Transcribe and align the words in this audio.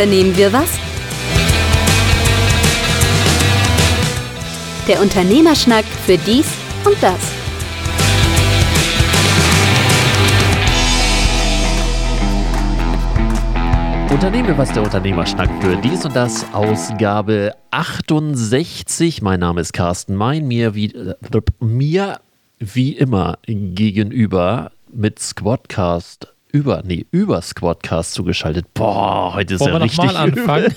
unternehmen 0.00 0.34
wir 0.34 0.50
was? 0.50 0.70
Der 4.88 4.98
Unternehmerschnack 4.98 5.84
für 5.84 6.16
dies 6.16 6.46
und 6.86 6.96
das. 7.02 7.20
Unternehmen 14.10 14.56
was 14.56 14.72
der 14.72 14.84
Unternehmerschnack 14.84 15.50
für 15.62 15.76
dies 15.76 16.06
und 16.06 16.16
das 16.16 16.50
Ausgabe 16.54 17.54
68. 17.70 19.20
Mein 19.20 19.40
Name 19.40 19.60
ist 19.60 19.74
Carsten 19.74 20.16
Mein, 20.16 20.48
mir 20.48 20.74
wie, 20.74 20.94
äh, 20.94 21.14
mir 21.60 22.20
wie 22.58 22.92
immer 22.92 23.36
gegenüber 23.46 24.72
mit 24.90 25.18
Squadcast 25.18 26.32
über, 26.52 26.82
nee, 26.84 27.06
über 27.10 27.42
Squadcast 27.42 28.14
zugeschaltet. 28.14 28.66
Boah, 28.74 29.34
heute 29.34 29.54
ist 29.54 29.60
Wollen 29.60 29.72
ja 29.74 29.78
wir 29.78 29.84
richtig 29.84 30.04
nochmal 30.04 30.16
anfangen? 30.28 30.74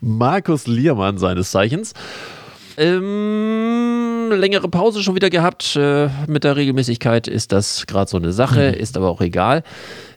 Markus 0.00 0.66
Liermann 0.66 1.18
seines 1.18 1.50
Zeichens. 1.50 1.94
Ähm, 2.76 4.32
längere 4.32 4.68
Pause 4.68 5.02
schon 5.02 5.14
wieder 5.14 5.30
gehabt. 5.30 5.76
Äh, 5.76 6.08
mit 6.26 6.44
der 6.44 6.56
Regelmäßigkeit 6.56 7.28
ist 7.28 7.52
das 7.52 7.86
gerade 7.86 8.10
so 8.10 8.16
eine 8.16 8.32
Sache, 8.32 8.62
ist 8.62 8.96
aber 8.96 9.10
auch 9.10 9.20
egal. 9.20 9.62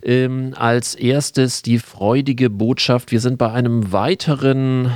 Ähm, 0.01 0.53
als 0.55 0.95
erstes 0.95 1.61
die 1.61 1.79
freudige 1.79 2.49
Botschaft. 2.49 3.11
Wir 3.11 3.19
sind 3.19 3.37
bei 3.37 3.51
einem 3.51 3.91
weiteren 3.91 4.91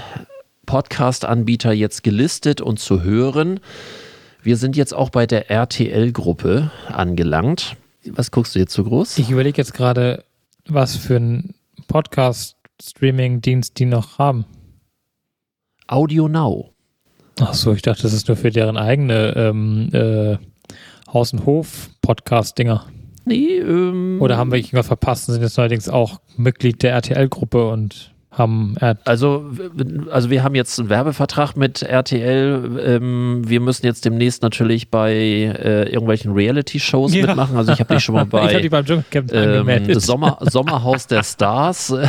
Podcast-Anbieter 0.65 1.73
jetzt 1.73 2.03
gelistet 2.03 2.61
und 2.61 2.79
zu 2.79 3.03
hören. 3.03 3.59
Wir 4.49 4.57
sind 4.57 4.75
jetzt 4.75 4.95
auch 4.95 5.11
bei 5.11 5.27
der 5.27 5.51
RTL-Gruppe 5.51 6.71
angelangt. 6.87 7.77
Was 8.07 8.31
guckst 8.31 8.55
du 8.55 8.59
jetzt 8.59 8.73
so 8.73 8.83
groß? 8.83 9.19
Ich 9.19 9.29
überlege 9.29 9.59
jetzt 9.59 9.75
gerade, 9.75 10.25
was 10.67 10.95
für 10.95 11.17
einen 11.17 11.53
Podcast-Streaming-Dienst 11.87 13.77
die 13.77 13.85
noch 13.85 14.17
haben. 14.17 14.45
Audio 15.85 16.27
Now. 16.27 16.73
Ach 17.39 17.53
so, 17.53 17.73
ich 17.73 17.83
dachte, 17.83 18.01
das 18.01 18.13
ist 18.13 18.27
nur 18.27 18.37
für 18.37 18.49
deren 18.49 18.75
eigene 18.75 19.35
ähm, 19.35 19.89
äh, 19.93 20.37
Haus- 21.13 21.31
und 21.31 21.45
Hof-Podcast-Dinger. 21.45 22.87
Nee, 23.25 23.57
ähm, 23.57 24.17
Oder 24.19 24.37
haben 24.37 24.51
wir 24.51 24.57
irgendwas 24.57 24.87
verpasst 24.87 25.29
und 25.29 25.35
sind 25.35 25.43
jetzt 25.43 25.57
neuerdings 25.57 25.89
auch 25.89 26.21
Mitglied 26.37 26.81
der 26.81 26.93
RTL-Gruppe 26.93 27.69
und 27.69 28.15
haben 28.39 28.75
Also, 29.05 29.45
also 30.09 30.29
wir 30.29 30.43
haben 30.43 30.55
jetzt 30.55 30.79
einen 30.79 30.89
Werbevertrag 30.89 31.55
mit 31.55 31.83
RTL. 31.83 32.79
Ähm, 32.83 33.41
wir 33.45 33.59
müssen 33.59 33.85
jetzt 33.85 34.05
demnächst 34.05 34.41
natürlich 34.41 34.89
bei 34.89 35.13
äh, 35.13 35.83
irgendwelchen 35.89 36.31
Reality-Shows 36.33 37.13
Ja. 37.13 37.27
mitmachen. 37.27 37.55
Also 37.55 37.73
ich 37.73 37.79
habe 37.79 37.93
dich 37.93 38.03
schon 38.03 38.15
mal 38.15 38.25
ich 38.31 38.33
habe 38.33 38.61
die 38.61 38.69
bei 38.69 38.79
beim 38.79 38.85
Dschungelcamp 38.85 39.31
ähm, 39.33 39.59
angemeldet. 39.59 40.01
Sommer, 40.01 40.37
Sommerhaus 40.41 41.07
der 41.07 41.23
Stars. 41.23 41.93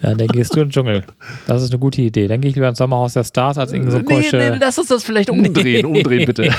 Ja, 0.00 0.14
dann 0.14 0.28
gehst 0.28 0.54
du 0.54 0.60
in 0.60 0.66
den 0.66 0.70
Dschungel. 0.70 1.04
Das 1.46 1.62
ist 1.62 1.70
eine 1.70 1.80
gute 1.80 2.00
Idee. 2.00 2.28
Dann 2.28 2.40
gehe 2.40 2.50
ich 2.50 2.54
lieber 2.54 2.68
ins 2.68 2.78
Sommerhaus 2.78 3.14
der 3.14 3.24
Stars 3.24 3.58
als 3.58 3.72
irgendwie 3.72 3.90
so 3.90 3.98
nee, 3.98 4.28
nee, 4.32 4.56
lass 4.60 4.78
uns 4.78 4.88
das 4.88 5.02
vielleicht 5.02 5.28
umdrehen. 5.28 5.84
Umdrehen 5.84 6.24
bitte. 6.24 6.44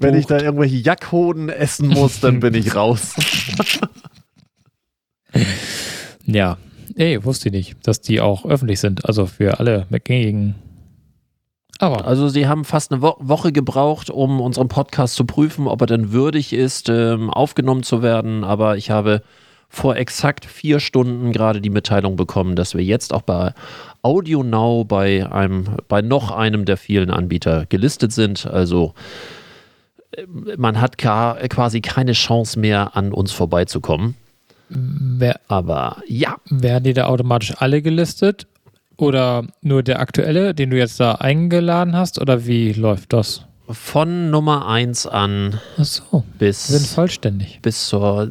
Wenn 0.00 0.14
ich 0.14 0.26
da 0.26 0.40
irgendwelche 0.40 0.76
Jackhoden 0.76 1.50
essen 1.50 1.88
muss, 1.88 2.20
dann 2.20 2.40
bin 2.40 2.54
ich 2.54 2.74
raus. 2.74 3.14
Ja, 6.24 6.56
ey, 6.96 7.24
wusste 7.24 7.48
ich 7.48 7.52
nicht, 7.52 7.86
dass 7.86 8.00
die 8.00 8.20
auch 8.20 8.44
öffentlich 8.44 8.80
sind, 8.80 9.04
also 9.06 9.26
für 9.26 9.58
alle 9.58 9.86
gängigen. 10.04 10.54
Aber 11.78 12.06
Also 12.06 12.28
sie 12.28 12.46
haben 12.46 12.64
fast 12.64 12.92
eine 12.92 13.02
Wo 13.02 13.16
Woche 13.18 13.50
gebraucht, 13.50 14.08
um 14.08 14.40
unseren 14.40 14.68
Podcast 14.68 15.14
zu 15.14 15.24
prüfen, 15.24 15.66
ob 15.66 15.80
er 15.80 15.88
denn 15.88 16.12
würdig 16.12 16.52
ist, 16.52 16.88
ähm, 16.88 17.28
aufgenommen 17.28 17.82
zu 17.82 18.02
werden. 18.02 18.44
Aber 18.44 18.76
ich 18.76 18.90
habe 18.90 19.22
vor 19.68 19.96
exakt 19.96 20.44
vier 20.44 20.80
Stunden 20.80 21.32
gerade 21.32 21.60
die 21.60 21.70
Mitteilung 21.70 22.14
bekommen, 22.14 22.56
dass 22.56 22.76
wir 22.76 22.84
jetzt 22.84 23.12
auch 23.12 23.22
bei 23.22 23.52
Audio 24.02 24.44
Now 24.44 24.84
bei 24.84 25.26
einem, 25.28 25.76
bei 25.88 26.02
noch 26.02 26.30
einem 26.30 26.66
der 26.66 26.76
vielen 26.76 27.10
Anbieter 27.10 27.66
gelistet 27.66 28.12
sind. 28.12 28.46
Also 28.46 28.94
äh, 30.12 30.24
man 30.56 30.80
hat 30.80 30.98
quasi 30.98 31.80
keine 31.80 32.12
Chance 32.12 32.60
mehr, 32.60 32.94
an 32.96 33.12
uns 33.12 33.32
vorbeizukommen. 33.32 34.14
Wer, 34.72 35.40
Aber 35.48 35.98
ja, 36.06 36.36
werden 36.50 36.84
die 36.84 36.94
da 36.94 37.06
automatisch 37.06 37.54
alle 37.58 37.82
gelistet? 37.82 38.46
Oder 38.96 39.46
nur 39.62 39.82
der 39.82 40.00
aktuelle, 40.00 40.54
den 40.54 40.70
du 40.70 40.78
jetzt 40.78 41.00
da 41.00 41.12
eingeladen 41.12 41.96
hast? 41.96 42.20
Oder 42.20 42.46
wie 42.46 42.72
läuft 42.72 43.12
das? 43.12 43.46
von 43.72 44.30
Nummer 44.30 44.66
1 44.66 45.06
an 45.06 45.60
so, 45.78 46.24
bis 46.38 46.68
sind 46.68 46.86
vollständig. 46.86 47.60
bis 47.62 47.88
zur 47.88 48.30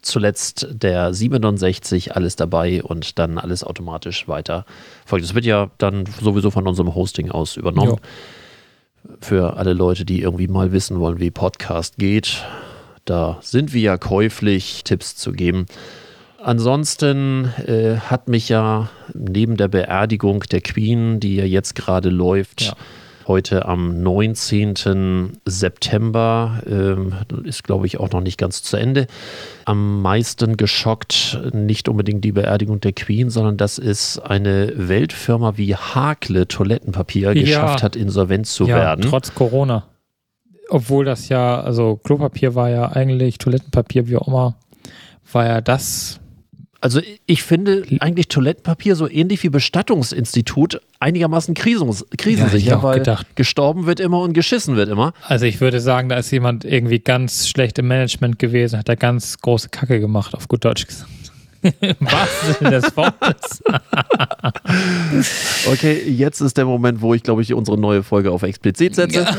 zuletzt 0.00 0.68
der 0.70 1.12
67 1.12 2.16
alles 2.16 2.36
dabei 2.36 2.82
und 2.82 3.18
dann 3.18 3.38
alles 3.38 3.64
automatisch 3.64 4.28
weiter 4.28 4.64
folgt. 5.04 5.24
Das 5.24 5.34
wird 5.34 5.44
ja 5.44 5.70
dann 5.78 6.04
sowieso 6.20 6.50
von 6.50 6.66
unserem 6.66 6.94
Hosting 6.94 7.30
aus 7.30 7.56
übernommen. 7.56 7.90
Jo. 7.90 9.16
Für 9.20 9.56
alle 9.56 9.72
Leute, 9.72 10.04
die 10.04 10.20
irgendwie 10.20 10.48
mal 10.48 10.72
wissen 10.72 11.00
wollen, 11.00 11.18
wie 11.18 11.30
Podcast 11.30 11.96
geht. 11.96 12.44
Da 13.04 13.38
sind 13.42 13.72
wir 13.72 13.80
ja 13.80 13.96
käuflich, 13.98 14.84
Tipps 14.84 15.16
zu 15.16 15.32
geben. 15.32 15.66
Ansonsten 16.42 17.52
äh, 17.66 17.96
hat 17.96 18.28
mich 18.28 18.48
ja 18.48 18.88
neben 19.12 19.56
der 19.56 19.68
Beerdigung 19.68 20.40
der 20.50 20.60
Queen, 20.62 21.20
die 21.20 21.36
ja 21.36 21.44
jetzt 21.44 21.74
gerade 21.74 22.08
läuft, 22.08 22.62
Ja. 22.62 22.72
heute 23.28 23.66
am 23.66 24.02
19. 24.02 25.38
September, 25.44 26.62
ähm, 26.66 27.12
ist 27.44 27.64
glaube 27.64 27.86
ich 27.86 28.00
auch 28.00 28.10
noch 28.10 28.22
nicht 28.22 28.38
ganz 28.38 28.62
zu 28.62 28.78
Ende, 28.78 29.06
am 29.66 30.00
meisten 30.00 30.56
geschockt, 30.56 31.38
nicht 31.52 31.88
unbedingt 31.90 32.24
die 32.24 32.32
Beerdigung 32.32 32.80
der 32.80 32.92
Queen, 32.92 33.28
sondern 33.28 33.56
dass 33.58 33.78
es 33.78 34.18
eine 34.18 34.72
Weltfirma 34.76 35.58
wie 35.58 35.76
Hakle 35.76 36.48
Toilettenpapier 36.48 37.34
Ja. 37.34 37.40
geschafft 37.42 37.82
hat, 37.82 37.96
insolvent 37.96 38.46
zu 38.46 38.66
ja, 38.66 38.76
werden. 38.76 39.04
trotz 39.08 39.34
Corona. 39.34 39.84
Obwohl 40.70 41.04
das 41.04 41.28
ja, 41.28 41.60
also 41.60 41.96
Klopapier 41.96 42.54
war 42.54 42.70
ja 42.70 42.92
eigentlich, 42.92 43.38
Toilettenpapier, 43.38 44.08
wie 44.08 44.16
auch 44.16 44.28
immer, 44.28 44.56
war 45.32 45.46
ja 45.46 45.60
das. 45.60 46.20
Also 46.82 47.02
ich 47.26 47.42
finde 47.42 47.84
eigentlich 48.00 48.28
Toilettenpapier 48.28 48.96
so 48.96 49.06
ähnlich 49.08 49.42
wie 49.42 49.50
Bestattungsinstitut 49.50 50.80
einigermaßen 50.98 51.54
krisungs- 51.54 52.04
krisensicher, 52.16 52.70
Ja, 52.70 52.82
weil 52.82 53.00
gedacht. 53.00 53.26
gestorben 53.36 53.84
wird 53.86 54.00
immer 54.00 54.20
und 54.22 54.32
geschissen 54.32 54.76
wird 54.76 54.88
immer. 54.88 55.12
Also 55.26 55.44
ich 55.44 55.60
würde 55.60 55.80
sagen, 55.80 56.08
da 56.08 56.16
ist 56.16 56.30
jemand 56.30 56.64
irgendwie 56.64 56.98
ganz 57.00 57.48
schlecht 57.48 57.78
im 57.78 57.88
Management 57.88 58.38
gewesen, 58.38 58.78
hat 58.78 58.88
da 58.88 58.94
ganz 58.94 59.38
große 59.38 59.68
Kacke 59.68 60.00
gemacht, 60.00 60.34
auf 60.34 60.48
gut 60.48 60.64
Deutsch 60.64 60.86
gesagt. 60.86 61.10
Wahrsten 62.00 62.54
Sinne 62.58 62.70
des 62.80 62.96
Wortes. 62.96 63.62
Okay, 65.70 66.02
jetzt 66.08 66.40
ist 66.40 66.56
der 66.56 66.64
Moment, 66.64 67.00
wo 67.02 67.12
ich 67.14 67.22
glaube 67.22 67.42
ich 67.42 67.52
unsere 67.52 67.76
neue 67.78 68.02
Folge 68.02 68.30
auf 68.30 68.42
explizit 68.42 68.94
setze. 68.94 69.26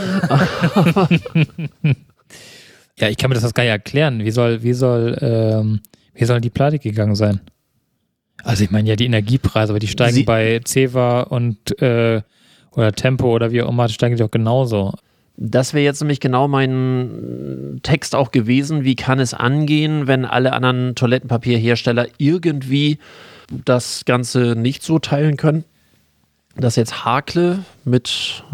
Ja, 2.97 3.07
ich 3.09 3.17
kann 3.17 3.29
mir 3.29 3.35
das 3.35 3.53
gar 3.53 3.63
nicht 3.63 3.71
erklären. 3.71 4.23
Wie 4.23 4.29
soll, 4.31 4.61
wie 4.61 4.73
soll, 4.73 5.17
ähm, 5.21 5.79
wie 6.13 6.25
soll 6.25 6.39
die 6.39 6.51
pleite 6.51 6.77
gegangen 6.77 7.15
sein? 7.15 7.39
Also 8.43 8.63
ich 8.63 8.69
meine 8.69 8.87
ja 8.89 8.95
die 8.95 9.05
Energiepreise, 9.05 9.71
aber 9.71 9.79
die 9.79 9.87
steigen 9.87 10.13
Sie- 10.15 10.23
bei 10.23 10.59
Ceva 10.67 11.21
und 11.21 11.81
äh, 11.81 12.21
oder 12.73 12.91
Tempo 12.91 13.33
oder 13.33 13.51
wie 13.51 13.61
auch 13.63 13.69
immer, 13.69 13.89
steigen 13.89 14.17
die 14.17 14.23
auch 14.23 14.29
genauso. 14.29 14.93
Das 15.35 15.73
wäre 15.73 15.83
jetzt 15.83 16.01
nämlich 16.01 16.19
genau 16.19 16.47
mein 16.47 17.79
Text 17.91 18.15
auch 18.15 18.31
gewesen. 18.31 18.85
Wie 18.85 18.95
kann 18.95 19.19
es 19.19 19.33
angehen, 19.33 20.07
wenn 20.07 20.23
alle 20.23 20.53
anderen 20.53 20.95
Toilettenpapierhersteller 20.95 22.07
irgendwie 22.17 22.99
das 23.65 24.05
Ganze 24.05 24.55
nicht 24.55 24.81
so 24.81 24.97
teilen 24.97 25.35
können? 25.35 25.65
Dass 26.55 26.77
jetzt 26.77 27.03
Hakle 27.03 27.65
mit, 27.83 28.45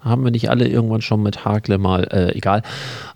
haben 0.00 0.24
wir 0.24 0.32
nicht 0.32 0.50
alle 0.50 0.66
irgendwann 0.66 1.00
schon 1.00 1.22
mit 1.22 1.44
Hakle 1.44 1.78
mal, 1.78 2.08
äh, 2.10 2.36
egal, 2.36 2.62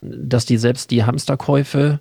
dass 0.02 0.46
die 0.46 0.56
selbst 0.56 0.92
die 0.92 1.02
Hamsterkäufe 1.02 1.98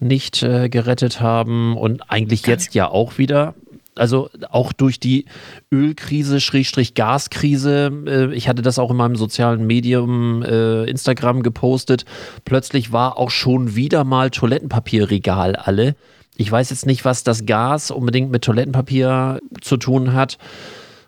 nicht 0.00 0.42
äh, 0.42 0.70
gerettet 0.70 1.20
haben 1.20 1.76
und 1.76 2.10
eigentlich 2.10 2.46
jetzt 2.46 2.74
ja 2.74 2.88
auch 2.88 3.18
wieder. 3.18 3.54
Also 3.94 4.30
auch 4.50 4.72
durch 4.72 4.98
die 4.98 5.26
Ölkrise, 5.70 6.40
Schrägstrich 6.40 6.94
Gaskrise, 6.94 7.92
äh, 8.06 8.34
ich 8.34 8.48
hatte 8.48 8.62
das 8.62 8.78
auch 8.78 8.90
in 8.90 8.96
meinem 8.96 9.16
sozialen 9.16 9.66
Medium 9.66 10.42
äh, 10.42 10.84
Instagram 10.84 11.42
gepostet, 11.42 12.06
plötzlich 12.44 12.92
war 12.92 13.18
auch 13.18 13.30
schon 13.30 13.76
wieder 13.76 14.04
mal 14.04 14.30
Toilettenpapierregal 14.30 15.56
alle. 15.56 15.94
Ich 16.36 16.50
weiß 16.50 16.70
jetzt 16.70 16.86
nicht, 16.86 17.04
was 17.04 17.24
das 17.24 17.44
Gas 17.44 17.90
unbedingt 17.90 18.30
mit 18.30 18.42
Toilettenpapier 18.42 19.40
zu 19.60 19.76
tun 19.76 20.14
hat. 20.14 20.38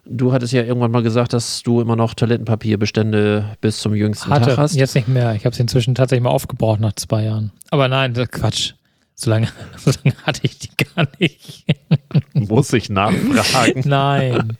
Du 0.06 0.34
hattest 0.34 0.52
ja 0.52 0.62
irgendwann 0.62 0.90
mal 0.90 1.02
gesagt, 1.02 1.32
dass 1.32 1.62
du 1.62 1.80
immer 1.80 1.96
noch 1.96 2.12
Toilettenpapierbestände 2.12 3.56
bis 3.62 3.78
zum 3.78 3.94
jüngsten 3.94 4.28
Tag 4.28 4.42
Hatte, 4.42 4.56
hast. 4.58 4.74
jetzt 4.74 4.94
nicht 4.94 5.08
mehr. 5.08 5.34
Ich 5.34 5.46
habe 5.46 5.54
es 5.54 5.60
inzwischen 5.60 5.94
tatsächlich 5.94 6.22
mal 6.22 6.30
aufgebraucht 6.30 6.80
nach 6.80 6.92
zwei 6.92 7.24
Jahren. 7.24 7.52
Aber 7.70 7.88
nein, 7.88 8.12
Quatsch. 8.30 8.74
So 9.14 9.30
lange, 9.30 9.48
so 9.76 9.90
lange 9.90 10.16
hatte 10.24 10.40
ich 10.42 10.58
die 10.58 10.70
gar 10.94 11.06
nicht. 11.18 11.64
Muss 12.34 12.72
ich 12.72 12.90
nachfragen. 12.90 13.82
Nein. 13.84 14.56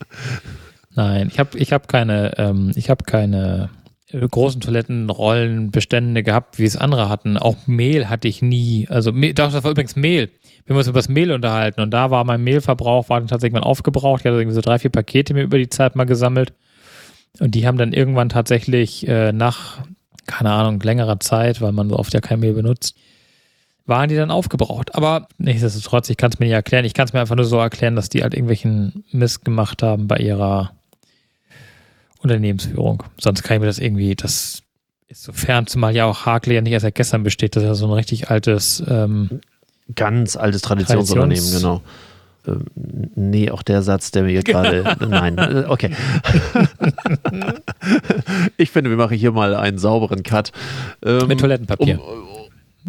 Nein, 0.94 1.28
ich 1.28 1.38
habe 1.38 1.58
ich 1.58 1.72
hab 1.72 1.88
keine, 1.88 2.38
ähm, 2.38 2.70
ich 2.76 2.88
hab 2.88 3.06
keine 3.06 3.70
äh, 4.10 4.26
großen 4.26 4.60
Toilettenrollenbestände 4.60 6.22
gehabt, 6.22 6.58
wie 6.58 6.64
es 6.64 6.76
andere 6.76 7.08
hatten. 7.08 7.36
Auch 7.36 7.66
Mehl 7.66 8.08
hatte 8.08 8.28
ich 8.28 8.42
nie. 8.42 8.86
Also, 8.88 9.10
das 9.10 9.64
war 9.64 9.70
übrigens 9.70 9.96
Mehl. 9.96 10.30
Wir 10.64 10.74
haben 10.74 10.78
uns 10.78 10.86
über 10.86 11.00
das 11.00 11.08
Mehl 11.08 11.32
unterhalten 11.32 11.80
und 11.80 11.90
da 11.90 12.10
war 12.10 12.24
mein 12.24 12.42
Mehlverbrauch 12.42 13.08
war 13.10 13.20
dann 13.20 13.28
tatsächlich 13.28 13.60
mal 13.60 13.66
aufgebraucht. 13.66 14.20
Ich 14.20 14.26
hatte 14.26 14.38
irgendwie 14.38 14.54
so 14.54 14.62
drei, 14.62 14.78
vier 14.78 14.90
Pakete 14.90 15.34
mir 15.34 15.42
über 15.42 15.58
die 15.58 15.68
Zeit 15.68 15.94
mal 15.96 16.04
gesammelt. 16.04 16.54
Und 17.40 17.54
die 17.54 17.66
haben 17.66 17.76
dann 17.76 17.92
irgendwann 17.92 18.28
tatsächlich 18.28 19.06
äh, 19.08 19.32
nach, 19.32 19.82
keine 20.26 20.52
Ahnung, 20.52 20.80
längerer 20.80 21.18
Zeit, 21.20 21.60
weil 21.60 21.72
man 21.72 21.90
so 21.90 21.98
oft 21.98 22.14
ja 22.14 22.20
kein 22.20 22.40
Mehl 22.40 22.54
benutzt, 22.54 22.96
waren 23.86 24.08
die 24.08 24.16
dann 24.16 24.30
aufgebraucht. 24.30 24.94
Aber 24.94 25.28
nichtsdestotrotz, 25.38 26.08
ich 26.08 26.16
kann 26.16 26.30
es 26.32 26.38
mir 26.38 26.46
nicht 26.46 26.54
erklären. 26.54 26.84
Ich 26.84 26.94
kann 26.94 27.06
es 27.06 27.12
mir 27.12 27.20
einfach 27.20 27.36
nur 27.36 27.44
so 27.44 27.58
erklären, 27.58 27.96
dass 27.96 28.08
die 28.08 28.22
halt 28.22 28.34
irgendwelchen 28.34 29.04
Mist 29.10 29.44
gemacht 29.44 29.82
haben 29.82 30.08
bei 30.08 30.18
ihrer 30.18 30.72
Unternehmensführung. 32.20 33.02
Sonst 33.18 33.42
kann 33.42 33.56
ich 33.56 33.60
mir 33.60 33.66
das 33.66 33.78
irgendwie, 33.78 34.14
das 34.14 34.62
ist 35.08 35.22
so 35.22 35.32
fern, 35.32 35.66
zumal 35.66 35.94
ja 35.94 36.06
auch 36.06 36.24
Hakle 36.24 36.54
ja 36.54 36.62
nicht 36.62 36.72
erst 36.72 36.84
seit 36.84 36.94
gestern 36.94 37.22
besteht. 37.22 37.56
Das 37.56 37.62
ist 37.62 37.68
ja 37.68 37.74
so 37.74 37.86
ein 37.86 37.92
richtig 37.92 38.30
altes 38.30 38.82
ähm, 38.88 39.40
Ganz 39.94 40.36
altes 40.36 40.62
Traditionsunternehmen, 40.62 41.44
Traditions- 41.44 41.60
genau. 41.60 41.82
Ähm, 42.46 42.64
nee, 43.14 43.50
auch 43.50 43.62
der 43.62 43.82
Satz, 43.82 44.10
der 44.10 44.22
mir 44.22 44.30
hier 44.30 44.42
gerade. 44.42 44.96
Nein, 45.08 45.38
äh, 45.38 45.64
okay. 45.68 45.90
ich 48.56 48.70
finde, 48.70 48.90
wir 48.90 48.96
machen 48.96 49.16
hier 49.16 49.32
mal 49.32 49.54
einen 49.54 49.78
sauberen 49.78 50.22
Cut. 50.22 50.52
Ähm, 51.04 51.26
mit 51.26 51.40
Toilettenpapier. 51.40 52.02
Um, 52.02 52.43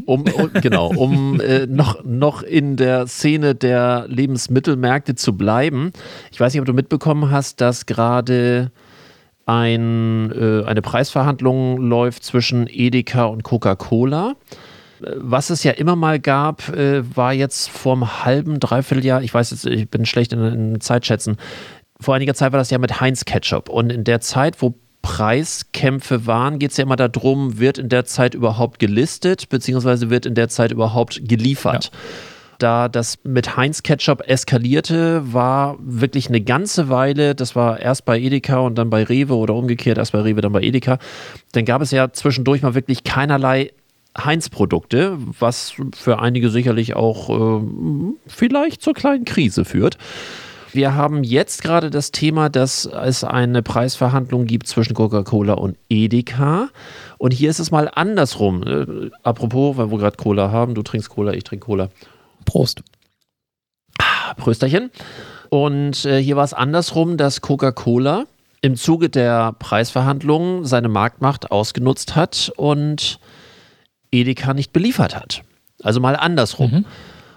um, 0.05 0.23
genau, 0.61 0.87
um 0.87 1.39
äh, 1.39 1.65
noch, 1.67 2.03
noch 2.03 2.43
in 2.43 2.75
der 2.75 3.07
Szene 3.07 3.55
der 3.55 4.05
Lebensmittelmärkte 4.07 5.15
zu 5.15 5.37
bleiben. 5.37 5.91
Ich 6.31 6.39
weiß 6.39 6.53
nicht, 6.53 6.59
ob 6.59 6.65
du 6.65 6.73
mitbekommen 6.73 7.31
hast, 7.31 7.61
dass 7.61 7.85
gerade 7.85 8.71
ein, 9.45 10.31
äh, 10.31 10.65
eine 10.65 10.81
Preisverhandlung 10.81 11.77
läuft 11.77 12.23
zwischen 12.23 12.67
Edeka 12.67 13.25
und 13.25 13.43
Coca-Cola. 13.43 14.35
Äh, 15.01 15.11
Was 15.17 15.49
es 15.49 15.63
ja 15.63 15.71
immer 15.71 15.95
mal 15.95 16.19
gab, 16.19 16.69
äh, 16.69 17.03
war 17.15 17.33
jetzt 17.33 17.69
vor 17.69 17.93
einem 17.93 18.25
halben, 18.25 18.59
dreiviertel 18.59 19.05
Jahr, 19.05 19.21
ich 19.21 19.33
weiß 19.33 19.51
jetzt, 19.51 19.65
ich 19.65 19.89
bin 19.89 20.05
schlecht 20.05 20.33
in, 20.33 20.41
in 20.41 20.81
Zeitschätzen, 20.81 21.37
vor 21.99 22.15
einiger 22.15 22.33
Zeit 22.33 22.51
war 22.51 22.59
das 22.59 22.69
ja 22.71 22.77
mit 22.77 22.99
Heinz 22.99 23.23
Ketchup. 23.23 23.69
Und 23.69 23.91
in 23.91 24.03
der 24.03 24.19
Zeit, 24.19 24.61
wo 24.61 24.75
Preiskämpfe 25.05 26.25
waren, 26.25 26.57
geht 26.57 26.71
es 26.71 26.77
ja 26.77 26.83
immer 26.83 26.95
darum, 26.95 27.59
wird 27.59 27.77
in 27.77 27.89
der 27.89 28.05
Zeit 28.05 28.33
überhaupt 28.33 28.79
gelistet, 28.79 29.49
beziehungsweise 29.49 30.09
wird 30.09 30.25
in 30.25 30.33
der 30.33 30.49
Zeit 30.49 30.71
überhaupt 30.71 31.21
geliefert. 31.29 31.91
Da 32.57 32.89
das 32.89 33.19
mit 33.23 33.55
Heinz 33.55 33.83
Ketchup 33.83 34.27
eskalierte, 34.27 35.31
war 35.31 35.77
wirklich 35.79 36.27
eine 36.27 36.41
ganze 36.41 36.89
Weile, 36.89 37.35
das 37.35 37.55
war 37.55 37.79
erst 37.79 38.05
bei 38.05 38.19
Edeka 38.19 38.57
und 38.57 38.79
dann 38.79 38.89
bei 38.89 39.03
Rewe 39.03 39.35
oder 39.35 39.53
umgekehrt, 39.53 39.99
erst 39.99 40.13
bei 40.13 40.21
Rewe, 40.21 40.41
dann 40.41 40.53
bei 40.53 40.63
Edeka, 40.63 40.97
dann 41.51 41.65
gab 41.65 41.83
es 41.83 41.91
ja 41.91 42.11
zwischendurch 42.11 42.63
mal 42.63 42.73
wirklich 42.73 43.03
keinerlei 43.03 43.73
Heinz-Produkte, 44.17 45.19
was 45.39 45.75
für 45.95 46.17
einige 46.17 46.49
sicherlich 46.49 46.95
auch 46.95 47.29
äh, 47.29 47.63
vielleicht 48.25 48.81
zur 48.81 48.95
kleinen 48.95 49.25
Krise 49.25 49.65
führt. 49.65 49.99
Wir 50.75 50.93
haben 50.93 51.23
jetzt 51.23 51.63
gerade 51.63 51.89
das 51.89 52.11
Thema, 52.11 52.49
dass 52.49 52.85
es 52.85 53.23
eine 53.23 53.63
Preisverhandlung 53.63 54.45
gibt 54.45 54.67
zwischen 54.67 54.93
Coca-Cola 54.93 55.53
und 55.53 55.77
Edeka. 55.89 56.67
Und 57.17 57.31
hier 57.31 57.49
ist 57.49 57.59
es 57.59 57.71
mal 57.71 57.89
andersrum. 57.93 58.63
Äh, 58.63 59.09
apropos, 59.23 59.77
weil 59.77 59.89
wir 59.89 59.97
gerade 59.97 60.17
Cola 60.17 60.51
haben, 60.51 60.75
du 60.75 60.83
trinkst 60.83 61.09
Cola, 61.09 61.31
ich 61.33 61.45
trinke 61.45 61.65
Cola. 61.65 61.89
Prost. 62.43 62.83
Prösterchen. 64.37 64.91
Und 65.49 66.03
äh, 66.03 66.21
hier 66.21 66.35
war 66.35 66.43
es 66.43 66.53
andersrum, 66.53 67.15
dass 67.15 67.39
Coca-Cola 67.39 68.25
im 68.61 68.75
Zuge 68.75 69.09
der 69.09 69.53
Preisverhandlungen 69.53 70.65
seine 70.65 70.89
Marktmacht 70.89 71.51
ausgenutzt 71.51 72.15
hat 72.15 72.51
und 72.57 73.19
Edeka 74.11 74.53
nicht 74.53 74.73
beliefert 74.73 75.15
hat. 75.15 75.43
Also 75.83 76.01
mal 76.01 76.17
andersrum. 76.17 76.71
Mhm. 76.71 76.85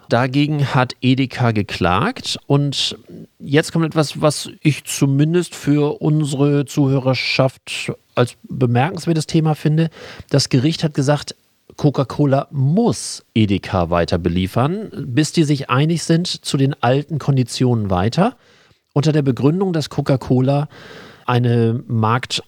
Dagegen 0.09 0.75
hat 0.75 0.95
Edeka 1.03 1.53
geklagt 1.53 2.39
und 2.47 2.97
jetzt 3.39 3.73
kommt 3.73 3.85
etwas, 3.85 4.21
was 4.23 4.51
ich 4.63 4.85
zumindest 4.85 5.55
für 5.55 6.01
unsere 6.01 6.65
Zuhörerschaft 6.65 7.93
als 8.15 8.37
bemerkenswertes 8.49 9.27
Thema 9.27 9.55
finde. 9.55 9.91
Das 10.31 10.49
Gericht 10.49 10.83
hat 10.83 10.95
gesagt, 10.95 11.35
Coca-Cola 11.77 12.49
muss 12.51 13.25
Edeka 13.35 13.91
weiter 13.91 14.19
beliefern, 14.19 14.91
bis 15.07 15.33
die 15.33 15.45
sich 15.45 15.71
einig 15.71 16.03
sind 16.03 16.27
zu 16.27 16.57
den 16.57 16.75
alten 16.83 17.19
Konditionen 17.19 17.91
weiter. 17.91 18.37
Unter 18.95 19.13
der 19.13 19.23
Begründung, 19.23 19.73
dass 19.73 19.91
Coca-Cola 19.91 20.69
eine 21.27 21.85
Markt, 21.87 22.43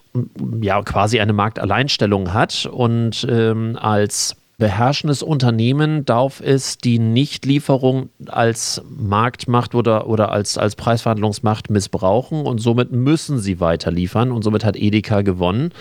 ja, 0.61 0.81
quasi 0.81 1.19
eine 1.19 1.33
Marktalleinstellung 1.33 2.33
hat 2.33 2.65
und 2.65 3.25
ähm, 3.29 3.77
als 3.79 4.35
beherrschendes 4.61 5.23
Unternehmen 5.23 6.05
darf 6.05 6.39
es 6.39 6.77
die 6.77 6.99
Nichtlieferung 6.99 8.09
als 8.27 8.79
Marktmacht 8.87 9.73
oder, 9.73 10.05
oder 10.05 10.31
als, 10.31 10.55
als 10.59 10.75
Preisverhandlungsmacht 10.75 11.71
missbrauchen 11.71 12.45
und 12.45 12.59
somit 12.59 12.91
müssen 12.91 13.39
sie 13.39 13.59
weiter 13.59 13.89
liefern 13.89 14.31
und 14.31 14.43
somit 14.43 14.63
hat 14.63 14.75
Edeka 14.77 15.23
gewonnen. 15.23 15.73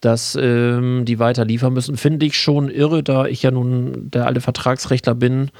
Dass 0.00 0.38
ähm, 0.40 1.04
die 1.06 1.18
weiter 1.18 1.44
liefern 1.44 1.72
müssen, 1.72 1.96
finde 1.96 2.24
ich 2.24 2.38
schon 2.38 2.68
irre, 2.68 3.02
da 3.02 3.26
ich 3.26 3.42
ja 3.42 3.50
nun 3.50 4.12
der 4.12 4.28
alte 4.28 4.40
Vertragsrechtler 4.40 5.16
bin, 5.16 5.50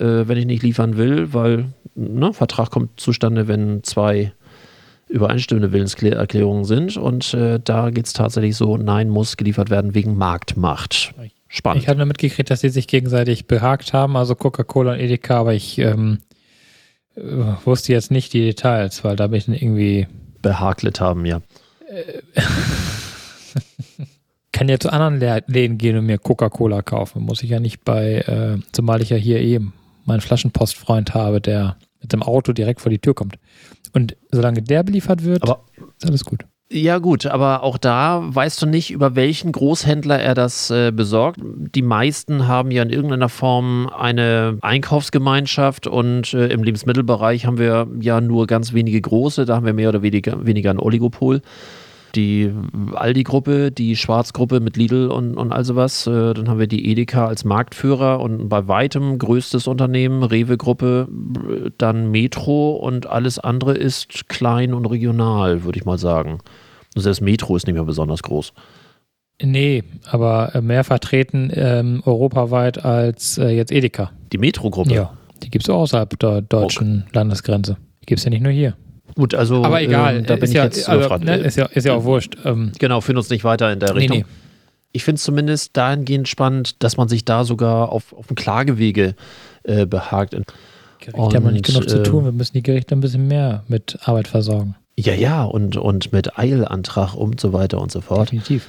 äh, 0.00 0.24
wenn 0.24 0.38
ich 0.38 0.46
nicht 0.46 0.62
liefern 0.62 0.96
will, 0.96 1.34
weil 1.34 1.66
ne, 1.94 2.32
Vertrag 2.32 2.70
kommt 2.70 2.98
zustande, 2.98 3.46
wenn 3.46 3.84
zwei 3.84 4.32
übereinstimmende 5.06 5.72
Willenserklärungen 5.72 6.64
sind 6.64 6.96
und 6.96 7.34
äh, 7.34 7.60
da 7.62 7.90
geht 7.90 8.06
es 8.06 8.14
tatsächlich 8.14 8.56
so, 8.56 8.78
nein, 8.78 9.10
muss 9.10 9.36
geliefert 9.36 9.68
werden 9.68 9.94
wegen 9.94 10.16
Marktmacht. 10.16 11.12
Spannend. 11.48 11.82
Ich 11.82 11.88
habe 11.88 11.96
nur 11.98 12.06
mitgekriegt, 12.06 12.50
dass 12.50 12.60
sie 12.60 12.68
sich 12.68 12.86
gegenseitig 12.88 13.46
behagt 13.46 13.92
haben, 13.92 14.16
also 14.16 14.34
Coca-Cola 14.34 14.92
und 14.92 15.00
Edeka, 15.00 15.38
aber 15.40 15.54
ich 15.54 15.78
ähm, 15.78 16.18
äh, 17.16 17.20
wusste 17.64 17.92
jetzt 17.92 18.10
nicht 18.10 18.32
die 18.34 18.42
Details, 18.42 19.02
weil 19.04 19.16
da 19.16 19.26
bin 19.28 19.38
ich 19.38 19.46
dann 19.46 19.54
irgendwie. 19.54 20.06
behagelt 20.42 21.00
haben, 21.00 21.24
ja. 21.24 21.40
Kann 24.52 24.68
ja 24.68 24.78
zu 24.78 24.90
anderen 24.92 25.20
Lä- 25.20 25.44
Läden 25.46 25.78
gehen 25.78 25.96
und 25.96 26.06
mir 26.06 26.18
Coca-Cola 26.18 26.82
kaufen. 26.82 27.22
Muss 27.22 27.42
ich 27.42 27.50
ja 27.50 27.60
nicht 27.60 27.84
bei, 27.84 28.16
äh, 28.20 28.58
zumal 28.72 29.00
ich 29.02 29.10
ja 29.10 29.16
hier 29.16 29.40
eben 29.40 29.72
meinen 30.04 30.20
Flaschenpostfreund 30.20 31.14
habe, 31.14 31.40
der 31.40 31.76
mit 32.00 32.12
dem 32.12 32.22
Auto 32.22 32.52
direkt 32.52 32.80
vor 32.80 32.90
die 32.90 32.98
Tür 32.98 33.14
kommt. 33.14 33.38
Und 33.92 34.16
solange 34.30 34.62
der 34.62 34.82
beliefert 34.82 35.22
wird, 35.24 35.42
Aber 35.42 35.64
ist 35.96 36.06
alles 36.06 36.24
gut. 36.24 36.44
Ja 36.70 36.98
gut, 36.98 37.24
aber 37.24 37.62
auch 37.62 37.78
da 37.78 38.22
weißt 38.22 38.60
du 38.60 38.66
nicht, 38.66 38.90
über 38.90 39.16
welchen 39.16 39.52
Großhändler 39.52 40.20
er 40.20 40.34
das 40.34 40.70
äh, 40.70 40.92
besorgt. 40.92 41.40
Die 41.42 41.80
meisten 41.80 42.46
haben 42.46 42.70
ja 42.70 42.82
in 42.82 42.90
irgendeiner 42.90 43.30
Form 43.30 43.88
eine 43.88 44.58
Einkaufsgemeinschaft 44.60 45.86
und 45.86 46.34
äh, 46.34 46.48
im 46.48 46.62
Lebensmittelbereich 46.62 47.46
haben 47.46 47.56
wir 47.56 47.88
ja 48.00 48.20
nur 48.20 48.46
ganz 48.46 48.74
wenige 48.74 49.00
große, 49.00 49.46
da 49.46 49.56
haben 49.56 49.64
wir 49.64 49.72
mehr 49.72 49.88
oder 49.88 50.02
weniger, 50.02 50.44
weniger 50.44 50.70
ein 50.70 50.78
Oligopol. 50.78 51.40
Die 52.14 52.52
Aldi-Gruppe, 52.94 53.70
die 53.70 53.96
Schwarz-Gruppe 53.96 54.60
mit 54.60 54.76
Lidl 54.76 55.08
und, 55.08 55.36
und 55.36 55.52
all 55.52 55.64
sowas. 55.64 56.06
Äh, 56.06 56.34
dann 56.34 56.48
haben 56.48 56.58
wir 56.58 56.66
die 56.66 56.90
Edeka 56.90 57.26
als 57.26 57.44
Marktführer 57.44 58.20
und 58.20 58.48
bei 58.48 58.66
weitem 58.66 59.18
größtes 59.18 59.66
Unternehmen, 59.66 60.22
Rewe-Gruppe, 60.22 61.08
dann 61.76 62.10
Metro 62.10 62.76
und 62.76 63.06
alles 63.06 63.38
andere 63.38 63.74
ist 63.74 64.28
klein 64.28 64.74
und 64.74 64.86
regional, 64.86 65.64
würde 65.64 65.78
ich 65.78 65.84
mal 65.84 65.98
sagen. 65.98 66.38
Und 66.94 67.02
selbst 67.02 67.20
Metro 67.20 67.56
ist 67.56 67.66
nicht 67.66 67.74
mehr 67.74 67.84
besonders 67.84 68.22
groß. 68.22 68.52
Nee, 69.40 69.84
aber 70.10 70.54
äh, 70.54 70.60
mehr 70.60 70.82
vertreten 70.82 71.50
ähm, 71.54 72.02
europaweit 72.04 72.84
als 72.84 73.38
äh, 73.38 73.50
jetzt 73.50 73.70
Edeka. 73.70 74.10
Die 74.32 74.38
Metro-Gruppe. 74.38 74.92
Ja, 74.92 75.12
die 75.42 75.50
gibt 75.50 75.64
es 75.64 75.70
auch 75.70 75.80
außerhalb 75.80 76.18
der 76.18 76.42
deutschen 76.42 77.06
Landesgrenze. 77.12 77.76
Die 78.02 78.06
gibt 78.06 78.18
es 78.18 78.24
ja 78.24 78.30
nicht 78.30 78.42
nur 78.42 78.52
hier. 78.52 78.76
Gut, 79.18 79.34
also 79.34 79.64
Aber 79.64 79.82
egal, 79.82 80.18
ähm, 80.18 80.26
da 80.26 80.36
bin 80.36 80.44
ist, 80.44 80.50
ich 80.50 80.56
ja, 80.56 80.62
jetzt 80.62 80.88
also, 80.88 81.16
ne, 81.16 81.38
ist, 81.38 81.56
ja, 81.56 81.64
ist 81.64 81.84
ja 81.84 81.94
auch 81.94 82.04
wurscht. 82.04 82.36
Ähm, 82.44 82.70
Genau, 82.78 83.00
führen 83.00 83.16
uns 83.16 83.28
nicht 83.30 83.42
weiter 83.42 83.72
in 83.72 83.80
der 83.80 83.92
nee, 83.92 83.98
Richtung. 83.98 84.18
nee. 84.18 84.24
Ich 84.92 85.02
finde 85.02 85.16
es 85.16 85.24
zumindest 85.24 85.76
dahingehend 85.76 86.28
spannend, 86.28 86.84
dass 86.84 86.96
man 86.96 87.08
sich 87.08 87.24
da 87.24 87.42
sogar 87.42 87.90
auf, 87.90 88.12
auf 88.12 88.28
dem 88.28 88.36
Klagewege 88.36 89.16
äh, 89.64 89.86
behagt. 89.86 90.36
Gerichte 91.00 91.36
haben 91.36 91.42
noch 91.42 91.50
nicht 91.50 91.64
genug 91.64 91.88
zu 91.88 91.98
äh, 91.98 92.02
tun. 92.04 92.26
Wir 92.26 92.30
müssen 92.32 92.52
die 92.52 92.62
Gerichte 92.62 92.94
ein 92.94 93.00
bisschen 93.00 93.26
mehr 93.26 93.64
mit 93.66 93.98
Arbeit 94.02 94.28
versorgen. 94.28 94.76
Ja, 94.96 95.14
ja, 95.14 95.42
und, 95.42 95.76
und 95.76 96.12
mit 96.12 96.38
Eilantrag 96.38 97.14
und 97.14 97.40
so 97.40 97.52
weiter 97.52 97.80
und 97.80 97.90
so 97.90 98.00
fort. 98.00 98.28
Definitiv. 98.28 98.68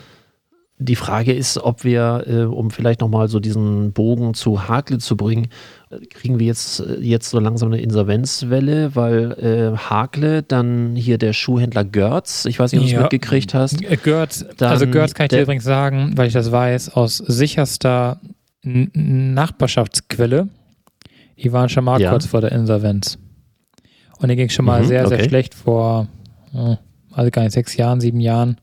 Die 0.80 0.96
Frage 0.96 1.34
ist, 1.34 1.60
ob 1.60 1.84
wir, 1.84 2.24
äh, 2.26 2.44
um 2.44 2.72
vielleicht 2.72 3.02
nochmal 3.02 3.28
so 3.28 3.40
diesen 3.40 3.92
Bogen 3.92 4.34
zu 4.34 4.68
Hakle 4.68 4.98
zu 4.98 5.16
bringen, 5.16 5.46
äh, 5.46 5.48
kriegen 6.12 6.40
wir 6.40 6.46
jetzt, 6.48 6.80
äh, 6.82 7.00
jetzt 7.00 7.30
so 7.30 7.40
langsam 7.40 7.72
eine 7.72 7.82
Insolvenzwelle, 7.82 8.96
weil 8.96 9.32
äh, 9.34 9.78
Hakle, 9.78 10.44
dann 10.44 10.96
hier 10.96 11.18
der 11.18 11.34
Schuhhändler 11.34 11.84
Görz, 11.84 12.46
ich 12.46 12.60
weiß 12.60 12.72
nicht, 12.72 12.80
ob 12.82 12.86
du 12.86 12.88
es 12.90 12.94
Ja. 12.94 13.02
mitgekriegt 13.02 13.54
hast. 13.54 13.84
Äh, 13.84 13.98
Görz, 13.98 14.46
also 14.60 14.86
Görz 14.88 15.14
kann 15.14 15.26
ich 15.26 15.30
dir 15.30 15.42
übrigens 15.42 15.64
sagen, 15.64 16.14
weil 16.16 16.28
ich 16.28 16.34
das 16.34 16.52
weiß, 16.52 16.90
aus 16.90 17.18
sicherster 17.18 18.20
N 18.64 19.34
Nachbarschaftsquelle. 19.34 20.50
Die 21.42 21.52
waren 21.54 21.70
schon 21.70 21.86
mal 21.86 22.00
Ja. 22.02 22.12
kurz 22.12 22.26
vor 22.26 22.42
der 22.42 22.52
Insolvenz. 22.52 23.18
Und 24.20 24.28
denen 24.28 24.38
ging 24.38 24.50
schon 24.50 24.66
mal 24.66 24.82
Mhm, 24.84 24.88
sehr, 24.88 25.08
sehr 25.08 25.18
okay. 25.18 25.30
schlecht 25.30 25.56
vor, 25.56 26.08
also 27.14 27.32
gar 27.32 27.44
nicht, 27.44 27.54
sechs 27.54 27.78
Jahren, 27.78 28.02
sieben 28.02 28.20
Jahren. 28.20 28.58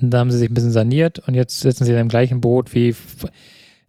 Da 0.00 0.18
haben 0.18 0.30
sie 0.30 0.38
sich 0.38 0.50
ein 0.50 0.54
bisschen 0.54 0.72
saniert 0.72 1.20
und 1.20 1.34
jetzt 1.34 1.60
sitzen 1.60 1.84
sie 1.84 1.92
in 1.92 1.96
dem 1.98 2.08
gleichen 2.08 2.40
Boot 2.40 2.74
wie, 2.74 2.94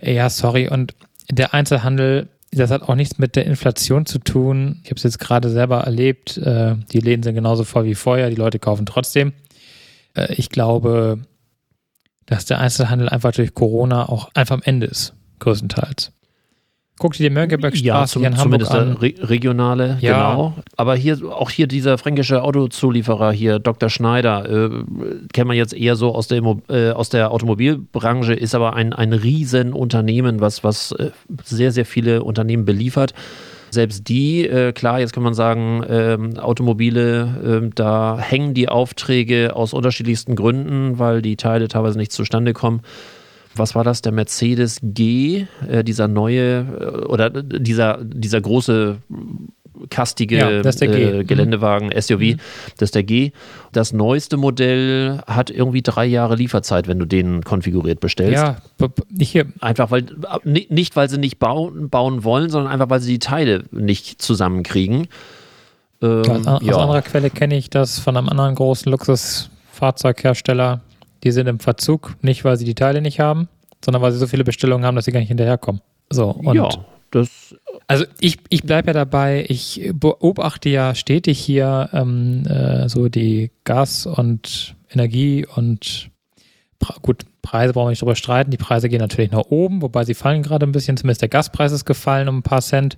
ja, 0.02 0.30
sorry. 0.30 0.70
Und 0.70 0.94
der 1.32 1.54
Einzelhandel, 1.54 2.30
das 2.51 2.72
hat 2.72 2.84
auch 2.84 2.96
nichts 2.96 3.18
mit 3.18 3.36
der 3.36 3.46
Inflation 3.46 4.06
zu 4.06 4.20
tun. 4.20 4.79
Ich 4.84 4.89
habe 4.89 4.98
es 4.98 5.03
jetzt 5.03 5.20
gerade 5.20 5.50
selber 5.50 5.82
erlebt. 5.82 6.38
Äh, 6.38 6.75
die 6.91 7.00
Läden 7.00 7.24
sind 7.24 7.36
genauso 7.36 7.63
voll 7.63 7.86
wie 7.86 7.96
vorher. 7.96 8.29
Die 8.29 8.36
Leute 8.36 8.60
kaufen 8.60 8.86
trotzdem. 8.86 9.34
Äh, 10.15 10.34
ich 10.34 10.50
glaube, 10.50 11.20
dass 12.25 12.46
der 12.46 12.60
Einzelhandel 12.60 13.10
einfach 13.10 13.32
durch 13.32 13.53
Corona 13.53 14.08
auch 14.08 14.29
einfach 14.34 14.56
am 14.56 14.63
Ende 14.63 14.88
ist, 14.88 15.13
größtenteils. 15.39 16.12
Guck 17.00 17.13
dir 17.13 17.29
die 17.29 17.34
Mönckebergstraße 17.34 18.20
ja, 18.20 18.27
in 18.27 18.38
Hamburg 18.38 18.65
zumindest 18.68 18.72
an. 18.74 18.98
Re 18.98 19.13
regionale, 19.22 19.98
Ja. 20.01 20.32
genau. 20.32 20.53
Aber 20.75 20.96
hier, 20.96 21.18
auch 21.32 21.50
hier 21.50 21.65
dieser 21.65 21.98
fränkische 21.98 22.44
Autozulieferer 22.44 23.32
hier, 23.32 23.58
Dr. 23.60 23.89
Schneider, 23.89 24.50
äh, 24.50 24.70
kennt 25.32 25.48
man 25.48 25.56
jetzt 25.56 25.74
eher 25.74 25.96
so 25.96 26.13
aus 26.13 26.27
der, 26.27 26.44
äh, 26.70 26.91
aus 26.91 27.08
der 27.10 27.32
Automobilbranche, 27.32 28.34
ist 28.34 28.53
aber 28.53 28.75
ein, 28.75 28.91
ein 28.91 29.13
Riesenunternehmen, 29.13 30.41
was, 30.41 30.63
was 30.65 30.91
äh, 30.91 31.12
sehr, 31.44 31.72
sehr 31.72 31.86
viele 31.86 32.22
Unternehmen 32.24 32.65
beliefert. 32.65 33.13
Selbst 33.72 34.10
die, 34.10 34.46
äh, 34.48 34.74
klar, 34.74 35.00
jetzt 35.00 35.13
kann 35.13 35.24
man 35.24 35.34
sagen, 35.34 35.84
ähm, 35.88 36.38
Automobile, 36.38 37.27
ähm, 37.46 37.72
da 37.75 38.18
hängen 38.20 38.53
die 38.53 38.68
Aufträge 38.68 39.56
aus 39.56 39.74
unterschiedlichsten 39.74 40.36
Gründen, 40.36 41.00
weil 41.00 41.22
die 41.22 41.38
Teile 41.38 41.68
teilweise 41.68 41.98
nicht 41.98 42.12
zustande 42.12 42.53
kommen. 42.53 42.82
Was 43.60 43.75
war 43.75 43.84
das? 43.84 44.01
Der 44.01 44.12
Mercedes 44.12 44.80
G, 44.82 45.46
äh, 45.68 45.84
dieser 45.84 46.08
neue 46.08 46.60
äh, 46.62 47.06
oder 47.06 47.30
dieser, 47.30 48.00
dieser 48.04 48.42
große 48.42 48.98
kastige 49.89 50.38
Ja, 50.38 50.50
äh, 50.50 50.62
Mhm. 51.24 51.28
Geländewagen, 51.28 51.89
SUV, 51.98 52.36
das 52.78 52.88
ist 52.88 52.96
der 52.96 53.04
G. 53.04 53.32
Das 53.72 53.94
neueste 53.94 54.36
Modell 54.36 55.22
hat 55.25 55.50
irgendwie 55.50 55.82
drei 55.82 56.06
Jahre 56.06 56.36
Lieferzeit, 56.36 56.88
wenn 56.89 57.00
du 57.00 57.06
den 57.06 57.44
konfiguriert 57.46 58.01
bestellst. 58.01 58.34
Ja, 58.34 58.58
b- 58.78 58.88
hier, 59.24 59.46
Einfach 59.62 59.89
weil, 59.92 60.06
ni- 60.44 60.68
nicht 60.70 60.98
weil 60.98 61.10
sie 61.10 61.18
nicht 61.18 61.39
bauen, 61.39 61.89
bauen 61.89 62.25
wollen, 62.25 62.50
sondern 62.50 62.74
einfach 62.74 62.89
weil 62.89 63.00
sie 63.00 63.13
die 63.13 63.20
Teile 63.20 63.63
nicht 63.72 64.22
zusammenkriegen. 64.22 65.08
Ähm, 66.01 66.24
aus, 66.30 66.46
aus 66.48 66.62
ja. 66.63 66.75
anderer 66.78 67.01
Quelle 67.01 67.30
kenne 67.30 67.56
ich 67.58 67.70
das 67.70 68.00
von 68.00 68.18
einem 68.18 68.28
anderen 68.28 68.56
großen 68.56 68.92
Luxusfahrzeughersteller. 68.92 70.82
Die 71.24 71.32
sind 71.32 71.48
im 71.48 71.60
Verzug, 71.60 72.16
nicht 72.22 72.44
weil 72.46 72.58
sie 72.58 72.66
die 72.66 72.76
Teile 72.76 73.02
nicht 73.02 73.20
haben, 73.20 73.50
sondern 73.84 74.02
weil 74.02 74.12
sie 74.12 74.18
so 74.18 74.28
viele 74.28 74.44
Bestellungen 74.44 74.86
haben, 74.86 74.96
dass 74.96 75.06
sie 75.06 75.12
gar 75.12 75.20
nicht 75.20 75.30
hinterherkommen. 75.30 75.82
So, 76.10 76.30
und 76.30 76.56
ja, 76.56 76.70
das 77.12 77.56
Also 77.88 78.06
ich, 78.20 78.38
ich 78.50 78.64
bleibe 78.64 78.88
ja 78.88 78.94
dabei, 78.94 79.46
ich 79.48 79.90
beobachte 79.94 80.70
ja 80.70 80.96
stetig 80.96 81.40
hier 81.40 81.90
ähm, 81.94 82.46
äh, 82.46 82.88
so 82.90 83.10
die 83.10 83.52
Gas- 83.64 84.06
und 84.06 84.76
Energie 84.92 85.46
und 85.56 86.10
gut, 87.02 87.24
Preise 87.42 87.74
brauchen 87.74 87.88
wir 87.88 87.92
nicht 87.92 88.02
drüber 88.02 88.16
streiten. 88.16 88.52
Die 88.52 88.58
Preise 88.58 88.90
gehen 88.90 89.00
natürlich 89.00 89.32
nach 89.32 89.46
oben, 89.50 89.82
wobei 89.82 90.04
sie 90.04 90.14
fallen 90.14 90.44
gerade 90.44 90.66
ein 90.66 90.72
bisschen. 90.72 90.98
Zumindest 90.98 91.22
der 91.22 91.30
Gaspreis 91.30 91.72
ist 91.72 91.86
gefallen 91.86 92.28
um 92.28 92.38
ein 92.38 92.44
paar 92.44 92.62
Cent 92.62 92.98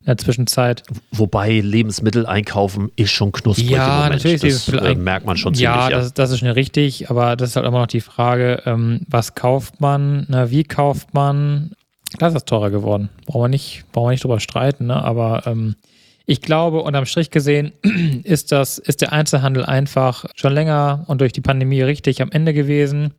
in 0.00 0.06
der 0.06 0.16
Zwischenzeit. 0.16 0.82
Wobei 1.12 1.60
Lebensmittel 1.60 2.26
einkaufen 2.26 2.90
ist 2.96 3.10
schon 3.10 3.32
knusprig 3.32 3.70
Ja, 3.70 4.08
natürlich 4.08 4.40
Das 4.40 4.68
äh, 4.68 4.94
merkt 4.94 5.26
man 5.26 5.36
schon 5.36 5.54
ziemlich. 5.54 5.64
ja, 5.64 5.90
Ja, 5.90 5.98
Das, 5.98 6.14
das 6.14 6.30
ist 6.30 6.38
schon 6.38 6.48
richtig, 6.48 7.10
aber 7.10 7.36
das 7.36 7.50
ist 7.50 7.56
halt 7.56 7.66
immer 7.66 7.80
noch 7.80 7.86
die 7.86 8.00
Frage, 8.00 8.62
ähm, 8.64 9.02
was 9.08 9.34
kauft 9.34 9.80
man, 9.80 10.26
ne, 10.28 10.50
wie 10.50 10.64
kauft 10.64 11.12
man? 11.12 11.72
Das 12.18 12.34
ist 12.34 12.46
teurer 12.46 12.70
geworden. 12.70 13.10
Brauchen 13.26 13.42
wir 13.42 13.48
nicht, 13.48 13.84
brauchen 13.92 14.06
wir 14.06 14.10
nicht 14.12 14.24
drüber 14.24 14.40
streiten, 14.40 14.86
ne? 14.86 14.96
aber 14.96 15.46
ähm, 15.46 15.76
ich 16.26 16.40
glaube, 16.40 16.82
unterm 16.82 17.06
Strich 17.06 17.30
gesehen 17.30 17.72
ist 18.24 18.52
das, 18.52 18.78
ist 18.78 19.02
der 19.02 19.12
Einzelhandel 19.12 19.64
einfach 19.64 20.24
schon 20.34 20.52
länger 20.52 21.04
und 21.08 21.20
durch 21.20 21.32
die 21.32 21.40
Pandemie 21.40 21.82
richtig 21.82 22.22
am 22.22 22.30
Ende 22.32 22.54
gewesen. 22.54 23.14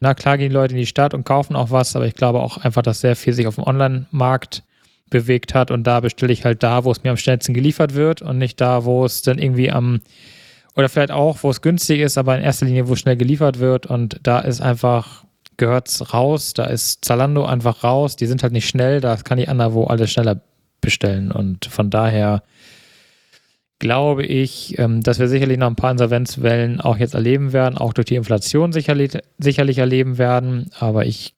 Na 0.00 0.14
klar 0.14 0.38
gehen 0.38 0.50
die 0.50 0.54
Leute 0.54 0.74
in 0.74 0.80
die 0.80 0.86
Stadt 0.86 1.14
und 1.14 1.24
kaufen 1.24 1.56
auch 1.56 1.70
was, 1.70 1.96
aber 1.96 2.06
ich 2.06 2.14
glaube 2.14 2.40
auch 2.40 2.58
einfach, 2.58 2.82
dass 2.82 3.00
sehr 3.00 3.16
viel 3.16 3.32
sich 3.32 3.46
auf 3.46 3.56
dem 3.56 3.64
Online-Markt 3.64 4.64
bewegt 5.10 5.54
hat 5.54 5.70
und 5.70 5.84
da 5.84 6.00
bestelle 6.00 6.32
ich 6.32 6.44
halt 6.44 6.62
da, 6.62 6.84
wo 6.84 6.92
es 6.92 7.02
mir 7.02 7.10
am 7.10 7.16
schnellsten 7.16 7.54
geliefert 7.54 7.94
wird 7.94 8.22
und 8.22 8.38
nicht 8.38 8.60
da, 8.60 8.84
wo 8.84 9.04
es 9.04 9.22
dann 9.22 9.38
irgendwie 9.38 9.70
am 9.70 10.00
oder 10.76 10.88
vielleicht 10.88 11.10
auch, 11.10 11.42
wo 11.42 11.50
es 11.50 11.62
günstig 11.62 12.00
ist, 12.00 12.16
aber 12.16 12.36
in 12.36 12.44
erster 12.44 12.66
Linie, 12.66 12.88
wo 12.88 12.92
es 12.92 13.00
schnell 13.00 13.16
geliefert 13.16 13.58
wird 13.58 13.86
und 13.86 14.20
da 14.22 14.38
ist 14.38 14.60
einfach, 14.60 15.24
gehört's 15.56 16.14
raus, 16.14 16.54
da 16.54 16.64
ist 16.64 17.04
Zalando 17.04 17.44
einfach 17.44 17.82
raus, 17.84 18.16
die 18.16 18.26
sind 18.26 18.42
halt 18.42 18.52
nicht 18.52 18.68
schnell, 18.68 19.00
da 19.00 19.16
kann 19.16 19.38
ich 19.38 19.48
anderwo 19.48 19.84
alles 19.84 20.10
schneller 20.10 20.40
bestellen 20.80 21.32
und 21.32 21.66
von 21.66 21.90
daher 21.90 22.42
glaube 23.80 24.24
ich, 24.24 24.78
ähm, 24.78 25.02
dass 25.02 25.18
wir 25.18 25.26
sicherlich 25.26 25.58
noch 25.58 25.66
ein 25.66 25.76
paar 25.76 25.90
Insolvenzwellen 25.90 26.80
auch 26.80 26.98
jetzt 26.98 27.14
erleben 27.14 27.52
werden, 27.52 27.76
auch 27.78 27.92
durch 27.92 28.04
die 28.04 28.14
Inflation 28.14 28.72
sicherlich, 28.72 29.12
sicherlich 29.38 29.78
erleben 29.78 30.18
werden, 30.18 30.70
aber 30.78 31.06
ich, 31.06 31.34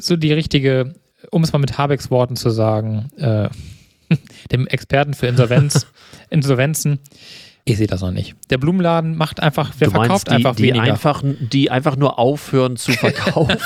so 0.00 0.16
die 0.16 0.32
richtige, 0.32 0.94
um 1.30 1.42
es 1.42 1.52
mal 1.52 1.58
mit 1.58 1.78
Habecks 1.78 2.10
Worten 2.10 2.36
zu 2.36 2.50
sagen, 2.50 3.10
äh, 3.16 3.48
dem 4.52 4.66
Experten 4.66 5.14
für 5.14 5.26
Insolvenz, 5.26 5.86
Insolvenzen, 6.30 6.98
ich 7.66 7.78
sehe 7.78 7.86
das 7.86 8.02
noch 8.02 8.10
nicht. 8.10 8.34
Der 8.50 8.58
Blumenladen 8.58 9.16
macht 9.16 9.40
einfach, 9.40 9.74
der 9.74 9.88
du 9.88 9.94
meinst 9.94 10.06
verkauft 10.06 10.28
die, 10.28 10.32
einfach 10.32 10.54
die 10.56 10.62
weniger. 10.64 10.82
einfach, 10.82 11.22
die 11.24 11.70
einfach 11.70 11.96
nur 11.96 12.18
aufhören 12.18 12.76
zu 12.76 12.92
verkaufen, 12.92 13.56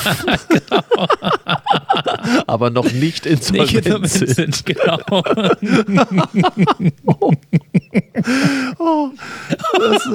aber 2.47 2.71
noch 2.71 2.85
nicht 2.93 3.25
Nicht 3.27 3.27
insolvent 3.27 4.09
sind. 4.09 4.35
sind, 4.55 4.67
genau. 4.67 4.99
Das 9.79 10.07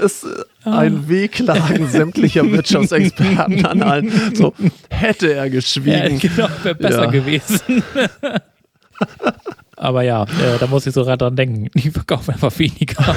äh, 0.00 0.04
ist 0.04 0.26
ein 0.64 1.08
Wehklagen 1.08 1.88
sämtlicher 1.88 2.50
Wirtschaftsexperten 2.50 3.64
an 3.66 3.82
allen. 3.82 4.34
So 4.34 4.54
hätte 4.90 5.32
er 5.34 5.44
Ja, 5.44 5.50
geschwiegen. 5.50 6.18
genau, 6.18 6.48
wäre 6.62 6.74
besser 6.74 7.04
Ja. 7.04 7.10
gewesen. 7.10 7.60
Aber 9.76 10.02
ja, 10.02 10.24
äh, 10.24 10.58
da 10.58 10.66
muss 10.66 10.86
ich 10.86 10.92
so 10.92 11.04
dran 11.04 11.36
denken. 11.36 11.70
Die 11.74 11.90
verkaufen 11.90 12.32
einfach 12.32 12.58
weniger. 12.58 13.02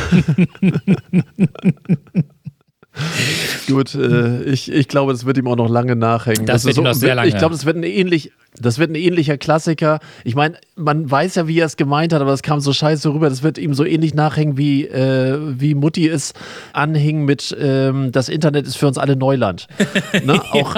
Gut, 3.67 3.95
äh, 3.95 4.43
ich, 4.43 4.71
ich 4.71 4.87
glaube, 4.87 5.13
das 5.13 5.25
wird 5.25 5.37
ihm 5.37 5.47
auch 5.47 5.55
noch 5.55 5.69
lange 5.69 5.95
nachhängen. 5.95 6.45
Das 6.45 6.63
wird 6.63 6.73
ist 6.73 6.77
ihm 6.77 6.83
noch 6.83 6.93
sehr 6.93 7.15
lange. 7.15 7.27
Ich 7.29 7.37
glaube, 7.37 7.53
das 7.55 7.65
wird 7.65 7.75
ein 7.77 7.83
ähnlich, 7.83 8.31
das 8.59 8.77
wird 8.77 8.91
ein 8.91 8.95
ähnlicher 8.95 9.37
Klassiker. 9.37 9.99
Ich 10.23 10.35
meine, 10.35 10.55
man 10.75 11.09
weiß 11.09 11.35
ja, 11.35 11.47
wie 11.47 11.59
er 11.59 11.65
es 11.65 11.75
gemeint 11.77 12.13
hat, 12.13 12.21
aber 12.21 12.33
es 12.33 12.43
kam 12.43 12.59
so 12.59 12.71
scheiße 12.71 13.11
rüber. 13.13 13.29
Das 13.29 13.41
wird 13.41 13.57
ihm 13.57 13.73
so 13.73 13.83
ähnlich 13.85 14.13
nachhängen, 14.13 14.57
wie, 14.57 14.85
äh, 14.85 15.37
wie 15.59 15.73
Mutti 15.75 16.07
es 16.07 16.33
anhing 16.73 17.25
mit 17.25 17.55
ähm, 17.59 18.11
das 18.11 18.29
Internet 18.29 18.67
ist 18.67 18.75
für 18.77 18.87
uns 18.87 18.97
alle 18.97 19.15
Neuland. 19.15 19.67
Ne? 20.23 20.39
auch, 20.51 20.75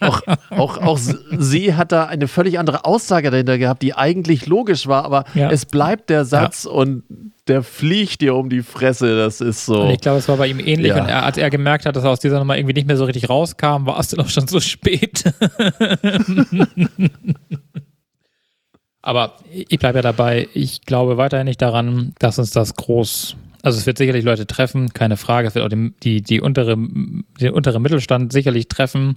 auch, 0.00 0.22
auch, 0.50 0.78
auch 0.78 0.98
sie 1.38 1.74
hat 1.74 1.92
da 1.92 2.04
eine 2.06 2.28
völlig 2.28 2.58
andere 2.58 2.84
Aussage 2.84 3.30
dahinter 3.30 3.58
gehabt, 3.58 3.82
die 3.82 3.94
eigentlich 3.94 4.46
logisch 4.46 4.86
war, 4.86 5.04
aber 5.04 5.24
Ja. 5.34 5.50
es 5.50 5.66
bleibt 5.66 6.08
der 6.10 6.24
Satz 6.24 6.64
und 6.64 7.02
der 7.48 7.62
fliegt 7.64 8.20
dir 8.20 8.36
um 8.36 8.48
die 8.48 8.62
Fresse. 8.62 9.16
Das 9.16 9.40
ist 9.40 9.66
so. 9.66 9.82
Und 9.82 9.90
ich 9.90 10.00
glaube, 10.00 10.18
es 10.18 10.28
war 10.28 10.36
bei 10.36 10.46
ihm 10.46 10.60
ähnlich. 10.60 10.90
Ja. 10.94 11.02
Und 11.02 11.08
er, 11.08 11.24
als 11.32 11.38
er 11.38 11.48
gemerkt 11.48 11.86
hat, 11.86 11.96
dass 11.96 12.04
er 12.04 12.10
aus 12.10 12.20
dieser 12.20 12.38
Nummer 12.38 12.58
irgendwie 12.58 12.74
nicht 12.74 12.86
mehr 12.86 12.98
so 12.98 13.06
richtig 13.06 13.30
rauskam, 13.30 13.86
war 13.86 13.98
es 13.98 14.08
dann 14.08 14.20
auch 14.20 14.28
schon 14.28 14.46
so 14.46 14.60
spät. 14.60 15.24
Aber 19.00 19.38
ich 19.50 19.78
bleibe 19.78 19.96
ja 19.98 20.02
dabei. 20.02 20.48
Ich 20.52 20.82
glaube 20.82 21.16
weiterhin 21.16 21.46
nicht 21.46 21.62
daran, 21.62 22.12
dass 22.18 22.38
uns 22.38 22.50
das 22.50 22.74
groß. 22.74 23.36
Also 23.62 23.78
es 23.78 23.86
wird 23.86 23.96
sicherlich 23.96 24.26
Leute 24.26 24.46
treffen, 24.46 24.92
keine 24.92 25.16
Frage. 25.16 25.48
Es 25.48 25.54
wird 25.54 25.64
auch 25.64 25.70
die, 25.70 25.94
die, 26.02 26.20
die 26.20 26.42
untere, 26.42 26.76
den 26.76 27.52
unteren 27.54 27.80
Mittelstand 27.80 28.30
sicherlich 28.30 28.68
treffen. 28.68 29.16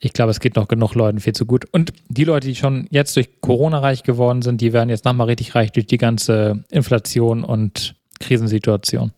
Ich 0.00 0.12
glaube, 0.12 0.32
es 0.32 0.40
geht 0.40 0.56
noch 0.56 0.66
genug 0.66 0.96
Leuten 0.96 1.20
viel 1.20 1.34
zu 1.34 1.46
gut. 1.46 1.66
Und 1.70 1.92
die 2.08 2.24
Leute, 2.24 2.48
die 2.48 2.56
schon 2.56 2.88
jetzt 2.90 3.14
durch 3.14 3.40
Corona 3.40 3.78
reich 3.78 4.02
geworden 4.02 4.42
sind, 4.42 4.60
die 4.60 4.72
werden 4.72 4.88
jetzt 4.88 5.04
nochmal 5.04 5.28
richtig 5.28 5.54
reich 5.54 5.70
durch 5.70 5.86
die 5.86 5.98
ganze 5.98 6.64
Inflation 6.70 7.44
und 7.44 7.94
Krisensituation. 8.18 9.12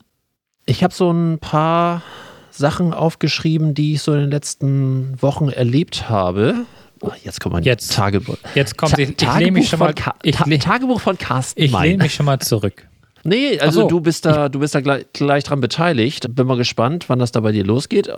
Ich 0.66 0.82
habe 0.82 0.94
so 0.94 1.10
ein 1.10 1.38
paar 1.38 2.02
Sachen 2.50 2.94
aufgeschrieben, 2.94 3.74
die 3.74 3.94
ich 3.94 4.02
so 4.02 4.12
in 4.12 4.20
den 4.20 4.30
letzten 4.30 5.20
Wochen 5.20 5.48
erlebt 5.48 6.08
habe. 6.08 6.64
Oh, 7.00 7.10
jetzt 7.22 7.40
kommt 7.40 7.54
mein 7.54 7.64
Jetzt. 7.64 7.92
Tagebuch. 7.92 8.36
Jetzt 8.54 8.78
kommt 8.78 8.92
Ta 8.92 8.98
ich, 9.02 9.10
ich 9.10 9.34
lehne 9.38 9.52
mich 9.52 9.68
schon 9.68 9.78
mal, 9.78 9.86
von 9.86 9.94
Ka 9.94 10.14
ich, 10.22 10.36
Ta 10.36 10.44
Tagebuch 10.44 11.00
von 11.00 11.18
Carsten 11.18 11.60
ich 11.60 11.78
lehne 11.78 12.02
mich 12.02 12.14
schon 12.14 12.26
mal 12.26 12.38
zurück. 12.38 12.86
Nee, 13.24 13.58
also 13.58 13.82
so. 13.82 13.88
du 13.88 14.00
bist 14.00 14.26
da, 14.26 14.50
du 14.50 14.58
bist 14.58 14.74
da 14.74 14.82
gleich, 14.82 15.06
gleich 15.14 15.44
dran 15.44 15.60
beteiligt. 15.60 16.34
Bin 16.34 16.46
mal 16.46 16.58
gespannt, 16.58 17.08
wann 17.08 17.18
das 17.18 17.32
da 17.32 17.40
bei 17.40 17.52
dir 17.52 17.64
losgeht. 17.64 18.10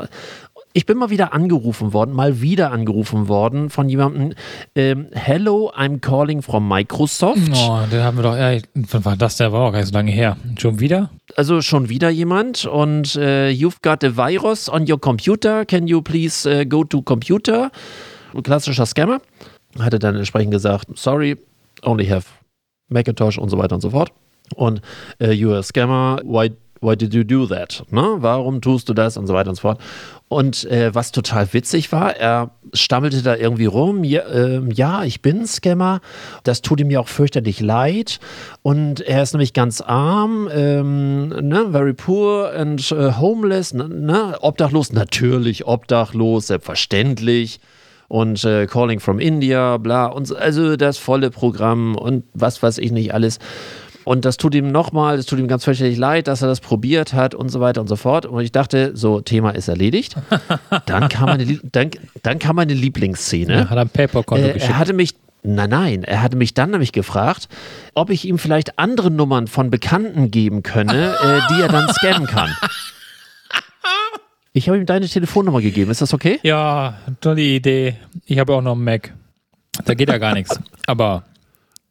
Ich 0.77 0.85
bin 0.85 0.99
mal 0.99 1.09
wieder 1.09 1.33
angerufen 1.33 1.95
worden, 1.95 2.13
mal 2.15 2.43
wieder 2.43 2.71
angerufen 2.71 3.29
worden 3.29 3.71
von 3.71 3.89
jemandem. 3.89 4.35
Ähm, 4.75 5.07
Hello, 5.13 5.73
I'm 5.75 6.01
calling 6.01 6.43
from 6.43 6.69
Microsoft. 6.69 7.51
Oh, 7.55 7.79
den 7.91 8.03
haben 8.03 8.19
wir 8.19 8.23
doch, 8.23 8.69
wann 8.93 9.05
war 9.07 9.17
das? 9.17 9.39
Der 9.39 9.53
war 9.53 9.63
auch 9.63 9.73
gar 9.73 9.79
nicht 9.79 9.89
so 9.89 9.95
lange 9.95 10.13
her. 10.13 10.37
Schon 10.59 10.79
wieder? 10.79 11.09
Also 11.35 11.63
schon 11.63 11.89
wieder 11.89 12.11
jemand 12.11 12.67
und 12.67 13.17
äh, 13.17 13.49
you've 13.49 13.81
got 13.81 14.05
a 14.05 14.19
virus 14.19 14.69
on 14.69 14.85
your 14.87 15.01
computer. 15.01 15.65
Can 15.65 15.87
you 15.87 16.03
please 16.03 16.47
äh, 16.47 16.67
go 16.67 16.85
to 16.85 17.01
computer? 17.01 17.71
Klassischer 18.43 18.85
Scammer. 18.85 19.23
Hatte 19.79 19.99
dann 19.99 20.15
entsprechend 20.15 20.51
gesagt, 20.51 20.89
sorry, 20.95 21.39
only 21.85 22.05
have 22.05 22.27
Macintosh 22.91 23.39
und 23.39 23.49
so 23.49 23.57
weiter 23.57 23.77
und 23.77 23.81
so 23.81 23.89
fort. 23.89 24.13
Und 24.57 24.83
äh, 25.21 25.31
you're 25.31 25.57
a 25.57 25.63
scammer. 25.63 26.21
Why, 26.23 26.51
why 26.87 26.97
did 26.97 27.13
you 27.13 27.25
do 27.25 27.47
that? 27.47 27.83
Ne? 27.91 28.17
Warum 28.19 28.61
tust 28.61 28.89
du 28.89 28.95
das 28.95 29.17
und 29.17 29.27
so 29.27 29.35
weiter 29.35 29.51
und 29.51 29.57
so 29.57 29.63
fort. 29.63 29.81
Und 30.29 30.65
äh, 30.65 30.95
was 30.95 31.13
total 31.13 31.53
witzig 31.53 31.93
war, 31.93 32.17
er 32.17 32.51
stammelte 32.73 33.23
da 33.23 33.37
irgendwie 33.37 33.67
rum, 33.67 34.03
ja, 34.03 34.23
äh, 34.23 34.61
ja, 34.73 35.05
ich 35.05 35.23
bin 35.23 35.47
Scammer, 35.47 36.01
das 36.43 36.63
tut 36.63 36.81
ihm 36.81 36.91
ja 36.91 36.99
auch 36.99 37.09
fürchterlich 37.09 37.61
leid 37.61 38.19
und 38.63 39.01
er 39.01 39.23
ist 39.23 39.35
nämlich 39.35 39.53
ganz 39.53 39.81
arm, 39.81 40.49
ähm, 40.53 41.29
ne, 41.29 41.69
very 41.71 41.95
poor 41.95 42.53
and 42.53 42.91
äh, 42.91 43.13
homeless, 43.13 43.73
ne, 43.73 43.89
ne, 43.89 44.37
obdachlos, 44.41 44.93
natürlich 44.93 45.65
obdachlos, 45.65 46.49
selbstverständlich 46.49 47.61
und 48.09 48.45
äh, 48.45 48.67
Calling 48.67 48.99
from 48.99 49.21
India, 49.21 49.77
bla, 49.77 50.07
und 50.07 50.27
so, 50.27 50.37
also 50.37 50.77
das 50.77 50.99
volle 50.99 51.31
Programm 51.31 51.95
und 51.95 52.25
was 52.35 52.63
weiß 52.63 52.79
ich 52.79 52.91
nicht 52.91 53.15
alles. 53.15 53.39
Und 54.07 54.25
das 54.25 54.37
tut 54.37 54.55
ihm 54.55 54.71
nochmal, 54.71 55.17
das 55.17 55.27
tut 55.27 55.41
ihm 55.41 55.49
ganz 55.49 55.65
fürchterlich 55.65 55.99
leid, 55.99 56.29
dass 56.29 56.41
er 56.41 56.47
das 56.47 56.61
probiert 56.61 57.13
hat 57.13 57.35
und 57.35 57.49
so 57.49 57.59
weiter 57.61 57.81
und 57.81 57.89
so 57.89 57.97
fort. 57.97 58.25
Und 58.25 58.41
ich 58.41 58.53
dachte, 58.53 58.93
so, 58.97 59.21
Thema 59.21 59.51
ist 59.51 59.67
erledigt. 59.67 60.15
Dann 60.87 61.09
kam 61.09 61.27
meine, 61.27 61.45
dann, 61.73 61.91
dann 62.23 62.39
kam 62.39 62.55
meine 62.55 62.73
Lieblingsszene. 62.73 63.53
Ja, 63.53 63.69
hat 63.69 63.77
er 63.77 63.81
ein 63.83 63.89
PayPal-Konto 63.89 64.45
Äh, 64.47 64.53
geschickt. 64.53 64.71
er 64.73 64.79
hatte 64.79 64.93
mich, 64.93 65.17
nein, 65.43 65.71
nein, 65.71 66.05
er 66.05 66.23
hatte 66.23 66.37
mich 66.37 66.55
dann 66.55 66.71
nämlich 66.71 66.93
gefragt, 66.93 67.49
ob 67.95 68.11
ich 68.11 68.25
ihm 68.27 68.39
vielleicht 68.39 68.79
andere 68.79 69.11
Nummern 69.11 69.49
von 69.49 69.71
Bekannten 69.71 70.31
geben 70.31 70.63
könne, 70.63 71.15
äh, 71.21 71.41
die 71.53 71.61
er 71.61 71.69
dann 71.69 71.89
scammen 71.93 72.29
kann. 72.29 72.55
Ich 74.53 74.69
habe 74.69 74.79
ihm 74.79 74.87
deine 74.87 75.07
Telefonnummer 75.09 75.61
gegeben, 75.61 75.91
ist 75.91 76.01
das 76.01 76.15
okay? 76.15 76.39
Ja, 76.43 76.95
tolle 77.21 77.43
Idee. 77.43 77.97
Ich 78.25 78.39
habe 78.39 78.55
auch 78.55 78.63
noch 78.63 78.73
einen 78.73 78.85
Mac. 78.85 79.13
Da 79.85 79.95
geht 79.95 80.09
ja 80.09 80.17
gar 80.19 80.33
nichts. 80.33 80.59
Aber 80.87 81.25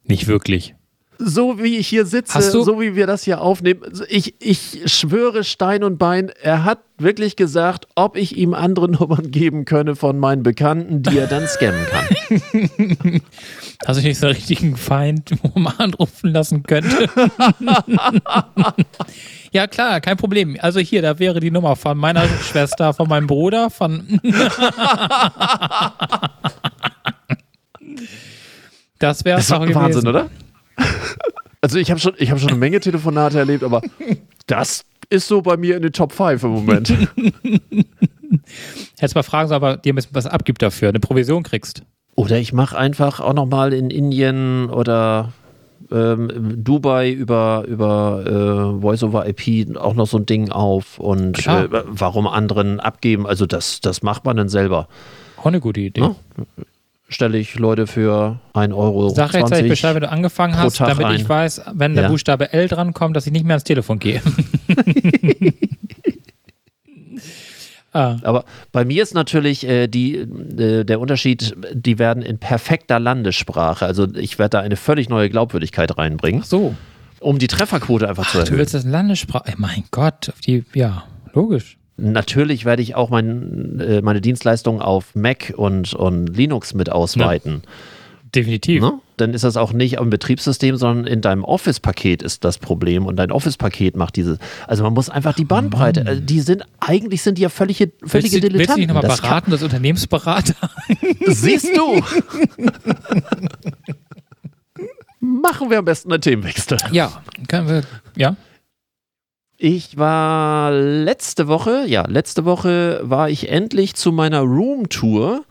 nicht 0.04 0.28
wirklich. 0.28 0.74
So 1.18 1.60
wie 1.60 1.78
ich 1.78 1.88
hier 1.88 2.06
sitze, 2.06 2.42
so 2.42 2.80
wie 2.80 2.96
wir 2.96 3.08
das 3.08 3.24
hier 3.24 3.42
aufnehmen, 3.42 3.82
ich, 4.10 4.36
ich 4.40 4.82
schwöre 4.86 5.44
Stein 5.44 5.84
und 5.84 5.98
Bein, 5.98 6.32
er 6.42 6.64
hat 6.64 6.80
wirklich 6.98 7.36
gesagt, 7.36 7.88
ob 7.96 8.18
ich 8.18 8.38
ihm 8.38 8.54
andere 8.54 8.90
Nummern 8.92 9.32
geben 9.32 9.66
könne 9.66 9.96
von 9.96 10.20
meinen 10.20 10.44
Bekannten, 10.44 11.04
die 11.04 11.18
er 11.18 11.28
dann 11.28 11.48
scammen 11.48 11.86
kann. 11.86 12.06
Hast 13.86 14.00
du 14.00 14.04
nicht 14.04 14.20
so 14.20 14.28
einen 14.28 14.36
richtigen 14.36 14.78
Feind, 14.78 15.32
wo 15.42 15.60
man 15.60 15.74
anrufen 15.78 16.32
lassen 16.32 16.64
könnte? 16.64 17.10
ja, 19.52 19.68
klar, 19.68 20.02
kein 20.02 20.18
Problem. 20.18 20.58
Also 20.60 20.80
hier, 20.80 21.02
da 21.02 21.20
wäre 21.20 21.40
die 21.40 21.52
Nummer 21.52 21.76
von 21.76 21.98
meiner 21.98 22.28
Schwester, 22.28 22.94
von 22.94 23.08
meinem 23.08 23.28
Bruder, 23.28 23.70
von. 23.70 24.20
das 29.00 29.26
wäre 29.26 29.40
es 29.40 29.50
gewesen. 29.50 29.76
Wahnsinn, 29.76 30.08
oder? 30.08 30.30
Also 31.62 31.80
ich 31.80 31.90
habe 31.90 32.00
schon, 32.00 32.14
ich 32.18 32.30
hab 32.30 32.40
schon 32.40 32.50
eine 32.50 32.60
Menge 32.60 32.80
Telefonate 32.80 33.40
erlebt, 33.40 33.64
aber 33.64 33.82
das 34.46 34.86
ist 35.10 35.28
so 35.28 35.42
bei 35.42 35.58
mir 35.58 35.76
in 35.76 35.82
den 35.82 35.94
Top 35.94 36.12
5 36.12 36.44
im 36.44 36.52
Moment. 36.52 36.90
Hättest 39.00 39.16
mal 39.16 39.24
fragen 39.24 39.50
sollen, 39.50 39.64
ob 39.64 39.70
er 39.70 39.78
dir 39.78 39.94
ein 39.94 39.96
bisschen 39.96 40.14
was 40.14 40.28
abgibt 40.28 40.62
dafür, 40.62 40.90
eine 40.90 41.00
Provision 41.00 41.42
kriegst. 41.42 41.82
Oder 42.16 42.38
ich 42.38 42.54
mache 42.54 42.78
einfach 42.78 43.20
auch 43.20 43.34
nochmal 43.34 43.74
in 43.74 43.90
Indien 43.90 44.70
oder 44.70 45.34
ähm, 45.92 46.64
Dubai 46.64 47.12
über, 47.12 47.66
über 47.68 48.76
äh, 48.78 48.82
Voice 48.82 49.04
over 49.04 49.28
IP 49.28 49.78
auch 49.78 49.94
noch 49.94 50.08
so 50.08 50.18
ein 50.18 50.26
Ding 50.26 50.52
auf 50.52 51.00
und 51.00 51.46
äh, 51.48 51.68
warum 51.72 52.28
anderen 52.28 52.80
abgeben. 52.80 53.28
Also 53.28 53.46
das, 53.46 53.82
das 53.82 54.02
macht 54.02 54.26
man 54.26 54.38
dann 54.38 54.50
selber. 54.50 54.88
Auch 55.38 55.48
eine 55.48 55.60
gute 55.60 55.82
Idee. 55.82 56.02
Ne? 56.02 56.16
Stelle 57.08 57.38
ich 57.38 57.58
Leute 57.60 57.86
für 57.88 58.40
1 58.54 58.74
Euro. 58.74 59.10
Sag 59.10 59.34
rechtzeitig 59.34 59.70
Bescheid, 59.70 59.94
wenn 59.96 60.02
du 60.02 60.10
angefangen 60.10 60.58
hast, 60.58 60.78
Tag 60.78 60.90
damit 60.90 61.06
ein. 61.06 61.16
ich 61.18 61.30
weiß, 61.30 61.62
wenn 61.74 61.94
der 61.94 62.06
Ja. 62.06 62.10
Buchstabe 62.10 62.52
L 62.52 62.68
drankommt, 62.68 63.16
dass 63.16 63.28
ich 63.28 63.32
nicht 63.32 63.46
mehr 63.46 63.54
ans 63.54 63.64
Telefon 63.64 64.00
gehe. 64.00 64.22
ah, 67.94 68.18
Aber 68.24 68.46
bei 68.72 68.86
mir 68.86 69.04
ist 69.04 69.14
natürlich 69.14 69.68
äh, 69.68 69.88
die, 69.88 70.16
äh, 70.16 70.84
der 70.84 71.00
Unterschied, 71.00 71.56
die 71.74 72.00
werden 72.00 72.24
in 72.24 72.38
perfekter 72.40 73.00
Landessprache. 73.00 73.86
Also 73.86 74.08
ich 74.16 74.40
werde 74.40 74.58
da 74.58 74.60
eine 74.62 74.76
völlig 74.76 75.10
neue 75.10 75.30
Glaubwürdigkeit 75.30 75.98
reinbringen, 75.98 76.42
ach 76.44 76.48
so. 76.48 76.76
um 77.20 77.38
die 77.40 77.48
Trefferquote 77.48 78.10
einfach 78.10 78.28
zu 78.30 78.38
Du 78.38 78.44
erhöhen. 78.44 78.58
willst 78.58 78.74
das 78.74 78.84
in 78.84 78.92
Landessprache. 78.92 79.48
Ey, 79.48 79.54
mein 79.58 79.84
Gott, 79.92 80.34
die, 80.46 80.66
ja, 80.74 81.04
logisch. 81.34 81.78
Natürlich 81.98 82.66
werde 82.66 82.82
ich 82.82 82.96
auch 82.96 83.10
mein, 83.10 83.80
äh, 83.80 84.02
meine 84.02 84.20
Dienstleistungen 84.22 84.82
auf 84.82 85.16
Mac 85.16 85.54
und, 85.56 85.94
und 85.94 86.28
Linux 86.36 86.74
mit 86.74 86.92
ausweiten. 86.92 87.62
Definitiv. 88.34 88.82
Ne? 88.82 89.00
Dann 89.16 89.34
ist 89.34 89.46
das 89.46 89.56
auch 89.56 89.72
nicht 89.72 89.98
am 89.98 90.10
Betriebssystem, 90.10 90.76
sondern 90.76 91.08
in 91.08 91.22
deinem 91.22 91.46
Office-Paket 91.46 92.22
ist 92.22 92.44
das 92.44 92.58
Problem 92.58 93.06
und 93.06 93.16
dein 93.16 93.32
Office-Paket 93.32 93.96
macht 93.96 94.18
diese. 94.18 94.40
Also 94.68 94.84
man 94.84 94.94
muss 94.94 95.10
einfach 95.10 95.34
die 95.36 95.46
Bandbreite. 95.46 96.02
äh, 96.02 96.20
die 96.22 96.42
sind 96.42 96.64
eigentlich 96.82 97.22
sind 97.22 97.38
die 97.38 97.44
ja 97.44 97.50
völlige, 97.50 97.94
völlige 98.06 98.12
Willst, 98.12 98.34
du- 98.34 98.42
willst 98.42 98.44
du 98.44 98.50
dich 98.50 98.52
Dilettanten. 98.52 98.88
nochmal 98.88 99.04
Das 99.04 99.22
beraten, 99.22 99.52
das 99.52 99.64
Unternehmensberater? 99.64 100.54
Siehst 101.28 101.70
du? 101.78 102.02
Machen 105.22 105.70
wir 105.70 105.80
am 105.80 105.86
besten 105.86 106.12
einen 106.12 106.22
Themenwechsel. 106.22 106.78
ja, 106.92 107.12
können 107.48 107.68
wir, 107.68 107.84
ja. 108.16 108.36
Ich 109.58 109.98
war 109.98 110.72
letzte 110.72 111.48
Woche, 111.48 111.86
ja, 111.88 112.06
letzte 112.08 112.44
Woche 112.46 113.00
war 113.04 113.30
ich 113.30 113.50
endlich 113.50 113.96
zu 113.96 114.12
meiner 114.12 114.42
Roomtour 114.42 115.46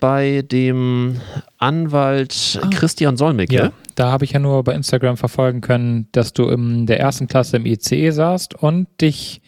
bei 0.00 0.42
dem 0.42 1.20
Anwalt 1.56 2.60
Christian 2.70 3.16
Solmecke. 3.16 3.54
Ja, 3.54 3.72
da 3.94 4.12
habe 4.12 4.24
ich 4.24 4.32
ja 4.32 4.38
nur 4.38 4.62
bei 4.64 4.74
Instagram 4.74 5.16
verfolgen 5.16 5.60
können, 5.60 6.08
dass 6.12 6.32
du 6.32 6.48
in 6.48 6.86
der 6.86 7.00
ersten 7.00 7.26
Klasse 7.26 7.56
im 7.56 7.66
ICE 7.66 8.10
saßt 8.10 8.54
und 8.54 8.86
dich 9.00 9.40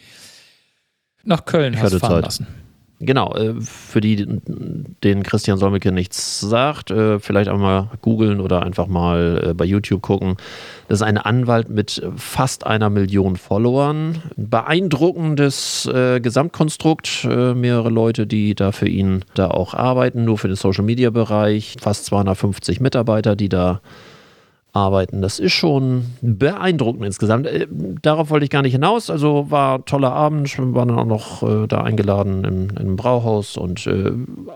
nach 1.22 1.44
Köln 1.44 1.74
Ich 1.74 1.80
hast 1.80 1.94
fahren 1.98 2.14
Zeit. 2.14 2.24
lassen. 2.24 2.46
Genau, 3.02 3.34
äh, 3.34 3.54
für 3.62 4.02
die, 4.02 4.26
denen 4.26 5.22
Christian 5.22 5.56
Solmecke 5.56 5.90
nichts 5.90 6.38
sagt, 6.40 6.90
äh, 6.90 7.18
vielleicht 7.18 7.48
auch 7.48 7.56
mal 7.56 7.88
googeln 8.02 8.40
oder 8.40 8.62
einfach 8.62 8.88
mal 8.88 9.42
äh, 9.42 9.54
bei 9.54 9.64
YouTube 9.64 10.02
gucken. 10.02 10.36
Das 10.88 10.98
ist 11.00 11.06
ein 11.06 11.16
Anwalt 11.16 11.70
mit 11.70 12.02
fast 12.16 12.66
einer 12.66 12.90
Million 12.90 13.36
Followern. 13.36 14.22
Ein 14.36 14.50
beeindruckendes 14.50 15.88
Gesamtkonstrukt. 15.92 17.24
Mehrere 17.24 17.90
Leute, 17.90 18.26
die 18.26 18.56
da 18.56 18.72
für 18.72 18.88
ihn 18.88 19.24
da 19.34 19.48
auch 19.48 19.72
arbeiten, 19.72 20.24
nur 20.24 20.36
für 20.36 20.48
den 20.48 20.56
Social 20.56 20.84
Media 20.84 21.10
Bereich. 21.10 21.76
Fast 21.80 22.06
250 22.06 22.80
Mitarbeiter, 22.80 23.36
die 23.36 23.48
da 23.48 23.80
arbeiten. 24.72 25.22
Das 25.22 25.38
ist 25.38 25.52
schon 25.52 26.06
beeindruckend 26.22 27.04
insgesamt. 27.04 27.46
Äh, 27.46 27.66
Darauf 28.02 28.30
wollte 28.30 28.44
ich 28.44 28.50
gar 28.50 28.62
nicht 28.62 28.72
hinaus. 28.72 29.10
Also 29.10 29.50
war 29.50 29.78
ein 29.78 29.84
toller 29.84 30.12
Abend. 30.12 30.56
Wir 30.56 30.74
waren 30.74 30.88
dann 30.88 30.98
auch 30.98 31.04
noch 31.06 31.42
äh, 31.42 31.66
da 31.66 31.82
eingeladen 31.82 32.44
im, 32.44 32.68
im 32.78 32.96
Brauhaus 32.96 33.56
und 33.56 33.86
äh, 33.86 34.12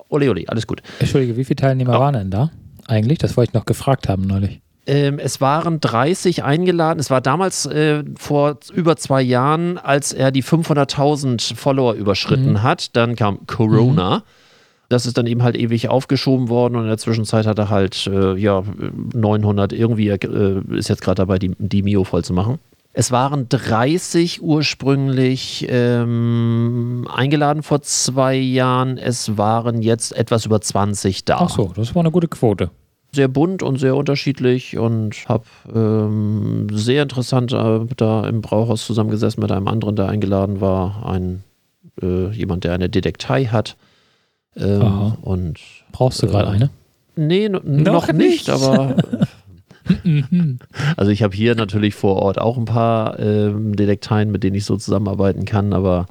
ole 0.08 0.30
ole, 0.30 0.44
alles 0.48 0.66
gut. 0.66 0.82
Entschuldige, 1.00 1.36
wie 1.36 1.44
viele 1.44 1.56
Teilnehmer 1.56 1.98
waren 1.98 2.14
denn 2.14 2.30
da? 2.30 2.50
Eigentlich, 2.86 3.18
das 3.18 3.36
wollte 3.36 3.50
ich 3.50 3.54
noch 3.54 3.66
gefragt 3.66 4.08
haben 4.08 4.22
neulich. 4.22 4.60
Ähm, 4.86 5.18
es 5.18 5.40
waren 5.40 5.80
30 5.80 6.44
eingeladen. 6.44 7.00
Es 7.00 7.10
war 7.10 7.20
damals 7.20 7.64
äh, 7.66 8.04
vor 8.16 8.58
über 8.74 8.96
zwei 8.96 9.22
Jahren, 9.22 9.78
als 9.78 10.12
er 10.12 10.30
die 10.30 10.44
500.000 10.44 11.56
Follower 11.56 11.94
überschritten 11.94 12.62
hat. 12.62 12.94
Dann 12.96 13.16
kam 13.16 13.46
Corona. 13.46 14.22
Das 14.88 15.06
ist 15.06 15.16
dann 15.16 15.26
eben 15.26 15.42
halt 15.42 15.56
ewig 15.56 15.88
aufgeschoben 15.88 16.48
worden 16.48 16.76
und 16.76 16.82
in 16.82 16.88
der 16.88 16.98
Zwischenzeit 16.98 17.46
hat 17.46 17.58
er 17.58 17.70
halt, 17.70 18.06
äh, 18.06 18.34
ja, 18.36 18.62
900 19.14 19.72
irgendwie, 19.72 20.08
äh, 20.08 20.60
ist 20.76 20.88
jetzt 20.88 21.02
gerade 21.02 21.16
dabei, 21.16 21.38
die, 21.38 21.52
die 21.58 21.82
Mio 21.82 22.04
voll 22.04 22.22
zu 22.24 22.32
machen. 22.32 22.58
Es 22.96 23.10
waren 23.10 23.48
30 23.48 24.40
ursprünglich 24.40 25.66
ähm, 25.68 27.08
eingeladen 27.12 27.64
vor 27.64 27.82
zwei 27.82 28.36
Jahren. 28.36 28.98
Es 28.98 29.36
waren 29.36 29.82
jetzt 29.82 30.16
etwas 30.16 30.46
über 30.46 30.60
20 30.60 31.24
da 31.24 31.38
Ach 31.40 31.50
so, 31.50 31.72
das 31.74 31.92
war 31.96 32.00
eine 32.00 32.12
gute 32.12 32.28
Quote. 32.28 32.70
sehr 33.10 33.26
bunt 33.26 33.64
und 33.64 33.78
sehr 33.78 33.96
unterschiedlich 33.96 34.78
und 34.78 35.28
habe 35.28 35.44
ähm, 35.74 36.68
sehr 36.70 37.02
interessant 37.02 37.52
äh, 37.52 37.80
da 37.96 38.28
im 38.28 38.42
Brauhaus 38.42 38.86
zusammengesessen 38.86 39.40
mit 39.42 39.50
einem 39.50 39.66
anderen, 39.66 39.96
der 39.96 40.08
eingeladen 40.08 40.60
war, 40.60 41.04
ein 41.04 41.42
äh, 42.00 42.30
jemand, 42.30 42.62
der 42.62 42.74
eine 42.74 42.88
Detektei 42.88 43.46
hat. 43.46 43.76
Ähm, 44.56 44.82
Aha. 44.82 45.18
und 45.22 45.58
Brauchst 45.92 46.22
du 46.22 46.26
gerade 46.28 46.48
Äh, 46.48 46.52
eine? 46.52 46.70
nee, 47.16 47.44
n- 47.46 47.60
noch 47.64 48.12
nicht, 48.12 48.48
nicht. 48.48 48.50
aber 48.50 48.96
also 50.96 51.10
ich 51.10 51.22
habe 51.22 51.34
hier 51.36 51.54
natürlich 51.54 51.94
vor 51.94 52.16
Ort 52.16 52.38
auch 52.40 52.56
ein 52.56 52.64
paar 52.64 53.18
ähm, 53.18 53.76
Detekteien, 53.76 54.30
mit 54.30 54.42
denen 54.44 54.56
ich 54.56 54.64
so 54.64 54.76
zusammenarbeiten 54.76 55.44
kann, 55.44 55.72
aber 55.72 56.06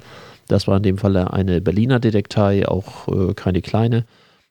das 0.48 0.66
war 0.68 0.76
in 0.76 0.82
dem 0.82 0.98
Fall 0.98 1.16
eine 1.16 1.60
Berliner 1.60 2.00
Detektei, 2.00 2.68
auch 2.68 3.08
äh, 3.08 3.34
keine 3.34 3.62
kleine. 3.62 4.04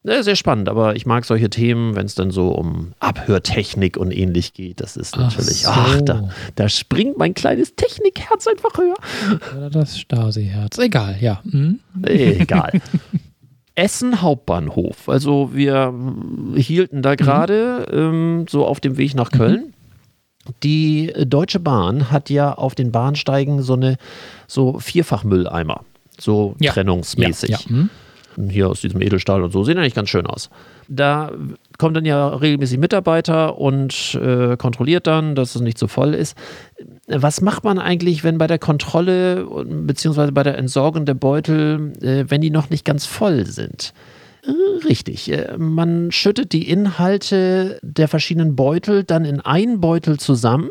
Ja, 0.05 0.21
sehr 0.21 0.35
spannend, 0.35 0.67
aber 0.67 0.97
ich 0.97 1.05
mag 1.05 1.23
solche 1.23 1.49
Themen, 1.49 1.95
wenn 1.95 2.05
es 2.07 2.15
dann 2.15 2.29
so 2.29 2.49
um 2.49 2.91
Abhörtechnik 2.99 3.95
und 3.95 4.11
ähnlich 4.11 4.53
geht. 4.53 4.81
Das 4.81 4.97
ist 4.97 5.13
Ach 5.15 5.19
natürlich, 5.31 5.61
so. 5.63 5.69
ach, 5.71 6.01
da, 6.01 6.29
da 6.55 6.67
springt 6.67 7.17
mein 7.17 7.33
kleines 7.33 7.75
Technikherz 7.75 8.45
einfach 8.47 8.77
höher. 8.77 8.95
Oder 9.55 9.69
das 9.69 9.97
Stasi-Herz. 9.97 10.77
Egal, 10.79 11.15
ja. 11.21 11.41
Hm? 11.49 11.79
Egal. 12.05 12.71
Essen 13.75 14.21
Hauptbahnhof. 14.21 15.09
Also 15.09 15.51
wir 15.53 15.93
hielten 16.55 17.01
da 17.01 17.15
gerade 17.15 17.87
ähm, 17.91 18.45
so 18.49 18.65
auf 18.65 18.79
dem 18.79 18.97
Weg 18.97 19.15
nach 19.15 19.31
Köln. 19.31 19.73
Die 20.61 21.13
Deutsche 21.25 21.59
Bahn 21.59 22.11
hat 22.11 22.29
ja 22.29 22.53
auf 22.53 22.75
den 22.75 22.91
Bahnsteigen 22.91 23.61
so 23.61 23.73
eine 23.73 23.97
so 24.47 24.77
Vierfachmülleimer, 24.79 25.81
so 26.19 26.55
Ja. 26.59 26.73
trennungsmäßig. 26.73 27.49
Ja, 27.49 27.59
ja. 27.63 27.69
Hm? 27.69 27.89
Hier 28.49 28.67
aus 28.67 28.81
diesem 28.81 29.01
Edelstahl 29.01 29.41
und 29.43 29.51
so, 29.51 29.63
sehen 29.63 29.77
eigentlich 29.77 29.93
ganz 29.95 30.09
schön 30.09 30.25
aus. 30.27 30.49
Da 30.87 31.31
kommt 31.77 31.97
dann 31.97 32.05
ja 32.05 32.27
regelmäßig 32.27 32.77
Mitarbeiter 32.77 33.57
und 33.57 34.15
äh, 34.21 34.57
kontrolliert 34.57 35.07
dann, 35.07 35.35
dass 35.35 35.55
es 35.55 35.61
nicht 35.61 35.77
so 35.77 35.87
voll 35.87 36.13
ist. 36.13 36.37
Was 37.07 37.41
macht 37.41 37.63
man 37.63 37.79
eigentlich, 37.79 38.23
wenn 38.23 38.37
bei 38.37 38.47
der 38.47 38.59
Kontrolle 38.59 39.45
beziehungsweise 39.65 40.31
bei 40.31 40.43
der 40.43 40.57
Entsorgung 40.57 41.05
der 41.05 41.13
Beutel, 41.13 41.93
äh, 42.01 42.25
wenn 42.27 42.41
die 42.41 42.49
noch 42.49 42.69
nicht 42.69 42.85
ganz 42.85 43.05
voll 43.05 43.45
sind? 43.45 43.93
Äh, 44.45 44.85
Richtig. 44.85 45.31
Äh, 45.31 45.55
Man 45.57 46.11
schüttet 46.11 46.53
die 46.53 46.69
Inhalte 46.69 47.79
der 47.81 48.07
verschiedenen 48.07 48.55
Beutel 48.55 49.03
dann 49.03 49.25
in 49.25 49.39
einen 49.39 49.79
Beutel 49.79 50.19
zusammen 50.19 50.69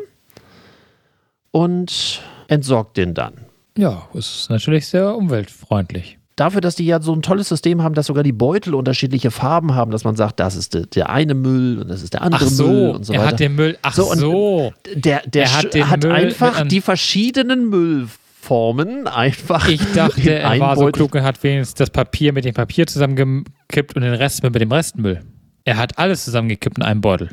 und 1.51 2.21
entsorgt 2.47 2.97
den 2.97 3.13
dann. 3.13 3.45
Ja, 3.77 4.07
ist 4.13 4.49
natürlich 4.49 4.87
sehr 4.87 5.15
umweltfreundlich. 5.15 6.19
Dafür, 6.35 6.61
dass 6.61 6.73
die 6.75 6.85
ja 6.85 6.99
so 6.99 7.13
ein 7.13 7.21
tolles 7.21 7.49
System 7.49 7.83
haben, 7.83 7.93
dass 7.93 8.07
sogar 8.07 8.23
die 8.23 8.31
Beutel 8.31 8.73
unterschiedliche 8.73 9.29
Farben 9.29 9.75
haben, 9.75 9.91
dass 9.91 10.03
man 10.03 10.15
sagt, 10.15 10.39
das 10.39 10.55
ist 10.55 10.73
der, 10.73 10.87
der 10.87 11.09
eine 11.11 11.35
Müll 11.35 11.79
und 11.79 11.87
das 11.89 12.01
ist 12.01 12.13
der 12.13 12.23
andere 12.23 12.45
Ach 12.45 12.49
so, 12.49 12.67
Müll 12.67 12.89
und 12.91 13.05
so 13.05 13.13
er 13.13 13.19
weiter. 13.19 13.29
hat 13.29 13.39
den 13.39 13.55
Müll. 13.55 13.77
Ach 13.83 13.93
So, 13.93 14.13
so. 14.15 14.73
der 14.95 15.21
der 15.27 15.43
er 15.43 15.53
hat 15.57 15.75
hat 15.89 16.05
einfach 16.05 16.67
die 16.67 16.81
verschiedenen 16.81 17.69
Müllformen 17.69 19.07
einfach. 19.07 19.67
Ich 19.67 19.79
dachte, 19.93 20.33
er 20.39 20.59
war 20.59 20.75
so 20.75 20.81
Beutel- 20.85 20.91
klug 20.97 21.13
und 21.15 21.21
hat 21.23 21.41
wenigstens 21.43 21.75
das 21.75 21.91
Papier 21.91 22.33
mit 22.33 22.45
dem 22.45 22.55
Papier 22.55 22.87
zusammengekippt 22.87 23.95
und 23.95 24.01
den 24.01 24.13
Rest 24.15 24.41
mit 24.41 24.55
dem 24.55 24.71
Restmüll. 24.71 25.21
Er 25.65 25.77
hat 25.77 25.99
alles 25.99 26.25
zusammengekippt 26.25 26.77
in 26.77 26.83
einem 26.83 27.01
Beutel. 27.01 27.29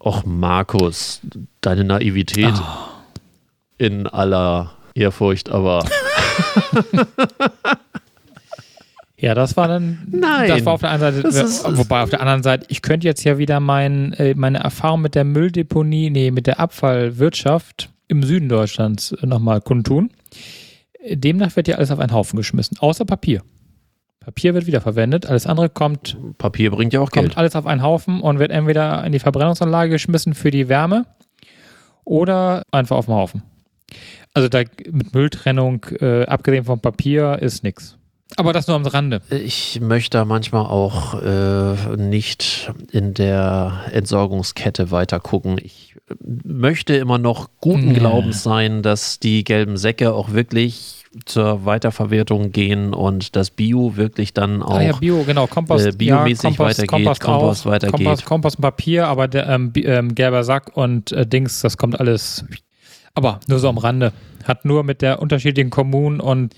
Och, 0.00 0.24
Markus, 0.24 1.20
deine 1.60 1.82
Naivität 1.82 2.52
Ah. 2.54 2.88
in 3.78 4.06
aller 4.06 4.70
Ehrfurcht, 4.94 5.50
aber 5.50 5.84
Ja, 9.24 9.34
das 9.34 9.56
war 9.56 9.68
dann. 9.68 10.06
Nein. 10.10 10.48
Das 10.48 10.66
war 10.66 10.74
auf 10.74 10.80
der 10.80 10.90
einen 10.90 11.00
Seite. 11.00 11.22
Das 11.22 11.34
ist- 11.36 11.64
wobei 11.78 12.02
auf 12.02 12.10
der 12.10 12.20
anderen 12.20 12.42
Seite, 12.42 12.66
ich 12.68 12.82
könnte 12.82 13.06
jetzt 13.06 13.24
ja 13.24 13.38
wieder 13.38 13.58
mein, 13.58 14.12
äh, 14.14 14.34
meine 14.34 14.58
Erfahrung 14.58 15.00
mit 15.00 15.14
der 15.14 15.24
Mülldeponie, 15.24 16.10
nee, 16.10 16.30
mit 16.30 16.46
der 16.46 16.60
Abfallwirtschaft 16.60 17.88
im 18.08 18.22
Süden 18.22 18.48
Deutschlands 18.50 19.16
nochmal 19.22 19.60
kundtun. 19.62 20.10
Demnach 21.10 21.56
wird 21.56 21.68
ja 21.68 21.76
alles 21.76 21.90
auf 21.90 22.00
einen 22.00 22.12
Haufen 22.12 22.36
geschmissen, 22.36 22.76
außer 22.78 23.04
Papier. 23.06 23.42
Papier 24.20 24.52
wird 24.54 24.66
wiederverwendet, 24.66 25.26
alles 25.26 25.46
andere 25.46 25.68
kommt, 25.68 26.16
Papier 26.38 26.70
bringt 26.70 26.92
ja 26.94 27.00
auch 27.00 27.10
kommt 27.10 27.26
Geld. 27.28 27.38
alles 27.38 27.56
auf 27.56 27.66
einen 27.66 27.82
Haufen 27.82 28.20
und 28.20 28.38
wird 28.38 28.50
entweder 28.50 29.04
in 29.04 29.12
die 29.12 29.18
Verbrennungsanlage 29.18 29.90
geschmissen 29.90 30.34
für 30.34 30.50
die 30.50 30.68
Wärme 30.68 31.04
oder 32.04 32.62
einfach 32.70 32.96
auf 32.96 33.06
den 33.06 33.14
Haufen. 33.14 33.42
Also 34.32 34.48
da 34.48 34.62
mit 34.90 35.14
Mülltrennung, 35.14 35.84
äh, 36.00 36.24
abgesehen 36.26 36.64
vom 36.64 36.80
Papier, 36.80 37.38
ist 37.40 37.62
nichts. 37.64 37.96
Aber 38.36 38.52
das 38.52 38.66
nur 38.66 38.76
am 38.76 38.86
Rande. 38.86 39.22
Ich 39.30 39.80
möchte 39.80 40.18
da 40.18 40.24
manchmal 40.24 40.66
auch 40.66 41.20
äh, 41.22 41.96
nicht 41.96 42.72
in 42.90 43.14
der 43.14 43.84
Entsorgungskette 43.92 44.90
weiter 44.90 45.20
gucken. 45.20 45.58
Ich 45.62 45.96
möchte 46.44 46.96
immer 46.96 47.18
noch 47.18 47.48
guten 47.60 47.88
Ja. 47.88 47.98
Glaubens 48.00 48.42
sein, 48.42 48.82
dass 48.82 49.20
die 49.20 49.44
gelben 49.44 49.76
Säcke 49.76 50.12
auch 50.12 50.32
wirklich 50.32 51.04
zur 51.26 51.64
Weiterverwertung 51.64 52.50
gehen 52.50 52.92
und 52.92 53.36
das 53.36 53.50
Bio 53.50 53.96
wirklich 53.96 54.34
dann 54.34 54.62
auch 54.62 54.74
Ah 54.78 54.82
ja, 54.82 54.92
Bio, 54.96 55.22
genau, 55.24 55.46
Kompost, 55.46 55.86
äh, 55.86 55.92
biomäßig 55.92 56.58
weitergeht, 56.58 56.88
Kompost, 56.88 57.20
Kompost 57.20 57.66
auch, 57.66 57.70
weitergeht. 57.70 58.04
Kompost, 58.04 58.24
Kompost 58.24 58.56
und 58.56 58.62
Papier, 58.62 59.06
aber 59.06 59.28
der 59.28 59.48
ähm, 59.48 59.72
ähm, 59.76 60.14
gelber 60.16 60.42
Sack 60.42 60.76
und 60.76 61.12
äh, 61.12 61.24
Dings, 61.24 61.60
das 61.60 61.78
kommt 61.78 62.00
alles, 62.00 62.44
aber 63.14 63.38
nur 63.46 63.60
so 63.60 63.68
am 63.68 63.78
Rande. 63.78 64.12
Hat 64.42 64.64
nur 64.64 64.82
mit 64.82 65.02
der 65.02 65.22
unterschiedlichen 65.22 65.70
Kommunen 65.70 66.20
und 66.20 66.54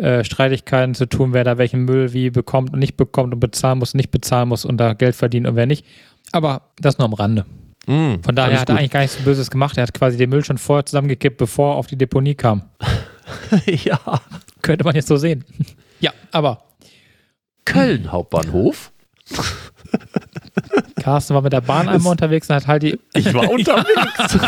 äh, 0.00 0.24
Streitigkeiten 0.24 0.94
zu 0.94 1.06
tun, 1.06 1.32
wer 1.32 1.44
da 1.44 1.58
welchen 1.58 1.84
Müll 1.84 2.12
wie 2.12 2.30
bekommt 2.30 2.72
und 2.72 2.78
nicht 2.78 2.96
bekommt 2.96 3.34
und 3.34 3.40
bezahlen 3.40 3.78
muss 3.78 3.94
und 3.94 3.98
nicht 3.98 4.10
bezahlen 4.10 4.48
muss 4.48 4.64
und 4.64 4.78
da 4.78 4.94
Geld 4.94 5.14
verdient 5.14 5.46
und 5.46 5.56
wer 5.56 5.66
nicht. 5.66 5.84
Aber 6.32 6.62
das 6.78 6.98
nur 6.98 7.06
am 7.06 7.12
Rande. 7.12 7.44
Mm, 7.86 8.22
Von 8.22 8.34
daher 8.34 8.60
hat 8.60 8.68
er 8.68 8.74
gut. 8.74 8.78
eigentlich 8.78 8.90
gar 8.90 9.00
nichts 9.00 9.18
so 9.18 9.24
Böses 9.24 9.50
gemacht. 9.50 9.76
Er 9.76 9.82
hat 9.82 9.94
quasi 9.94 10.16
den 10.16 10.30
Müll 10.30 10.44
schon 10.44 10.58
vorher 10.58 10.86
zusammengekippt, 10.86 11.36
bevor 11.36 11.74
er 11.74 11.76
auf 11.76 11.86
die 11.86 11.96
Deponie 11.96 12.34
kam. 12.34 12.62
ja. 13.66 13.98
Könnte 14.62 14.84
man 14.84 14.94
jetzt 14.94 15.08
so 15.08 15.16
sehen. 15.16 15.44
ja, 16.00 16.12
aber 16.30 16.62
Köln 17.64 18.10
Hauptbahnhof. 18.10 18.92
Carsten 21.00 21.34
war 21.34 21.42
mit 21.42 21.52
der 21.52 21.62
Bahn 21.62 21.88
einmal 21.88 22.12
unterwegs 22.12 22.48
und 22.48 22.56
hat 22.56 22.66
halt 22.66 22.82
die 22.82 22.98
Ich 23.14 23.32
war 23.32 23.50
unterwegs. 23.50 24.38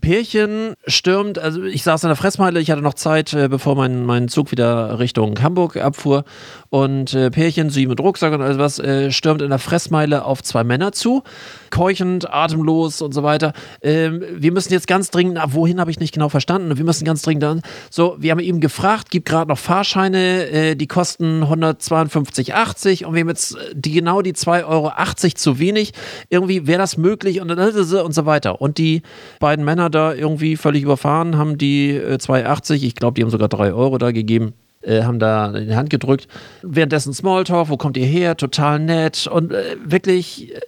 Pärchen 0.00 0.74
stürmt, 0.86 1.38
also 1.38 1.62
ich 1.62 1.82
saß 1.82 2.04
in 2.04 2.08
der 2.08 2.16
Fressmeile, 2.16 2.60
ich 2.60 2.70
hatte 2.70 2.82
noch 2.82 2.94
Zeit, 2.94 3.32
äh, 3.32 3.48
bevor 3.48 3.74
mein, 3.76 4.04
mein 4.04 4.28
Zug 4.28 4.50
wieder 4.50 4.98
Richtung 4.98 5.40
Hamburg 5.42 5.76
abfuhr. 5.76 6.24
Und 6.70 7.14
äh, 7.14 7.30
Pärchen, 7.30 7.70
sie 7.70 7.86
mit 7.86 8.00
Rucksack 8.00 8.32
und 8.32 8.42
alles 8.42 8.58
was, 8.58 8.78
äh, 8.78 9.10
stürmt 9.10 9.42
in 9.42 9.50
der 9.50 9.58
Fressmeile 9.58 10.24
auf 10.24 10.42
zwei 10.42 10.64
Männer 10.64 10.92
zu, 10.92 11.22
keuchend, 11.70 12.32
atemlos 12.32 13.02
und 13.02 13.12
so 13.12 13.22
weiter. 13.22 13.52
Ähm, 13.82 14.22
wir 14.34 14.52
müssen 14.52 14.72
jetzt 14.72 14.86
ganz 14.86 15.10
dringend, 15.10 15.34
na, 15.34 15.52
wohin 15.52 15.80
habe 15.80 15.90
ich 15.90 16.00
nicht 16.00 16.14
genau 16.14 16.28
verstanden, 16.28 16.76
wir 16.76 16.84
müssen 16.84 17.04
ganz 17.04 17.22
dringend 17.22 17.42
dann. 17.42 17.62
So, 17.90 18.16
wir 18.18 18.30
haben 18.30 18.40
ihm 18.40 18.60
gefragt, 18.60 19.10
gibt 19.10 19.28
gerade 19.28 19.48
noch 19.48 19.58
Fahrscheine, 19.58 20.48
äh, 20.48 20.76
die 20.76 20.86
kosten 20.86 21.42
152,80 21.44 23.04
und 23.04 23.14
wir 23.14 23.20
haben 23.20 23.28
jetzt 23.28 23.56
äh, 23.56 23.74
die 23.74 23.92
genau 23.92 24.22
die 24.22 24.34
2,80 24.34 24.64
Euro 24.66 24.92
zu 25.34 25.58
wenig. 25.58 25.92
Irgendwie 26.30 26.66
wäre 26.66 26.78
das 26.78 26.96
möglich 26.96 27.40
und, 27.40 27.50
und 27.50 28.14
so 28.14 28.26
weiter. 28.26 28.60
Und 28.60 28.78
die 28.78 29.02
beiden 29.40 29.64
Männer 29.64 29.90
da 29.90 30.14
irgendwie 30.14 30.56
völlig 30.56 30.82
überfahren, 30.82 31.36
haben 31.36 31.58
die 31.58 31.90
äh, 31.90 32.14
2,80, 32.16 32.82
ich 32.84 32.94
glaube, 32.94 33.14
die 33.14 33.22
haben 33.22 33.30
sogar 33.30 33.48
3 33.48 33.72
Euro 33.72 33.98
da 33.98 34.10
gegeben 34.10 34.54
äh, 34.86 35.02
haben 35.02 35.18
da 35.18 35.46
in 35.54 35.68
die 35.68 35.76
Hand 35.76 35.90
gedrückt. 35.90 36.28
Währenddessen 36.62 37.12
Smalltalk, 37.12 37.68
wo 37.68 37.76
kommt 37.76 37.96
ihr 37.96 38.06
her? 38.06 38.36
Total 38.36 38.78
nett 38.78 39.26
und 39.26 39.52
äh, 39.52 39.76
wirklich 39.84 40.54
äh, 40.54 40.60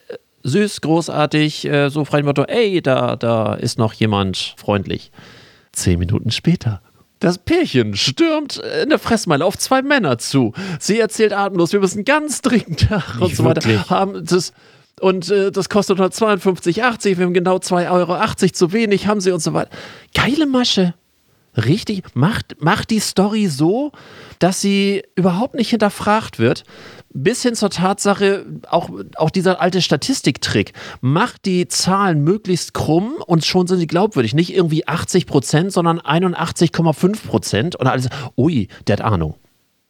süß, 0.49 0.81
großartig, 0.81 1.67
äh, 1.67 1.91
so 1.91 2.05
frei 2.05 2.23
Motto, 2.23 2.45
ey, 2.45 2.83
da, 2.83 3.17
da 3.17 3.55
ist 3.55 3.79
noch 3.79 3.93
jemand 3.93 4.55
freundlich. 4.57 5.11
Zehn 5.73 5.99
Minuten 5.99 6.31
später. 6.31 6.81
Das 7.21 7.39
Pärchen 7.39 7.97
stürmt 7.97 8.59
in 8.83 8.91
der 8.91 8.99
Fressmeile 8.99 9.45
auf 9.45 9.59
zwei 9.59 9.83
Männer 9.83 10.19
zu. 10.19 10.53
Sie 10.79 11.01
erzählt 11.01 11.33
atemlos, 11.33 11.73
wir 11.73 11.81
müssen 11.81 12.05
ganz 12.05 12.43
dringend 12.43 12.91
nach 12.91 13.21
und 13.21 13.35
so 13.35 13.45
weiter. 13.45 13.65
wirklich. 13.65 13.91
Haben 13.91 14.25
das, 14.25 14.53
und 15.01 15.31
äh, 15.31 15.51
das 15.51 15.69
kostet 15.69 15.99
152,80, 15.99 17.19
wir 17.19 17.25
haben 17.25 17.35
genau 17.35 17.57
2,80 17.57 17.91
Euro 17.91 18.35
zu 18.53 18.73
wenig, 18.73 19.07
haben 19.07 19.21
sie 19.21 19.33
und 19.33 19.41
so 19.41 19.53
weiter. 19.53 19.71
Geile 20.15 20.47
Masche. 20.47 20.95
Richtig, 21.57 22.05
macht, 22.15 22.63
macht 22.63 22.91
die 22.91 23.01
Story 23.01 23.49
so, 23.49 23.91
dass 24.39 24.61
sie 24.61 25.03
überhaupt 25.17 25.55
nicht 25.55 25.71
hinterfragt 25.71 26.39
wird. 26.39 26.63
Bis 27.23 27.43
hin 27.43 27.55
zur 27.55 27.71
Tatsache, 27.71 28.47
auch, 28.69 28.91
auch 29.17 29.31
dieser 29.31 29.61
alte 29.61 29.83
Statistiktrick, 29.83 30.73
macht 31.01 31.47
die 31.47 31.67
Zahlen 31.67 32.23
möglichst 32.23 32.75
krumm 32.75 33.15
und 33.27 33.45
schon 33.45 33.67
sind 33.67 33.79
sie 33.79 33.87
glaubwürdig. 33.89 34.35
Nicht 34.35 34.55
irgendwie 34.55 34.87
80 34.87 35.27
Prozent, 35.27 35.73
sondern 35.73 35.99
81,5 35.99 37.27
Prozent. 37.27 37.77
Und 37.77 37.89
alles, 37.89 38.09
ui, 38.37 38.69
der 38.87 38.99
hat 38.99 39.01
Ahnung. 39.01 39.35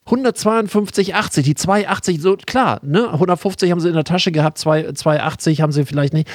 152,80, 0.06 1.42
die 1.42 1.54
2,80, 1.54 2.20
so 2.20 2.36
klar, 2.36 2.80
ne? 2.82 3.12
150 3.12 3.70
haben 3.70 3.80
sie 3.80 3.88
in 3.88 3.94
der 3.94 4.04
Tasche 4.04 4.32
gehabt, 4.32 4.56
2 4.56 4.88
2,80 4.88 5.60
haben 5.60 5.72
sie 5.72 5.84
vielleicht 5.84 6.14
nicht. 6.14 6.28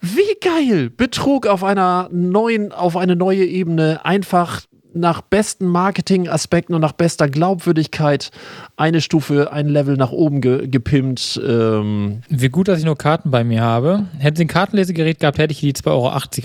Wie 0.00 0.38
geil! 0.40 0.90
Betrug 0.90 1.46
auf 1.46 1.64
einer 1.64 2.08
neuen, 2.12 2.72
auf 2.72 2.96
eine 2.96 3.14
neue 3.14 3.44
Ebene, 3.44 4.04
einfach 4.04 4.62
nach 4.94 5.20
besten 5.20 5.66
Marketingaspekten 5.66 6.74
und 6.74 6.80
nach 6.80 6.92
bester 6.92 7.28
Glaubwürdigkeit 7.28 8.30
eine 8.76 9.00
Stufe, 9.00 9.52
ein 9.52 9.68
Level 9.68 9.96
nach 9.96 10.12
oben 10.12 10.40
ge 10.40 10.66
gepimpt. 10.68 11.40
Ähm, 11.46 12.22
Wie 12.28 12.48
gut, 12.48 12.68
dass 12.68 12.78
ich 12.78 12.84
nur 12.84 12.96
Karten 12.96 13.30
bei 13.30 13.44
mir 13.44 13.62
habe. 13.62 14.06
Hätten 14.18 14.36
sie 14.36 14.44
ein 14.44 14.48
Kartenlesegerät 14.48 15.20
gehabt, 15.20 15.38
hätte 15.38 15.52
ich 15.52 15.60
die 15.60 15.72
2,80 15.72 15.90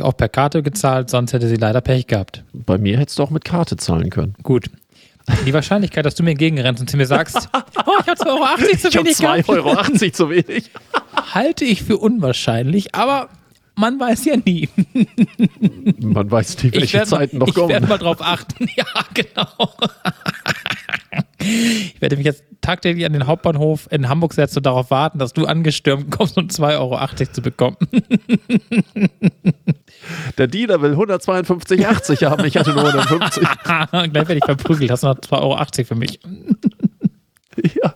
Euro 0.02 0.10
auch 0.10 0.18
per 0.18 0.30
Karte 0.30 0.64
gezahlt, 0.64 1.10
sonst 1.10 1.34
hätte 1.34 1.48
sie 1.48 1.56
leider 1.56 1.82
Pech 1.82 2.08
gehabt. 2.08 2.44
bei 2.54 2.78
mir 2.78 2.98
hättest 2.98 3.20
du 3.20 3.24
auch 3.24 3.30
mit 3.30 3.46
Karte 3.46 3.78
zahlen 3.78 4.10
können. 4.10 4.36
Gut. 4.44 4.70
Die 5.46 5.54
Wahrscheinlichkeit, 5.54 6.06
dass 6.06 6.16
du 6.16 6.24
mir 6.24 6.32
entgegenrennst 6.32 6.82
und 6.82 6.90
zu 6.90 6.98
mir 6.98 7.06
sagst, 7.06 7.50
oh, 7.86 7.92
ich 8.02 8.08
habe 8.08 8.20
2,80 8.20 8.26
Euro 8.30 8.78
zu 8.78 8.88
Ich 8.88 8.96
habe 8.96 9.06
wenig 9.06 9.18
2,80 9.18 9.22
gehabt, 9.22 9.50
Euro 9.50 10.12
zu 10.12 10.30
wenig. 10.30 10.72
halte 11.34 11.66
ich 11.66 11.84
für 11.84 11.98
unwahrscheinlich, 11.98 12.96
aber 12.96 13.30
man 13.80 14.00
weiß 14.00 14.26
ja 14.26 14.36
nie. 14.38 14.68
Man 16.00 16.30
weiß 16.30 16.64
nicht, 16.64 16.76
welche 16.76 17.04
Zeiten 17.04 17.38
noch 17.38 17.48
ich 17.48 17.54
kommen. 17.56 17.70
werde 17.70 17.88
mal 17.88 17.98
drauf 17.98 18.22
achten. 18.22 18.68
Ja, 18.76 18.86
genau. 19.14 19.48
Ich 21.42 22.02
werde 22.02 22.18
mich 22.18 22.26
jetzt 22.26 22.44
tagtäglich 22.60 23.06
an 23.06 23.14
den 23.14 23.26
Hauptbahnhof 23.26 23.88
in 23.92 24.10
Hamburg 24.10 24.34
setzen 24.34 24.60
und 24.60 24.66
darauf 24.66 24.92
warten, 24.92 25.20
dass 25.20 25.32
du 25.32 25.46
angestürmt 25.46 26.12
kommst, 26.12 26.38
um 26.38 26.48
2,80 26.48 26.78
Euro 26.78 27.32
zu 27.32 27.42
bekommen. 27.42 27.78
Der 30.38 30.48
Dealer 30.48 30.82
will 30.82 30.94
152,80 30.94 32.30
haben, 32.30 32.44
ich 32.46 32.58
hatte 32.58 32.72
nur 32.74 32.86
150. 32.86 33.48
Gleich 33.92 34.14
werde 34.14 34.36
ich 34.36 34.46
verprügelt. 34.46 34.92
Hast 34.92 35.04
du 35.04 35.08
noch 35.08 35.18
2,80 35.18 35.32
Euro 35.42 35.86
für 35.86 35.96
mich? 35.96 36.20
ja. 37.82 37.94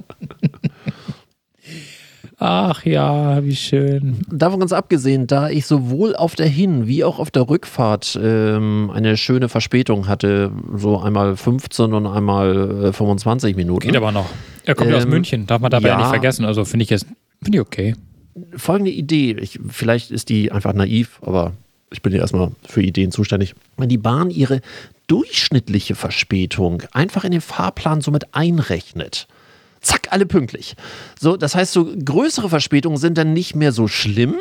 Ach 2.46 2.84
ja, 2.84 3.42
wie 3.46 3.56
schön. 3.56 4.18
Davon 4.30 4.60
ganz 4.60 4.74
abgesehen, 4.74 5.28
da 5.28 5.50
ich 5.50 5.66
sowohl 5.66 6.14
auf 6.14 6.36
der 6.36 6.48
Hin- 6.48 6.88
wie 6.88 7.06
auch 7.06 7.18
auf 7.18 7.32
der 7.32 7.48
Rückfahrt 7.48 8.20
ähm, 8.22 8.92
eine 8.94 9.16
schöne 9.16 9.48
Verspätung 9.48 10.10
hatte, 10.10 10.52
so 10.76 11.00
einmal 11.00 11.38
15 11.38 11.94
und 11.94 12.06
einmal 12.06 12.88
äh, 12.88 12.92
25 12.92 13.56
Minuten. 13.56 13.88
Geht 13.88 13.96
aber 13.96 14.12
noch. 14.12 14.30
Er 14.66 14.76
kommt 14.76 14.90
ja 14.90 14.98
aus 14.98 15.06
Ähm, 15.06 15.12
München, 15.12 15.48
darf 15.48 15.62
man 15.62 15.72
dabei 15.72 15.88
ja 15.88 15.94
ja. 15.94 16.00
nicht 16.02 16.10
vergessen. 16.10 16.44
Also 16.44 16.66
finde 16.66 16.84
ich 16.84 16.90
jetzt, 16.90 17.06
finde 17.42 17.60
ich 17.60 17.62
okay. 17.62 17.96
folgende 18.58 18.92
Idee. 18.92 19.38
Ich, 19.40 19.62
vielleicht 19.70 20.12
ist 20.12 20.28
die 20.28 20.52
einfach 20.52 20.74
naiv, 20.74 21.20
aber 21.22 21.54
ich 21.94 22.02
bin 22.02 22.12
ja 22.12 22.20
erstmal 22.20 22.52
für 22.68 22.82
Ideen 22.82 23.12
zuständig. 23.14 23.56
Wenn 23.78 23.88
die 23.88 23.98
Bahn 23.98 24.30
ihre 24.30 24.60
durchschnittliche 25.08 25.96
Verspätung 25.96 26.84
einfach 26.92 27.24
in 27.24 27.32
den 27.32 27.40
Fahrplan 27.40 28.02
somit 28.02 28.34
einrechnet. 28.36 29.28
Zack, 29.84 30.08
alle 30.12 30.26
pünktlich. 30.26 30.76
So, 31.20 31.38
das 31.38 31.56
heißt, 31.56 31.74
so 31.74 31.86
größere 32.04 32.50
Verspätungen 32.50 32.98
sind 32.98 33.18
dann 33.18 33.34
nicht 33.34 33.56
mehr 33.56 33.72
so 33.72 33.88
schlimm. 33.88 34.36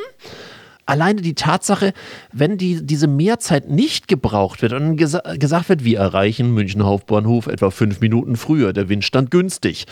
Alleine 0.86 1.20
die 1.20 1.34
Tatsache, 1.34 1.92
wenn 2.32 2.58
die, 2.58 2.84
diese 2.84 3.06
Mehrzeit 3.06 3.68
nicht 3.68 4.08
gebraucht 4.08 4.62
wird 4.62 4.72
und 4.72 4.96
gesa 4.96 5.20
gesagt 5.36 5.68
wird, 5.68 5.84
wir 5.84 5.98
erreichen 5.98 6.52
München 6.52 6.84
Hauptbahnhof 6.84 7.46
etwa 7.46 7.70
fünf 7.70 8.00
Minuten 8.00 8.36
früher, 8.36 8.72
der 8.72 8.88
Wind 8.88 9.04
stand 9.04 9.30
günstig. 9.30 9.86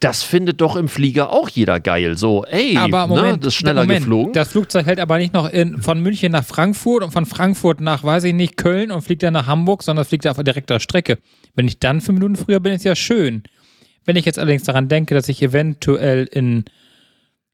Das 0.00 0.22
findet 0.22 0.60
doch 0.60 0.76
im 0.76 0.88
Flieger 0.88 1.32
auch 1.32 1.48
jeder 1.48 1.80
geil. 1.80 2.16
So, 2.16 2.44
ey, 2.44 2.76
Aber 2.76 3.08
Moment, 3.08 3.26
ne, 3.26 3.38
das 3.38 3.48
ist 3.48 3.54
schneller 3.54 3.82
Moment, 3.82 4.00
geflogen. 4.00 4.32
Das 4.32 4.48
Flugzeug 4.48 4.86
hält 4.86 5.00
aber 5.00 5.18
nicht 5.18 5.34
noch 5.34 5.50
in, 5.50 5.82
von 5.82 6.00
München 6.00 6.30
nach 6.30 6.44
Frankfurt 6.44 7.02
und 7.02 7.10
von 7.10 7.26
Frankfurt 7.26 7.80
nach, 7.80 8.04
weiß 8.04 8.24
ich 8.24 8.34
nicht, 8.34 8.56
Köln 8.56 8.90
und 8.92 9.02
fliegt 9.02 9.22
dann 9.22 9.32
nach 9.32 9.46
Hamburg, 9.46 9.82
sondern 9.82 10.02
es 10.02 10.08
fliegt 10.08 10.26
auf 10.26 10.40
direkter 10.42 10.78
Strecke. 10.78 11.18
Wenn 11.56 11.66
ich 11.66 11.80
dann 11.80 12.00
fünf 12.00 12.20
Minuten 12.20 12.36
früher 12.36 12.60
bin, 12.60 12.74
ist 12.74 12.84
ja 12.84 12.94
schön. 12.94 13.42
Wenn 14.08 14.16
ich 14.16 14.24
jetzt 14.24 14.38
allerdings 14.38 14.62
daran 14.62 14.88
denke, 14.88 15.14
dass 15.14 15.28
ich 15.28 15.42
eventuell 15.42 16.24
in 16.24 16.64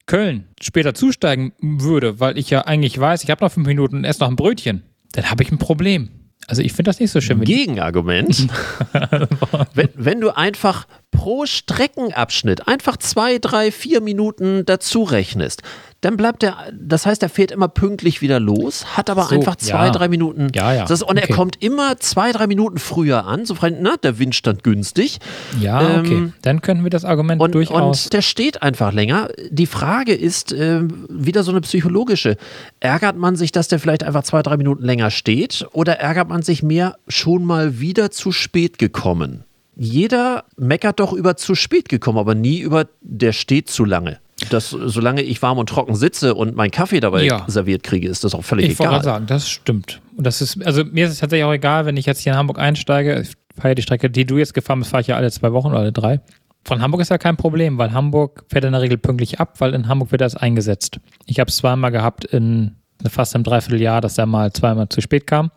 Köln 0.06 0.44
später 0.62 0.94
zusteigen 0.94 1.52
würde, 1.60 2.20
weil 2.20 2.38
ich 2.38 2.48
ja 2.48 2.60
eigentlich 2.60 2.96
weiß, 2.96 3.24
ich 3.24 3.30
habe 3.32 3.44
noch 3.44 3.50
fünf 3.50 3.66
Minuten 3.66 3.96
und 3.96 4.04
esse 4.04 4.20
noch 4.20 4.28
ein 4.28 4.36
Brötchen, 4.36 4.84
dann 5.14 5.28
habe 5.32 5.42
ich 5.42 5.50
ein 5.50 5.58
Problem. 5.58 6.10
Also 6.46 6.62
ich 6.62 6.72
finde 6.72 6.90
das 6.90 7.00
nicht 7.00 7.10
so 7.10 7.20
schön. 7.20 7.40
Gegenargument. 7.40 8.46
wenn, 9.74 9.88
wenn 9.94 10.20
du 10.20 10.30
einfach 10.30 10.86
pro 11.10 11.44
Streckenabschnitt 11.44 12.68
einfach 12.68 12.98
zwei, 12.98 13.38
drei, 13.38 13.72
vier 13.72 14.00
Minuten 14.00 14.64
dazu 14.64 15.02
rechnest, 15.02 15.64
dann 16.04 16.16
bleibt 16.16 16.42
er, 16.42 16.56
das 16.72 17.06
heißt, 17.06 17.22
er 17.22 17.28
fährt 17.28 17.50
immer 17.50 17.68
pünktlich 17.68 18.20
wieder 18.20 18.38
los, 18.38 18.96
hat 18.96 19.08
aber 19.08 19.24
So, 19.24 19.34
einfach 19.34 19.56
zwei, 19.56 19.86
ja. 19.86 19.90
drei 19.90 20.08
Minuten. 20.08 20.48
Ja, 20.54 20.74
ja, 20.74 20.84
Das, 20.84 21.02
und 21.02 21.18
okay. 21.18 21.26
er 21.28 21.34
kommt 21.34 21.62
immer 21.62 21.96
zwei, 21.98 22.32
drei 22.32 22.46
Minuten 22.46 22.78
früher 22.78 23.24
an, 23.24 23.46
so 23.46 23.54
frei, 23.54 23.70
na, 23.70 23.96
der 23.96 24.18
Wind 24.18 24.34
stand 24.34 24.62
günstig. 24.62 25.18
ja, 25.60 25.98
okay. 25.98 26.14
Ähm, 26.14 26.32
dann 26.42 26.60
könnten 26.60 26.84
wir 26.84 26.90
das 26.90 27.04
Argument 27.04 27.40
Und, 27.40 27.54
durchaus. 27.54 28.04
und 28.04 28.12
der 28.12 28.22
steht 28.22 28.62
einfach 28.62 28.92
länger. 28.92 29.28
Die 29.50 29.66
Frage 29.66 30.14
ist 30.14 30.52
ähm, 30.52 31.06
wieder 31.08 31.42
so 31.42 31.50
eine 31.52 31.62
psychologische. 31.62 32.36
Ärgert 32.80 33.16
man 33.16 33.36
sich, 33.36 33.50
dass 33.52 33.68
der 33.68 33.78
vielleicht 33.78 34.04
einfach 34.04 34.24
zwei, 34.24 34.42
drei 34.42 34.56
Minuten 34.56 34.84
länger 34.84 35.10
steht? 35.10 35.66
Oder 35.72 36.00
ärgert 36.00 36.28
man 36.28 36.42
sich 36.42 36.62
mehr 36.62 36.96
schon 37.08 37.44
mal 37.44 37.80
wieder 37.80 38.10
zu 38.10 38.30
spät 38.30 38.78
gekommen? 38.78 39.44
Jeder 39.76 40.44
meckert 40.56 41.00
doch 41.00 41.12
über 41.12 41.36
zu 41.36 41.54
spät 41.54 41.88
gekommen, 41.88 42.18
aber 42.18 42.34
nie 42.34 42.60
über 42.60 42.86
der 43.00 43.32
steht 43.32 43.68
zu 43.70 43.84
lange. 43.84 44.18
Das, 44.50 44.70
solange 44.70 45.22
ich 45.22 45.40
warm 45.42 45.58
und 45.58 45.68
trocken 45.68 45.94
sitze 45.94 46.34
und 46.34 46.56
meinen 46.56 46.70
Kaffee 46.72 47.00
dabei 47.00 47.24
Ja. 47.24 47.44
serviert 47.46 47.82
kriege, 47.84 48.08
ist 48.08 48.24
das 48.24 48.34
auch 48.34 48.42
völlig 48.42 48.66
Ich 48.66 48.78
wollte 48.78 48.82
egal. 48.90 48.92
gerade 48.94 49.04
sagen, 49.04 49.26
das 49.26 49.48
stimmt. 49.48 50.00
Und 50.16 50.26
das 50.26 50.40
ist, 50.40 50.64
also 50.66 50.84
mir 50.84 51.06
ist 51.06 51.12
es 51.12 51.18
tatsächlich 51.18 51.44
auch 51.44 51.52
egal, 51.52 51.86
wenn 51.86 51.96
ich 51.96 52.06
jetzt 52.06 52.20
hier 52.20 52.32
in 52.32 52.38
Hamburg 52.38 52.58
einsteige. 52.58 53.20
Ich 53.20 53.32
fahre 53.56 53.68
ja 53.68 53.74
die 53.76 53.82
Strecke, 53.82 54.10
die 54.10 54.24
du 54.26 54.36
jetzt 54.36 54.52
gefahren 54.52 54.80
bist, 54.80 54.90
fahre 54.90 55.00
ich 55.02 55.06
ja 55.06 55.16
alle 55.16 55.30
zwei 55.30 55.52
Wochen 55.52 55.68
oder 55.68 55.78
alle 55.78 55.92
drei. 55.92 56.20
Von 56.64 56.82
Hamburg 56.82 57.00
ist 57.02 57.10
ja 57.10 57.18
kein 57.18 57.36
Problem, 57.36 57.78
weil 57.78 57.92
Hamburg 57.92 58.44
fährt 58.48 58.64
in 58.64 58.72
der 58.72 58.80
Regel 58.80 58.98
pünktlich 58.98 59.38
ab, 59.38 59.54
weil 59.60 59.72
in 59.74 59.86
Hamburg 59.86 60.10
wird 60.12 60.20
das 60.20 60.34
eingesetzt. 60.34 60.98
Ich 61.26 61.38
habe 61.38 61.48
es 61.50 61.56
zweimal 61.56 61.92
gehabt 61.92 62.24
in 62.24 62.74
fast 63.08 63.34
einem 63.34 63.44
Dreivierteljahr, 63.44 64.00
dass 64.00 64.18
er 64.18 64.26
mal 64.26 64.52
zweimal 64.52 64.88
zu 64.88 65.00
spät 65.00 65.26
kam. 65.26 65.50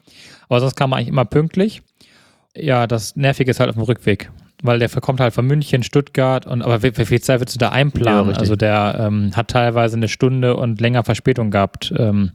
Aber 0.49 0.59
sonst 0.59 0.75
kam 0.75 0.91
er 0.91 0.97
eigentlich 0.97 1.07
immer 1.07 1.25
pünktlich. 1.25 1.81
Ja, 2.55 2.87
das 2.87 3.15
Nervige 3.15 3.51
ist 3.51 3.59
halt 3.59 3.69
auf 3.69 3.75
dem 3.75 3.83
Rückweg. 3.83 4.29
Weil 4.63 4.79
der 4.79 4.89
kommt 4.89 5.19
halt 5.19 5.33
von 5.33 5.45
München, 5.45 5.83
Stuttgart 5.83 6.47
und 6.47 6.63
aber 6.63 6.81
wie, 6.81 6.97
wie 6.97 7.05
viel 7.05 7.21
Zeit 7.21 7.39
willst 7.39 7.55
du 7.55 7.59
da 7.59 7.67
Ja, 7.67 7.71
einplanen? 7.73 8.25
richtig. 8.29 8.39
also 8.41 8.55
der 8.55 8.97
ähm, 8.99 9.31
hat 9.35 9.49
teilweise 9.49 9.97
eine 9.97 10.07
Stunde 10.07 10.55
und 10.55 10.81
länger 10.81 11.03
Verspätung 11.03 11.51
gehabt. 11.51 11.93
Ähm, 11.95 12.31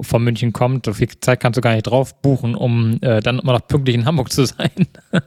von 0.00 0.22
München 0.22 0.52
kommt, 0.52 0.86
so 0.86 0.92
viel 0.92 1.08
Zeit 1.20 1.40
kannst 1.40 1.56
du 1.56 1.60
gar 1.60 1.72
nicht 1.74 1.84
drauf 1.84 2.20
buchen, 2.20 2.54
um 2.54 2.98
äh, 3.00 3.20
dann 3.20 3.38
immer 3.38 3.52
noch 3.52 3.66
pünktlich 3.66 3.94
in 3.96 4.04
Hamburg 4.04 4.30
zu 4.32 4.44
sein. 4.46 4.70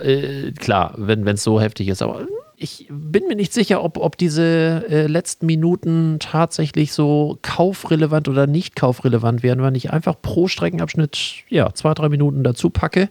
Äh, 0.00 0.52
klar, 0.52 0.94
wenn 0.96 1.26
es 1.26 1.42
so 1.42 1.60
heftig 1.60 1.88
ist. 1.88 2.02
Aber 2.02 2.24
ich 2.56 2.86
bin 2.88 3.26
mir 3.26 3.34
nicht 3.34 3.52
sicher, 3.52 3.82
ob, 3.82 3.98
ob 3.98 4.16
diese 4.16 4.84
äh, 4.88 5.06
letzten 5.08 5.46
Minuten 5.46 6.18
tatsächlich 6.20 6.92
so 6.92 7.38
kaufrelevant 7.42 8.28
oder 8.28 8.46
nicht 8.46 8.76
kaufrelevant 8.76 9.42
wären, 9.42 9.60
wenn 9.60 9.74
ich 9.74 9.90
einfach 9.92 10.14
pro 10.22 10.46
Streckenabschnitt 10.46 11.18
ja, 11.48 11.72
zwei, 11.74 11.94
drei 11.94 12.08
Minuten 12.08 12.44
dazu 12.44 12.70
packe 12.70 13.08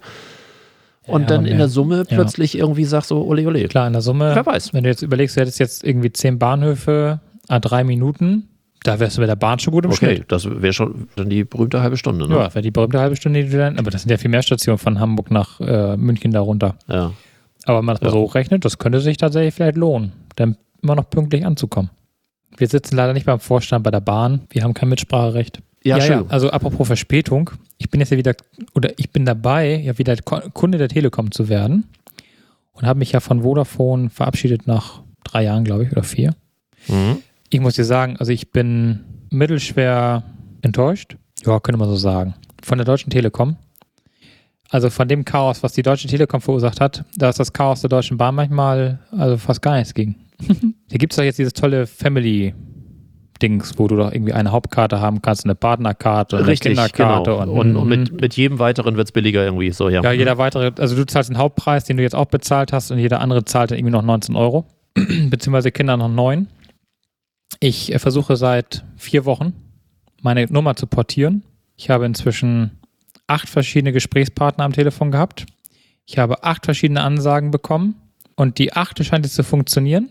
und 1.07 1.21
Ja, 1.23 1.27
dann 1.27 1.45
in 1.45 1.57
der 1.57 1.67
Summe 1.69 1.97
ja. 1.97 2.03
plötzlich 2.15 2.57
irgendwie 2.57 2.83
sag 2.85 3.03
so, 3.05 3.23
ole, 3.25 3.45
ole. 3.47 3.67
Klar, 3.67 3.87
in 3.87 3.93
der 3.93 4.01
Summe, 4.01 4.31
Wer 4.35 4.45
weiß. 4.45 4.73
wenn 4.73 4.83
du 4.83 4.89
jetzt 4.89 5.01
überlegst, 5.01 5.35
du 5.37 5.41
hättest 5.41 5.59
jetzt 5.59 5.83
irgendwie 5.83 6.11
zehn 6.11 6.37
Bahnhöfe, 6.39 7.19
a 7.47 7.59
drei 7.59 7.83
Minuten, 7.83 8.49
da 8.83 8.99
wärst 8.99 9.17
du 9.17 9.21
mit 9.21 9.29
der 9.29 9.35
Bahn 9.35 9.57
schon 9.59 9.73
gut 9.73 9.85
im 9.85 9.91
Okay, 9.91 10.15
Schnitt. 10.17 10.31
das 10.31 10.45
wäre 10.49 10.71
schon 10.73 11.07
dann 11.15 11.29
die 11.29 11.43
berühmte 11.43 11.81
halbe 11.81 11.97
Stunde. 11.97 12.27
Ne? 12.27 12.35
Ja, 12.35 12.53
wäre 12.53 12.61
die 12.61 12.71
berühmte 12.71 12.99
halbe 12.99 13.15
Stunde, 13.15 13.43
die 13.43 13.49
du 13.49 13.57
dann, 13.57 13.77
aber 13.79 13.89
das 13.91 14.03
sind 14.03 14.11
ja 14.11 14.17
viel 14.17 14.29
mehr 14.29 14.43
Stationen 14.43 14.77
von 14.77 14.99
Hamburg 14.99 15.31
nach 15.31 15.59
äh, 15.59 15.97
München 15.97 16.31
da 16.31 16.41
runter. 16.41 16.75
Ja. 16.87 17.11
Aber 17.65 17.79
wenn 17.79 17.85
man 17.85 17.95
das 17.95 18.01
mal 18.01 18.11
so 18.11 18.19
hochrechnet, 18.19 18.63
das 18.63 18.77
könnte 18.77 18.99
sich 19.01 19.17
tatsächlich 19.17 19.53
vielleicht 19.53 19.75
lohnen, 19.77 20.13
dann 20.35 20.55
immer 20.81 20.95
noch 20.95 21.09
pünktlich 21.09 21.45
anzukommen. 21.45 21.89
Wir 22.57 22.67
sitzen 22.67 22.95
leider 22.95 23.13
nicht 23.13 23.25
beim 23.25 23.39
Vorstand 23.39 23.83
bei 23.83 23.91
der 23.91 24.01
Bahn, 24.01 24.41
wir 24.49 24.63
haben 24.63 24.73
kein 24.73 24.89
Mitspracherecht. 24.89 25.61
Ja, 25.83 26.01
schön. 26.01 26.25
Also 26.29 26.49
apropos 26.49 26.87
Verspätung, 26.87 27.51
ich 27.77 27.89
bin 27.89 28.01
jetzt 28.01 28.09
ja 28.09 28.17
wieder, 28.17 28.35
oder 28.73 28.91
ich 28.97 29.11
bin 29.11 29.25
dabei, 29.25 29.75
ja 29.77 29.97
wieder 29.97 30.17
Kunde 30.17 30.77
der 30.77 30.89
Telekom 30.89 31.31
zu 31.31 31.47
werden 31.47 31.85
und 32.73 32.85
habe 32.85 32.99
mich 32.99 33.11
ja 33.11 33.19
von 33.19 33.43
Vodafone 33.43 34.09
verabschiedet 34.09 34.67
nach 34.67 35.01
drei 35.23 35.43
Jahren, 35.43 35.63
glaube 35.63 35.83
ich, 35.83 35.91
oder 35.91 36.03
vier. 36.03 36.35
Mhm. 36.87 37.19
Ich 37.49 37.59
muss 37.61 37.75
dir 37.75 37.85
sagen, 37.85 38.17
also 38.17 38.31
ich 38.31 38.51
bin 38.51 39.05
mittelschwer 39.29 40.23
enttäuscht. 40.61 41.15
Ja, 41.45 41.59
könnte 41.59 41.79
man 41.79 41.89
so 41.89 41.95
sagen. 41.95 42.33
Von 42.61 42.77
der 42.77 42.85
Deutschen 42.85 43.09
Telekom. 43.09 43.55
Also 44.69 44.89
von 44.89 45.07
dem 45.07 45.23
Chaos, 45.23 45.63
was 45.63 45.73
die 45.73 45.81
Deutsche 45.81 46.09
Telekom 46.09 46.41
verursacht 46.41 46.81
hat, 46.81 47.05
da 47.15 47.29
ist 47.29 47.39
das 47.39 47.53
Chaos 47.53 47.81
der 47.81 47.89
Deutschen 47.89 48.17
Bahn 48.17 48.35
manchmal 48.35 48.99
also 49.11 49.37
fast 49.37 49.61
gar 49.61 49.77
nichts 49.77 49.93
gegen. 49.93 50.15
Hier 50.39 50.97
gibt 51.00 51.13
es 51.13 51.17
doch 51.17 51.23
jetzt 51.23 51.39
dieses 51.39 51.54
tolle 51.54 51.88
Family-Dings, 51.88 53.78
wo 53.80 53.88
du 53.88 53.95
doch 53.95 54.12
irgendwie 54.12 54.34
eine 54.34 54.52
Hauptkarte 54.52 55.00
haben 55.02 55.21
kannst, 55.21 55.45
eine 55.45 55.56
Partnerkarte, 55.56 56.38
eine 56.38 56.47
Richtig, 56.47 56.69
Kinderkarte 56.71 57.32
genau. 57.32 57.43
und, 57.43 57.50
Und, 57.50 57.76
und 57.76 57.84
Mhm. 57.84 57.89
mit, 57.89 58.21
mit 58.21 58.34
jedem 58.36 58.60
weiteren 58.60 58.95
wird 58.97 59.08
es 59.08 59.12
billiger 59.12 59.43
irgendwie. 59.43 59.71
So, 59.71 59.89
ja. 59.89 60.02
ja, 60.04 60.12
jeder 60.12 60.38
weitere, 60.38 60.71
also 60.80 60.95
du 60.95 61.06
zahlst 61.06 61.30
den 61.30 61.38
Hauptpreis, 61.38 61.86
den 61.86 61.97
du 61.97 62.04
jetzt 62.04 62.15
auch 62.15 62.26
bezahlt 62.28 62.73
hast, 62.73 62.91
und 62.91 63.00
jeder 63.00 63.19
andere 63.21 63.45
zahlt 63.45 63.71
dann 63.71 63.78
irgendwie 63.80 63.93
noch 63.93 64.04
19 64.04 64.36
Euro, 64.36 64.65
beziehungsweise 65.30 65.71
Kinder 65.71 65.97
noch 65.97 66.10
9. 66.10 66.47
Ich 67.60 67.93
äh, 67.93 68.00
versuche 68.00 68.36
seit 68.36 68.84
vier 68.95 69.26
Wochen 69.26 69.54
meine 70.21 70.45
Nummer 70.52 70.76
zu 70.76 70.88
portieren. 70.88 71.43
Ich 71.76 71.89
habe 71.89 72.06
inzwischen 72.06 72.71
acht 73.28 73.50
verschiedene 73.50 73.91
Gesprächspartner 73.91 74.63
am 74.63 74.73
Telefon 74.73 75.12
gehabt. 75.12 75.45
Ich 76.06 76.17
habe 76.17 76.43
acht 76.43 76.65
verschiedene 76.65 77.02
Ansagen 77.02 77.52
bekommen 77.52 77.95
und 78.36 78.58
die 78.58 78.73
achte 78.73 79.04
scheint 79.04 79.26
jetzt 79.26 79.36
zu 79.36 79.43
funktionieren. 79.43 80.10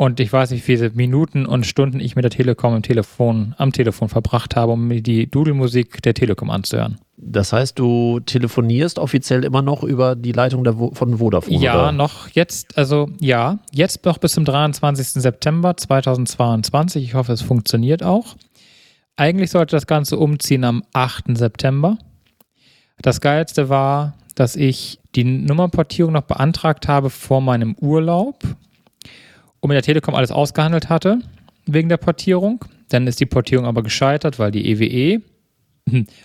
Und 0.00 0.20
ich 0.20 0.32
weiß 0.32 0.52
nicht, 0.52 0.62
wie 0.68 0.76
viele 0.76 0.90
Minuten 0.90 1.44
und 1.44 1.66
Stunden 1.66 1.98
ich 1.98 2.14
mit 2.14 2.22
der 2.22 2.30
Telekom 2.30 2.76
im 2.76 2.82
Telefon, 2.82 3.56
am 3.58 3.72
Telefon 3.72 4.08
verbracht 4.08 4.54
habe, 4.54 4.72
um 4.72 4.86
mir 4.86 5.02
die 5.02 5.28
Dudelmusik 5.28 6.00
der 6.02 6.14
Telekom 6.14 6.50
anzuhören. 6.50 7.00
Das 7.16 7.52
heißt, 7.52 7.76
du 7.76 8.20
telefonierst 8.20 9.00
offiziell 9.00 9.44
immer 9.44 9.60
noch 9.60 9.82
über 9.82 10.14
die 10.14 10.30
Leitung 10.30 10.64
Vo 10.64 10.92
von 10.94 11.18
Vodafone. 11.18 11.58
Ja, 11.58 11.74
oder? 11.74 11.90
noch 11.90 12.28
jetzt, 12.28 12.78
also 12.78 13.10
ja, 13.18 13.58
jetzt 13.72 14.04
noch 14.04 14.18
bis 14.18 14.34
zum 14.34 14.44
23. 14.44 15.20
September 15.20 15.76
2022. 15.76 17.02
Ich 17.02 17.14
hoffe, 17.14 17.32
es 17.32 17.42
funktioniert 17.42 18.04
auch. 18.04 18.36
Eigentlich 19.16 19.50
sollte 19.50 19.74
das 19.74 19.88
Ganze 19.88 20.16
umziehen 20.16 20.62
am 20.62 20.84
8. 20.92 21.36
September. 21.36 21.98
Das 23.02 23.20
Geilste 23.20 23.68
war, 23.68 24.14
dass 24.36 24.54
ich 24.54 25.00
die 25.16 25.24
Nummerportierung 25.24 26.12
noch 26.12 26.22
beantragt 26.22 26.86
habe 26.86 27.10
vor 27.10 27.40
meinem 27.40 27.74
Urlaub 27.80 28.44
und 29.60 29.68
mit 29.68 29.74
der 29.76 29.82
Telekom 29.82 30.14
alles 30.14 30.30
ausgehandelt 30.30 30.88
hatte 30.88 31.20
wegen 31.66 31.88
der 31.88 31.96
Portierung. 31.96 32.64
Dann 32.88 33.06
ist 33.06 33.20
die 33.20 33.26
Portierung 33.26 33.66
aber 33.66 33.82
gescheitert, 33.82 34.38
weil 34.38 34.50
die 34.50 34.70
EWE, 34.70 35.22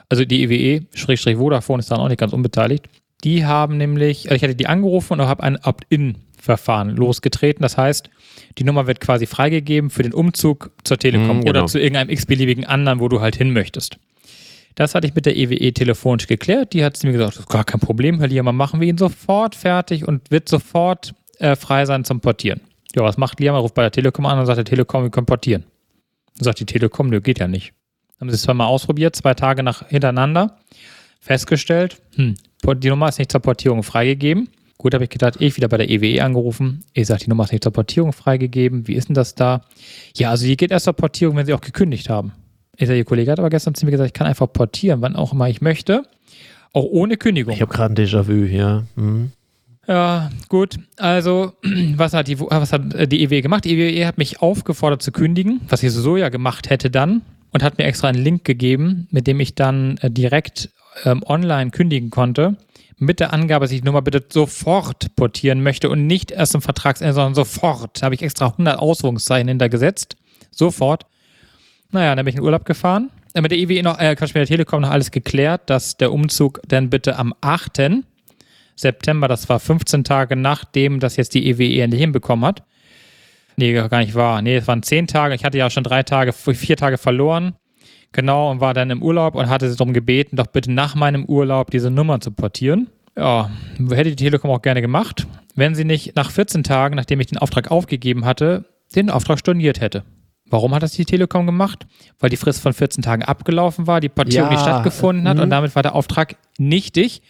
also 0.10 0.24
die 0.26 0.43
EWE, 0.43 0.86
Schrägstrich 0.93 1.38
Vodafone 1.38 1.80
ist 1.80 1.91
dann 1.91 2.00
auch 2.00 2.08
nicht 2.08 2.19
ganz 2.19 2.34
unbeteiligt, 2.34 2.88
die 3.24 3.46
haben 3.46 3.78
nämlich, 3.78 4.26
also 4.26 4.36
ich 4.36 4.43
hatte 4.43 4.56
die 4.56 4.67
angerufen 4.67 5.13
und 5.19 5.28
habe 5.28 5.43
ein 5.43 5.58
Opt-in-Verfahren 5.63 6.89
losgetreten. 6.89 7.62
Das 7.62 7.78
heißt, 7.78 8.10
die 8.58 8.63
Nummer 8.65 8.86
wird 8.88 9.00
quasi 9.00 9.26
freigegeben 9.26 9.89
für 9.89 10.04
den 10.04 10.13
Umzug 10.13 10.72
zur 10.84 10.98
Telekom 10.98 11.38
Mhm, 11.38 11.41
genau. 11.41 11.50
oder 11.50 11.65
zu 11.67 11.80
irgendeinem 11.80 12.10
x-beliebigen 12.10 12.65
anderen, 12.65 13.00
wo 13.00 13.08
du 13.08 13.22
halt 13.22 13.36
hin 13.36 13.52
möchtest. 13.54 13.98
Das 14.76 14.96
hatte 14.96 15.08
ich 15.08 15.15
mit 15.15 15.26
der 15.26 15.38
EWE 15.38 15.72
telefonisch 15.74 16.28
geklärt. 16.28 16.74
Die 16.74 16.84
hat 16.84 17.02
mir 17.04 17.12
gesagt, 17.12 17.36
das 17.36 17.39
ist 17.41 17.50
gar 17.50 17.63
kein 17.63 17.80
Problem, 17.80 18.19
Herr 18.19 18.28
Liermann, 18.28 18.56
machen 18.56 18.82
wir 18.82 18.88
ihn 18.88 18.98
sofort 18.98 19.56
fertig 19.56 20.08
und 20.08 20.32
wird 20.32 20.50
sofort 20.50 21.13
äh, 21.39 21.56
frei 21.56 21.86
sein 21.86 22.04
zum 22.06 22.19
Portieren. 22.22 22.62
Ja, 22.96 23.04
was 23.04 23.18
macht 23.18 23.40
Liam? 23.40 23.56
Er 23.56 23.60
ruft 23.62 23.74
bei 23.74 23.82
der 23.82 23.92
Telekom 23.92 24.26
an 24.26 24.40
und 24.40 24.46
sagt 24.46 24.58
der 24.58 24.66
Telekom, 24.66 25.04
wir 25.04 25.10
können 25.10 25.26
portieren. 25.26 25.64
Dann 26.38 26.46
sagt 26.46 26.60
die 26.60 26.66
Telekom, 26.66 27.10
nö, 27.10 27.22
geht 27.22 27.40
ja 27.40 27.48
nicht. 27.48 27.74
Haben 28.20 28.30
sie 28.30 28.36
es 28.36 28.44
zweimal 28.44 28.68
ausprobiert, 28.68 29.16
zwei 29.16 29.34
Tage 29.34 29.64
nach 29.64 29.88
hintereinander, 29.88 30.58
festgestellt, 31.20 32.02
hm, 32.16 32.36
die 32.78 32.90
Nummer 32.90 33.10
ist 33.10 33.20
nicht 33.20 33.32
zur 33.32 33.42
Portierung 33.42 33.84
freigegeben. 33.84 34.50
Gut, 34.78 34.94
habe 34.94 35.04
ich 35.04 35.10
gedacht, 35.10 35.36
ich 35.40 35.56
wieder 35.58 35.68
bei 35.68 35.78
der 35.78 35.90
EWE 35.90 36.24
angerufen. 36.24 36.84
Ich 36.94 37.08
sage, 37.08 37.24
die 37.24 37.30
Nummer 37.30 37.44
ist 37.44 37.52
nicht 37.52 37.64
zur 37.64 37.72
Portierung 37.72 38.14
freigegeben. 38.14 38.88
Wie 38.88 38.96
ist 38.96 39.08
denn 39.08 39.14
das 39.14 39.36
da? 39.36 39.62
Ja, 40.16 40.30
also 40.30 40.46
die 40.46 40.58
geht 40.58 40.72
erst 40.72 40.86
zur 40.86 40.94
Portierung, 40.94 41.36
wenn 41.36 41.46
sie 41.46 41.54
auch 41.54 41.62
gekündigt 41.62 42.10
haben. 42.10 42.34
Ich 42.76 42.88
sage, 42.88 42.98
Ihr 42.98 43.06
Kollege 43.06 43.32
hat 43.32 43.40
aber 43.40 43.50
gestern 43.50 43.76
zu 43.76 43.86
mir 43.86 43.92
gesagt, 43.92 44.08
ich 44.08 44.14
kann 44.14 44.28
einfach 44.28 44.52
portieren, 44.52 45.02
wann 45.02 45.16
auch 45.16 45.34
immer 45.34 45.48
ich 45.48 45.62
möchte. 45.62 46.04
Auch 46.74 46.86
ohne 46.86 47.18
Kündigung. 47.18 47.54
Ich 47.54 47.62
habe 47.62 47.72
gerade 47.72 47.94
ein 47.94 47.98
Déjà-vu, 47.98 48.46
ja. 48.46 48.84
Hm. 48.96 49.32
Ja, 49.88 50.30
gut. 50.48 50.78
Also, 50.98 51.54
was 51.96 52.13
hat 52.13 52.28
die, 52.28 52.39
was 52.39 52.72
hat 52.72 52.93
äh, 52.93 53.08
die 53.08 53.24
EWE 53.24 53.41
gemacht? 53.41 53.65
Die 53.65 53.78
EWE 53.78 54.08
hat 54.08 54.17
mich 54.17 54.41
aufgefordert 54.41 55.02
zu 55.02 55.12
kündigen, 55.12 55.62
was 55.67 55.84
ich 55.84 55.91
so 55.91 56.17
ja 56.17 56.30
gemacht 56.30 56.69
hätte 56.69 56.89
dann 56.89 57.22
und 57.52 57.63
hat 57.63 57.78
mir 57.78 57.86
extra 57.86 58.08
einen 58.08 58.24
Link 58.24 58.46
gegeben, 58.46 59.08
mit 59.12 59.28
dem 59.28 59.39
ich 59.39 59.56
dann 59.56 59.98
äh, 59.98 60.10
direkt 60.10 60.69
ähm, 61.04 61.24
online 61.26 61.72
kündigen 61.72 62.10
konnte. 62.10 62.58
Mit 62.98 63.19
der 63.19 63.34
Angabe, 63.34 63.65
dass 63.65 63.72
ich 63.72 63.82
die 63.82 63.86
Nummer 63.86 64.02
bitte 64.02 64.24
sofort 64.30 65.15
portieren 65.15 65.62
möchte 65.62 65.89
und 65.89 66.08
nicht 66.08 66.32
erst 66.32 66.56
im 66.56 66.62
Vertragsende, 66.62 67.13
sondern 67.13 67.36
sofort. 67.36 68.02
Da 68.02 68.06
habe 68.06 68.15
ich 68.15 68.22
extra 68.22 68.48
100 68.48 68.80
Ausführungszeichen 68.80 69.48
hintergesetzt. 69.48 70.15
Sofort. 70.52 71.06
Naja, 71.91 72.15
dann 72.15 72.24
bin 72.24 72.34
ich 72.34 72.38
in 72.38 72.43
Urlaub 72.43 72.65
gefahren. 72.65 73.10
Äh, 73.34 73.41
mit 73.41 73.52
der 73.52 73.58
EWE 73.58 73.84
noch, 73.84 74.00
äh, 74.00 74.15
mit 74.19 74.36
der 74.36 74.46
Telekom 74.46 74.82
noch 74.82 74.91
alles 74.91 75.12
geklärt, 75.12 75.69
dass 75.69 75.98
der 75.98 76.12
Umzug 76.12 76.62
dann 76.67 76.89
bitte 76.89 77.17
am 77.17 77.34
8. 77.41 78.04
September, 78.76 79.28
das 79.28 79.50
war 79.50 79.60
15 79.60 80.04
Tage 80.04 80.36
nachdem 80.36 81.00
das 81.00 81.16
jetzt 81.18 81.34
die 81.34 81.48
EWE 81.48 81.82
endlich 81.82 82.02
hinbekommen 82.02 82.46
hat. 82.46 82.64
Nee, 83.56 83.74
gar 83.74 84.00
nicht 84.00 84.16
wahr. 84.16 84.42
Nee, 84.42 84.58
es 84.58 84.68
waren 84.68 84.82
10 84.82 85.08
Tage. 85.08 85.36
Ich 85.36 85.46
hatte 85.46 85.58
ja 85.58 85.70
schon 85.70 85.84
drei 85.84 86.04
Tage, 86.04 86.34
vier 86.34 86.78
Tage 86.78 86.98
verloren. 86.98 87.56
Genau, 88.12 88.52
und 88.52 88.62
war 88.62 88.74
dann 88.74 88.92
im 88.92 89.02
Urlaub 89.02 89.36
und 89.36 89.50
hatte 89.50 89.70
sie 89.70 89.76
darum 89.76 89.94
gebeten, 89.94 90.36
doch 90.36 90.48
bitte 90.48 90.72
nach 90.72 90.94
meinem 90.94 91.26
Urlaub 91.26 91.72
diese 91.72 91.90
Nummer 91.90 92.20
zu 92.20 92.32
portieren. 92.32 92.88
Ja, 93.18 93.50
hätte 93.90 94.12
die 94.12 94.16
Telekom 94.16 94.52
auch 94.52 94.62
gerne 94.62 94.82
gemacht, 94.82 95.28
wenn 95.56 95.76
sie 95.76 95.84
nicht 95.84 96.16
nach 96.16 96.32
14 96.32 96.64
Tagen, 96.64 96.96
nachdem 96.96 97.20
ich 97.20 97.28
den 97.28 97.40
Auftrag 97.40 97.72
aufgegeben 97.72 98.26
hatte, 98.26 98.66
den 98.96 99.10
Auftrag 99.10 99.40
storniert 99.40 99.82
hätte. 99.82 100.04
Warum 100.50 100.76
hat 100.76 100.84
das 100.84 100.92
die 100.92 101.06
Telekom 101.06 101.48
gemacht? 101.48 101.88
Weil 102.20 102.30
die 102.30 102.38
Frist 102.38 102.62
von 102.62 102.74
14 102.74 103.02
Tagen 103.02 103.24
abgelaufen 103.24 103.88
war, 103.88 104.00
die 104.00 104.10
Portierung 104.10 104.50
Ja, 104.50 104.52
nicht 104.52 104.62
stattgefunden 104.62 105.28
hat 105.28 105.38
mhm. 105.38 105.44
und 105.44 105.50
damit 105.50 105.76
war 105.76 105.82
der 105.82 105.96
Auftrag 105.96 106.36
nichtig, 106.60 107.24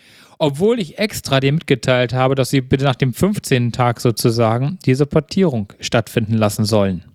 obwohl 0.43 0.77
ich 0.77 0.99
extra 0.99 1.39
dir 1.39 1.53
mitgeteilt 1.53 2.12
habe, 2.12 2.36
dass 2.36 2.49
sie 2.49 2.60
bitte 2.60 2.84
nach 2.84 2.97
dem 2.97 3.13
15. 3.13 3.71
Tag 3.71 4.01
sozusagen 4.01 4.77
diese 4.86 5.06
Portierung 5.06 5.71
stattfinden 5.79 6.34
lassen 6.34 6.65
sollen. 6.65 7.06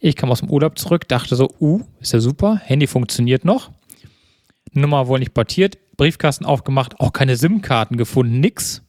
Ich 0.00 0.16
kam 0.16 0.30
aus 0.30 0.40
dem 0.40 0.50
Urlaub 0.50 0.78
zurück, 0.78 1.08
dachte 1.08 1.34
so, 1.34 1.50
uh, 1.60 1.80
ist 1.98 2.12
ja 2.12 2.20
super, 2.20 2.60
Handy 2.62 2.86
funktioniert 2.86 3.46
noch. 3.46 3.70
Nummer 4.72 5.08
wohl 5.08 5.18
nicht 5.18 5.32
portiert, 5.32 5.78
Briefkasten 5.96 6.44
aufgemacht, 6.44 7.00
auch 7.00 7.14
keine 7.14 7.36
SIM-Karten 7.36 7.96
gefunden, 7.96 8.38
nix. 8.38 8.82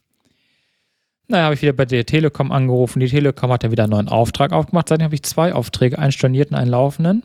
Naja, 1.29 1.45
habe 1.45 1.55
ich 1.55 1.61
wieder 1.61 1.71
bei 1.71 1.85
der 1.85 2.05
Telekom 2.05 2.51
angerufen. 2.51 2.99
Die 2.99 3.07
Telekom 3.07 3.49
hat 3.49 3.63
dann 3.63 3.71
wieder 3.71 3.83
einen 3.83 3.91
neuen 3.91 4.09
Auftrag 4.09 4.51
aufgemacht. 4.51 4.89
Seitdem 4.89 5.05
habe 5.05 5.15
ich 5.15 5.23
zwei 5.23 5.53
Aufträge, 5.53 5.99
einen 5.99 6.11
stornierten, 6.11 6.55
einen 6.55 6.71
laufenden. 6.71 7.23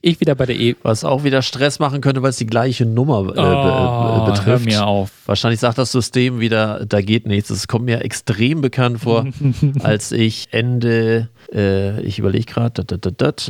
Ich 0.00 0.20
wieder 0.20 0.34
bei 0.34 0.46
der 0.46 0.58
E. 0.58 0.74
Was 0.82 1.04
auch 1.04 1.22
wieder 1.24 1.42
Stress 1.42 1.78
machen 1.78 2.00
könnte, 2.00 2.22
weil 2.22 2.30
es 2.30 2.36
die 2.36 2.46
gleiche 2.46 2.84
Nummer 2.86 3.20
äh, 3.20 3.32
be- 3.32 3.34
Oh, 3.36 4.22
äh, 4.22 4.30
betrifft. 4.30 4.46
hör 4.46 4.58
mir 4.58 4.86
auf. 4.86 5.10
Wahrscheinlich 5.26 5.60
sagt 5.60 5.78
das 5.78 5.92
System 5.92 6.40
wieder, 6.40 6.84
da 6.86 7.00
geht 7.00 7.26
nichts. 7.26 7.50
Es 7.50 7.68
kommt 7.68 7.84
mir 7.84 8.02
extrem 8.02 8.60
bekannt 8.60 9.00
vor, 9.00 9.26
als 9.82 10.10
ich 10.12 10.48
Ende, 10.50 11.28
äh, 11.54 12.00
ich 12.02 12.18
überlege 12.18 12.44
gerade, 12.46 12.82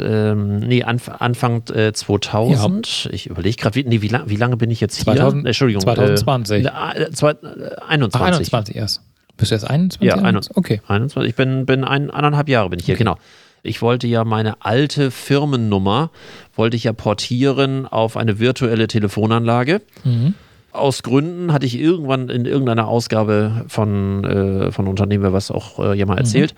ähm, 0.00 0.58
nee, 0.58 0.82
Anf 0.82 1.08
Anfang 1.08 1.62
äh, 1.74 1.92
2000. 1.92 3.08
Ich 3.12 3.26
überlege 3.26 3.56
gerade, 3.56 3.74
wie, 3.76 3.84
nee, 3.84 4.02
wie, 4.02 4.08
lang, 4.08 4.24
wie 4.28 4.36
lange 4.36 4.56
bin 4.56 4.70
ich 4.70 4.80
jetzt 4.80 4.96
hier? 4.96 5.04
2000 5.04 5.44
Äh, 5.44 5.48
Entschuldigung. 5.48 5.82
2020. 5.82 6.64
Äh, 6.66 6.68
äh, 7.02 7.10
zwei- 7.12 7.30
äh, 7.32 7.36
Ach, 7.80 7.88
21. 7.88 8.20
21 8.36 8.76
erst. 8.76 9.00
Bist 9.38 9.50
du 9.50 9.54
erst 9.54 9.68
21? 9.68 10.06
Ja, 10.06 10.16
21? 10.22 10.56
Okay. 10.56 10.80
21. 10.86 11.30
Ich 11.30 11.36
bin, 11.36 11.64
bin 11.66 11.84
ein, 11.84 12.10
eineinhalb 12.10 12.48
Jahre 12.48 12.68
bin 12.68 12.78
ich 12.78 12.84
hier, 12.86 12.96
genau. 12.96 13.16
Ich 13.62 13.80
wollte 13.80 14.06
ja 14.06 14.24
meine 14.24 14.60
alte 14.60 15.10
Firmennummer, 15.10 16.10
wollte 16.54 16.76
ich 16.76 16.84
ja 16.84 16.92
portieren 16.92 17.86
auf 17.86 18.16
eine 18.16 18.38
virtuelle 18.38 18.88
Telefonanlage. 18.88 19.82
Mhm. 20.04 20.34
Aus 20.72 21.02
Gründen 21.02 21.52
hatte 21.52 21.66
ich 21.66 21.78
irgendwann 21.78 22.28
in 22.28 22.44
irgendeiner 22.44 22.88
Ausgabe 22.88 23.64
von, 23.68 24.24
äh, 24.24 24.72
von 24.72 24.88
Unternehmen, 24.88 25.32
was 25.32 25.50
auch 25.50 25.78
äh, 25.78 25.98
ja 25.98 26.06
mal 26.06 26.18
erzählt. 26.18 26.54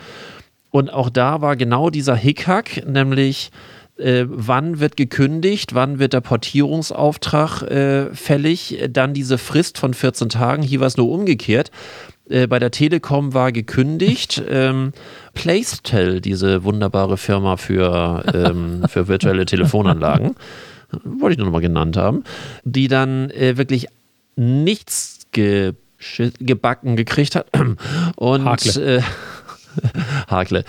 Und 0.71 0.93
auch 0.93 1.11
da 1.11 1.41
war 1.41 1.57
genau 1.57 1.91
dieser 1.91 2.17
Hickhack, 2.17 2.85
nämlich 2.87 3.51
äh, 3.97 4.25
wann 4.27 4.81
wird 4.81 4.97
gekündigt, 4.97 5.75
wann 5.75 5.99
wird 5.99 6.15
der 6.15 6.21
Portierungsauftrag 6.21 7.63
äh, 7.63 8.15
fällig, 8.15 8.83
dann 8.91 9.15
diese 9.15 9.39
Frist 9.39 9.79
von 9.79 9.95
14 9.95 10.31
Tagen, 10.31 10.63
hier 10.63 10.81
war 10.81 10.87
es 10.87 10.97
nur 10.97 11.11
umgekehrt. 11.11 11.71
Äh, 12.29 12.47
bei 12.47 12.59
der 12.59 12.71
Telekom 12.71 13.35
war 13.35 13.53
gekündigt. 13.53 14.43
ähm, 14.49 14.93
Placetel, 15.35 16.21
diese 16.21 16.65
wunderbare 16.65 17.17
Firma 17.17 17.57
für, 17.57 18.25
ähm, 18.33 18.85
für 18.89 19.09
virtuelle 19.09 19.47
Telefonanlagen, 19.47 20.37
wollte 21.05 21.33
ich 21.33 21.39
nur 21.39 21.47
noch 21.47 21.53
mal 21.53 21.61
genannt 21.61 21.97
haben, 21.97 22.25
die 22.65 22.89
dann 22.89 23.31
äh, 23.31 23.57
wirklich 23.57 23.89
nichts 24.37 25.21
ge 25.33 25.75
gebacken 26.39 26.97
gekriegt 26.97 27.35
hat. 27.35 27.47
Und 28.17 28.45
Hakle. 28.45 28.99
äh, 28.99 29.03
Hakle. 30.29 30.65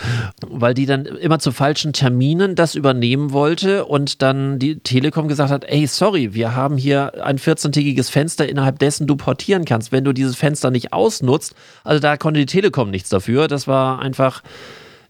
Weil 0.48 0.74
die 0.74 0.86
dann 0.86 1.06
immer 1.06 1.40
zu 1.40 1.52
falschen 1.52 1.94
Terminen 1.94 2.56
das 2.56 2.76
übernehmen 2.76 3.32
wollte 3.32 3.86
und 3.86 4.22
dann 4.22 4.60
die 4.60 4.80
Telekom 4.80 5.28
gesagt 5.28 5.52
hat, 5.52 5.66
ey, 5.66 5.88
sorry, 5.88 6.34
wir 6.34 6.56
haben 6.56 6.78
hier 6.78 7.24
ein 7.24 7.38
14-tägiges 7.38 8.10
Fenster, 8.10 8.48
innerhalb 8.48 8.80
dessen 8.80 9.08
du 9.08 9.16
portieren 9.16 9.66
kannst. 9.66 9.92
Wenn 9.92 10.04
du 10.04 10.14
dieses 10.14 10.36
Fenster 10.36 10.72
nicht 10.72 10.94
ausnutzt, 10.94 11.56
also 11.84 12.00
da 12.00 12.18
konnte 12.18 12.40
die 12.40 12.46
Telekom 12.46 12.90
nichts 12.92 13.10
dafür. 13.10 13.48
Das 13.48 13.68
war 13.68 14.00
einfach 14.00 14.42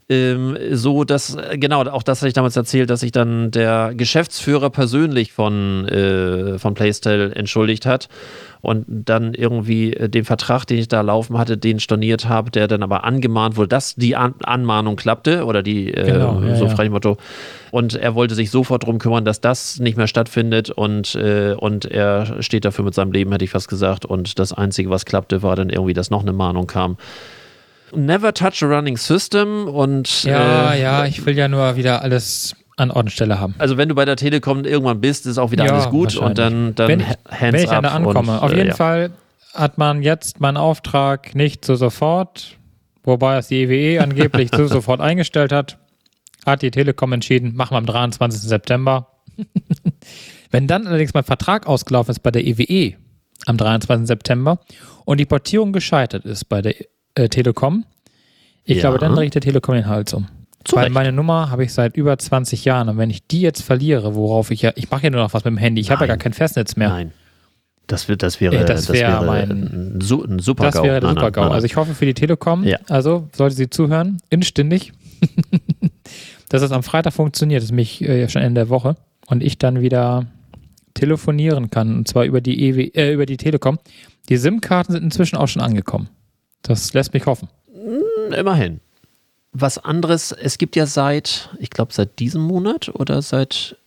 ähm, 0.07 0.55
so, 0.71 1.03
dass, 1.03 1.35
äh, 1.35 1.57
genau, 1.57 1.81
auch 1.83 2.03
das 2.03 2.19
hatte 2.19 2.27
ich 2.27 2.35
damals 2.35 2.55
erzählt, 2.55 2.91
dass 2.91 2.99
sich 2.99 3.11
dann 3.11 3.49
der 3.49 3.93
Geschäftsführer 3.95 4.69
persönlich 4.69 5.33
von, 5.33 5.87
äh, 5.87 6.59
von 6.59 6.75
Playstyle 6.75 7.33
entschuldigt 7.33 7.87
hat 7.87 8.07
und 8.61 8.85
dann 8.87 9.33
irgendwie 9.33 9.93
äh, 9.93 10.07
den 10.07 10.23
Vertrag, 10.23 10.65
den 10.65 10.77
ich 10.77 10.87
da 10.87 11.01
laufen 11.01 11.39
hatte, 11.39 11.57
den 11.57 11.79
storniert 11.79 12.29
habe, 12.29 12.51
der 12.51 12.67
dann 12.67 12.83
aber 12.83 13.03
angemahnt 13.03 13.57
wurde, 13.57 13.69
dass 13.69 13.95
die 13.95 14.15
An 14.15 14.35
Anmahnung 14.43 14.95
klappte 14.95 15.43
oder 15.45 15.63
die, 15.63 15.91
äh, 15.91 16.05
Genau, 16.05 16.39
ja, 16.39 16.55
so 16.55 16.65
ja. 16.65 16.75
frei 16.75 16.87
Motto. 16.89 17.17
Und 17.71 17.95
er 17.95 18.13
wollte 18.13 18.35
sich 18.35 18.51
sofort 18.51 18.83
darum 18.83 18.99
kümmern, 18.99 19.25
dass 19.25 19.41
das 19.41 19.79
nicht 19.79 19.97
mehr 19.97 20.07
stattfindet 20.07 20.69
und, 20.69 21.15
äh, 21.15 21.55
und 21.57 21.85
er 21.85 22.43
steht 22.43 22.63
dafür 22.63 22.85
mit 22.85 22.93
seinem 22.93 23.11
Leben, 23.11 23.31
hätte 23.31 23.43
ich 23.43 23.51
fast 23.51 23.69
gesagt. 23.69 24.05
Und 24.05 24.37
das 24.37 24.53
Einzige, 24.53 24.91
was 24.91 25.05
klappte, 25.05 25.41
war 25.41 25.55
dann 25.55 25.69
irgendwie, 25.69 25.93
dass 25.93 26.11
noch 26.11 26.21
eine 26.21 26.33
Mahnung 26.33 26.67
kam. 26.67 26.97
Never 27.95 28.33
touch 28.33 28.61
a 28.63 28.67
running 28.67 28.97
system 28.97 29.67
und 29.67 30.23
Ja, 30.23 30.73
äh, 30.73 30.81
ja, 30.81 31.05
ich 31.05 31.25
will 31.25 31.37
ja 31.37 31.47
nur 31.47 31.75
wieder 31.75 32.01
alles 32.01 32.55
an 32.77 32.91
Ort 32.91 33.05
und 33.05 33.09
Stelle 33.11 33.39
haben. 33.39 33.55
also 33.57 33.77
wenn 33.77 33.87
du 33.89 33.95
bei 33.95 34.03
der 34.05 34.17
Telekom 34.17 34.65
irgendwann 34.65 34.99
bist, 35.01 35.25
ist 35.25 35.37
auch 35.37 35.51
wieder 35.51 35.65
Ja, 35.65 35.73
alles 35.73 35.89
gut 35.89 36.15
und 36.17 36.37
dann, 36.37 36.75
dann 36.75 36.87
wenn 36.89 36.99
ich, 36.99 37.07
hands 37.07 37.39
wenn 37.39 37.55
ich 37.55 37.69
up 37.71 37.83
da 37.83 37.89
ankomme. 37.91 38.33
und, 38.33 38.39
Auf 38.39 38.51
äh, 38.51 38.55
jeden 38.57 38.67
ja. 38.69 38.75
Fall 38.75 39.11
hat 39.53 39.77
man 39.77 40.03
jetzt 40.03 40.41
meinen 40.41 40.57
Auftrag 40.57 41.33
nicht 41.35 41.63
so 41.63 41.75
sofort, 41.75 42.57
wobei 43.03 43.37
es 43.37 43.47
die 43.47 43.63
EWE 43.63 44.01
angeblich 44.03 44.49
so 44.53 44.67
sofort 44.67 44.99
eingestellt 44.99 45.51
hat, 45.53 45.77
hat 46.45 46.61
die 46.61 46.71
Telekom 46.71 47.13
entschieden, 47.13 47.55
machen 47.55 47.73
wir 47.73 47.77
am 47.77 47.85
23. 47.85 48.41
September. 48.41 49.07
Wenn 50.51 50.67
dann 50.67 50.87
allerdings 50.87 51.13
mein 51.13 51.23
Vertrag 51.23 51.67
ausgelaufen 51.67 52.11
ist 52.11 52.19
bei 52.19 52.31
der 52.31 52.45
EWE 52.45 52.95
am 53.45 53.57
23. 53.57 54.07
September 54.07 54.59
und 55.05 55.19
die 55.19 55.25
Portierung 55.25 55.71
gescheitert 55.73 56.25
ist 56.25 56.45
bei 56.49 56.61
der 56.61 56.75
äh, 57.15 57.29
Telekom, 57.29 57.85
ich 58.65 58.77
Ja. 58.77 58.81
glaube, 58.81 58.97
dann 58.99 59.15
drehe 59.15 59.25
ich 59.25 59.31
der 59.31 59.41
Telekom 59.41 59.75
den 59.75 59.87
Hals 59.87 60.13
um. 60.13 60.27
Zu 60.63 60.75
Weil 60.77 60.89
meine 60.89 61.11
Nummer 61.11 61.51
habe 61.51 61.63
ich 61.63 61.71
seit 61.73 61.95
über 61.95 62.17
20 62.17 62.65
Jahren 62.65 62.89
und 62.89 62.97
wenn 62.97 63.11
ich 63.11 63.27
die 63.27 63.41
jetzt 63.41 63.61
verliere, 63.61 64.15
worauf 64.15 64.49
ich 64.49 64.63
ja, 64.63 64.71
ich 64.75 64.89
mache 64.89 65.03
ja 65.03 65.09
nur 65.11 65.21
noch 65.21 65.33
was 65.33 65.43
mit 65.45 65.51
dem 65.51 65.57
Handy, 65.57 65.79
ich 65.81 65.91
habe 65.91 66.01
ja 66.01 66.07
gar 66.07 66.17
kein 66.17 66.33
Festnetz 66.33 66.75
mehr. 66.75 66.89
Nein. 66.89 67.11
Das, 67.87 68.07
wird, 68.09 68.23
das 68.23 68.41
wäre, 68.41 68.65
das 68.65 68.85
das 68.87 68.89
wär 68.95 69.09
wäre 69.09 69.25
mein- 69.25 69.51
ein, 69.97 70.01
Su 70.01 70.23
ein 70.23 70.39
super 70.39 70.71
Das 70.71 70.81
wäre 70.81 70.99
der 71.01 71.09
Super-GAU. 71.09 71.49
Also 71.51 71.65
ich 71.67 71.75
hoffe 71.75 71.93
für 71.93 72.07
die 72.07 72.15
Telekom, 72.15 72.63
Ja. 72.63 72.79
also 72.89 73.29
sollte 73.35 73.55
sie 73.55 73.69
zuhören, 73.69 74.17
inständig, 74.31 74.91
dass 76.49 76.63
es 76.63 76.71
am 76.71 76.81
Freitag 76.81 77.13
funktioniert, 77.13 77.59
das 77.61 77.65
ist 77.69 77.75
mich 77.75 78.01
äh, 78.01 78.27
schon 78.27 78.41
Ende 78.41 78.61
der 78.61 78.69
Woche 78.69 78.95
und 79.27 79.43
ich 79.43 79.59
dann 79.59 79.81
wieder 79.81 80.25
telefonieren 80.95 81.69
kann 81.69 81.95
und 81.97 82.07
zwar 82.07 82.23
über 82.25 82.41
die 82.41 82.69
EW, 82.69 82.91
äh, 82.95 83.13
über 83.13 83.27
die 83.27 83.37
Telekom. 83.37 83.77
Die 84.29 84.37
SIM-Karten 84.37 84.93
sind 84.93 85.03
inzwischen 85.03 85.35
auch 85.35 85.47
schon 85.47 85.61
angekommen. 85.61 86.09
Das 86.63 86.91
lässt 86.93 87.13
mich 87.13 87.27
hoffen. 87.27 87.49
Immerhin. 88.33 88.79
Was 89.51 89.77
anderes, 89.77 90.31
es 90.31 90.57
gibt 90.57 90.75
ja 90.75 90.85
seit, 90.85 91.49
ich 91.59 91.69
glaube, 91.69 91.93
seit 91.93 92.19
diesem 92.19 92.41
Monat 92.41 92.89
oder 92.93 93.21
seit 93.21 93.77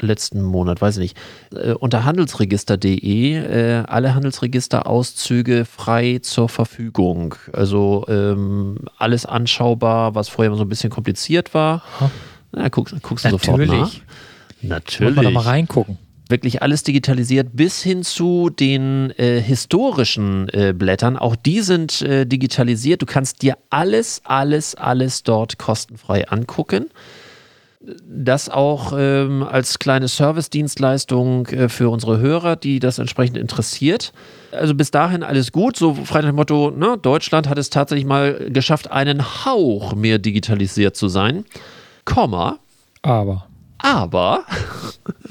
letzten 0.00 0.42
Monat, 0.42 0.80
weiß 0.80 0.96
ich 0.96 1.14
nicht, 1.14 1.18
äh, 1.54 1.72
unter 1.72 2.04
handelsregister.de 2.04 3.34
äh, 3.34 3.84
alle 3.86 4.14
Handelsregisterauszüge 4.14 5.64
frei 5.64 6.18
zur 6.20 6.48
Verfügung. 6.48 7.36
Also 7.52 8.04
ähm, 8.08 8.78
alles 8.98 9.24
anschaubar, 9.24 10.14
was 10.14 10.28
vorher 10.28 10.48
immer 10.48 10.56
so 10.56 10.64
ein 10.64 10.68
bisschen 10.68 10.90
kompliziert 10.90 11.54
war. 11.54 11.82
Na, 12.52 12.68
guck, 12.68 12.90
guckst 13.02 13.24
du 13.24 13.30
sofort 13.30 13.58
nach. 13.60 13.66
Natürlich. 13.66 14.02
Natürlich. 14.62 15.16
Wollen 15.16 15.16
wir 15.16 15.30
da 15.30 15.30
mal 15.30 15.44
reingucken. 15.44 15.98
Wirklich 16.28 16.62
alles 16.62 16.82
digitalisiert, 16.82 17.48
bis 17.52 17.82
hin 17.82 18.02
zu 18.02 18.48
den 18.48 19.10
äh, 19.18 19.40
historischen 19.40 20.48
äh, 20.48 20.72
Blättern. 20.72 21.18
Auch 21.18 21.36
die 21.36 21.60
sind 21.60 22.00
äh, 22.00 22.24
digitalisiert. 22.24 23.02
Du 23.02 23.06
kannst 23.06 23.42
dir 23.42 23.58
alles, 23.68 24.22
alles, 24.24 24.74
alles 24.74 25.22
dort 25.22 25.58
kostenfrei 25.58 26.26
angucken 26.28 26.86
das 28.06 28.48
auch 28.48 28.92
ähm, 28.96 29.42
als 29.42 29.78
kleine 29.78 30.08
Service-Dienstleistung 30.08 31.46
äh, 31.48 31.68
für 31.68 31.90
unsere 31.90 32.18
Hörer, 32.18 32.56
die 32.56 32.80
das 32.80 32.98
entsprechend 32.98 33.36
interessiert. 33.36 34.12
Also 34.52 34.74
bis 34.74 34.90
dahin 34.90 35.22
alles 35.22 35.52
gut. 35.52 35.76
So 35.76 35.94
frei 35.94 36.20
nach 36.20 36.30
dem 36.30 36.36
Motto, 36.36 36.70
ne, 36.70 36.98
Deutschland 37.00 37.48
hat 37.48 37.58
es 37.58 37.70
tatsächlich 37.70 38.06
mal 38.06 38.50
geschafft, 38.50 38.90
einen 38.90 39.44
Hauch 39.44 39.94
mehr 39.94 40.18
digitalisiert 40.18 40.96
zu 40.96 41.08
sein. 41.08 41.44
Komma. 42.04 42.58
Aber. 43.02 43.46
Aber 43.78 44.44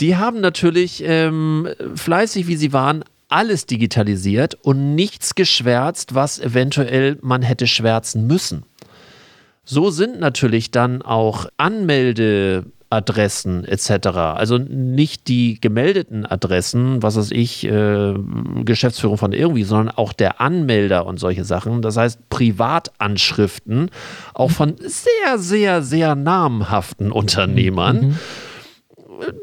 die 0.00 0.16
haben 0.16 0.40
natürlich 0.40 1.02
ähm, 1.04 1.68
fleißig, 1.94 2.46
wie 2.46 2.56
sie 2.56 2.72
waren, 2.72 3.04
alles 3.28 3.66
digitalisiert 3.66 4.56
und 4.62 4.94
nichts 4.94 5.34
geschwärzt, 5.34 6.14
was 6.14 6.40
eventuell 6.40 7.18
man 7.22 7.42
hätte 7.42 7.66
schwärzen 7.66 8.26
müssen. 8.26 8.64
So 9.64 9.90
sind 9.90 10.18
natürlich 10.18 10.70
dann 10.72 11.02
auch 11.02 11.46
Anmeldeadressen 11.56 13.64
etc. 13.64 14.08
Also 14.08 14.58
nicht 14.58 15.28
die 15.28 15.60
gemeldeten 15.60 16.26
Adressen, 16.26 17.04
was 17.04 17.16
weiß 17.16 17.30
ich, 17.30 17.64
äh, 17.66 18.14
Geschäftsführung 18.64 19.16
von 19.16 19.32
irgendwie, 19.32 19.62
sondern 19.62 19.96
auch 19.96 20.12
der 20.12 20.40
Anmelder 20.40 21.06
und 21.06 21.20
solche 21.20 21.44
Sachen. 21.44 21.82
Das 21.82 21.96
heißt 21.96 22.28
Privatanschriften, 22.30 23.92
auch 24.34 24.50
von 24.50 24.74
sehr, 24.78 25.38
sehr, 25.38 25.82
sehr 25.82 26.16
namhaften 26.16 27.12
Unternehmern. 27.12 28.00
Mhm. 28.00 28.18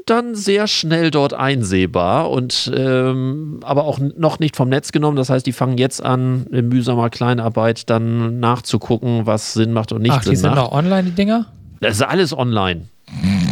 Dann 0.05 0.35
sehr 0.35 0.67
schnell 0.67 1.11
dort 1.11 1.33
einsehbar 1.33 2.29
und 2.29 2.71
ähm, 2.75 3.59
aber 3.63 3.83
auch 3.83 3.99
noch 3.99 4.39
nicht 4.39 4.55
vom 4.55 4.69
Netz 4.69 4.91
genommen. 4.91 5.17
Das 5.17 5.29
heißt, 5.29 5.45
die 5.45 5.53
fangen 5.53 5.77
jetzt 5.77 6.03
an, 6.03 6.47
in 6.51 6.69
mühsamer 6.69 7.09
Kleinarbeit 7.09 7.89
dann 7.89 8.39
nachzugucken, 8.39 9.25
was 9.25 9.53
Sinn 9.53 9.73
macht 9.73 9.91
und 9.91 10.01
nicht 10.01 10.13
Ach, 10.13 10.23
Sinn 10.23 10.31
die 10.31 10.35
sind 10.37 10.49
macht. 10.51 10.59
noch 10.59 10.71
online, 10.71 11.03
die 11.03 11.11
Dinger? 11.11 11.45
Das 11.79 11.95
ist 11.95 12.01
alles 12.01 12.35
online. 12.35 12.87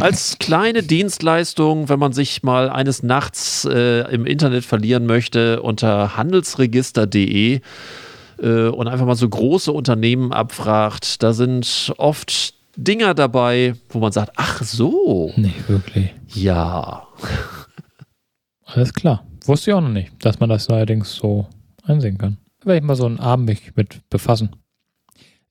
Als 0.00 0.38
kleine 0.38 0.82
Dienstleistung, 0.82 1.88
wenn 1.88 1.98
man 1.98 2.12
sich 2.12 2.42
mal 2.42 2.68
eines 2.68 3.02
Nachts 3.02 3.64
äh, 3.64 4.00
im 4.12 4.26
Internet 4.26 4.64
verlieren 4.64 5.06
möchte, 5.06 5.62
unter 5.62 6.16
handelsregister.de 6.16 7.60
äh, 8.42 8.68
und 8.68 8.88
einfach 8.88 9.06
mal 9.06 9.16
so 9.16 9.28
große 9.28 9.72
Unternehmen 9.72 10.32
abfragt, 10.32 11.22
da 11.22 11.32
sind 11.32 11.94
oft 11.96 12.55
Dinger 12.76 13.14
dabei, 13.14 13.74
wo 13.88 13.98
man 14.00 14.12
sagt, 14.12 14.32
ach 14.36 14.62
so, 14.62 15.32
Nee, 15.36 15.54
wirklich. 15.68 16.14
ja. 16.34 17.06
Alles 18.64 18.92
klar. 18.92 19.24
Wusste 19.44 19.70
ich 19.70 19.74
auch 19.74 19.80
noch 19.80 19.88
nicht, 19.90 20.12
dass 20.24 20.40
man 20.40 20.48
das 20.48 20.68
allerdings 20.68 21.14
so 21.14 21.46
einsehen 21.84 22.18
kann. 22.18 22.38
Da 22.60 22.66
werde 22.66 22.78
ich 22.78 22.84
mal 22.84 22.96
so 22.96 23.06
einen 23.06 23.20
Abend 23.20 23.46
mich 23.48 23.76
mit 23.76 24.00
befassen. 24.10 24.50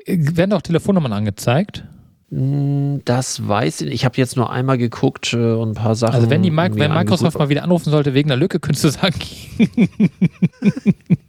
Äh, 0.05 0.17
Werden 0.35 0.51
auch 0.53 0.61
Telefonnummern 0.61 1.13
angezeigt? 1.13 1.85
Hm, 2.29 3.01
Das 3.05 3.47
weiß 3.47 3.81
ich 3.81 3.85
nicht. 3.85 3.95
Ich 3.95 4.05
habe 4.05 4.17
jetzt 4.17 4.35
nur 4.35 4.51
einmal 4.51 4.77
geguckt 4.77 5.31
äh, 5.33 5.53
und 5.53 5.69
ein 5.69 5.75
paar 5.75 5.95
Sachen. 5.95 6.13
Also 6.15 6.29
wenn, 6.29 6.43
die 6.43 6.51
Mic- 6.51 6.75
wenn 6.75 6.93
Microsoft 6.93 7.37
mal 7.39 7.47
wieder 7.49 7.63
anrufen 7.63 7.89
sollte 7.89 8.13
wegen 8.13 8.29
einer 8.31 8.39
Lücke, 8.39 8.59
könntest 8.59 8.83
du 8.83 8.89
sagen, 8.89 9.15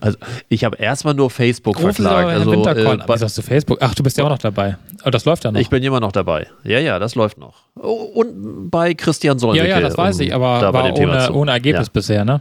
Also 0.00 0.18
ich 0.50 0.64
habe 0.64 0.76
erstmal 0.76 1.14
nur 1.14 1.30
Facebook 1.30 1.76
Sie 1.78 1.82
verklagt. 1.82 2.28
Also, 2.28 2.52
Winterkorn 2.52 3.00
äh. 3.00 3.04
Wieso 3.06 3.24
hast 3.24 3.38
du 3.38 3.42
Facebook? 3.42 3.78
Ach, 3.80 3.94
du 3.94 4.02
bist 4.02 4.18
ja 4.18 4.24
auch 4.24 4.28
noch 4.28 4.38
dabei. 4.38 4.76
Aber 5.00 5.10
das 5.10 5.24
läuft 5.24 5.44
ja 5.44 5.50
noch. 5.52 5.60
Ich 5.60 5.70
bin 5.70 5.82
immer 5.82 6.00
noch 6.00 6.12
dabei. 6.12 6.46
Ja, 6.62 6.78
ja, 6.78 6.98
das 6.98 7.14
läuft 7.14 7.38
noch. 7.38 7.54
Oh, 7.80 7.92
Und 8.14 8.70
bei 8.70 8.92
Christian 8.94 9.36
ja, 9.36 9.40
Solmecke. 9.40 9.68
ja, 9.68 9.80
das 9.80 9.96
weiß 9.96 10.20
ich, 10.20 10.34
aber 10.34 10.60
da 10.60 10.70
bei 10.72 10.80
war 10.80 10.86
dem 10.88 10.94
Thema 10.94 11.26
ohne, 11.28 11.32
ohne 11.32 11.50
Ergebnis 11.52 11.88
bisher, 11.88 12.24
ne? 12.24 12.40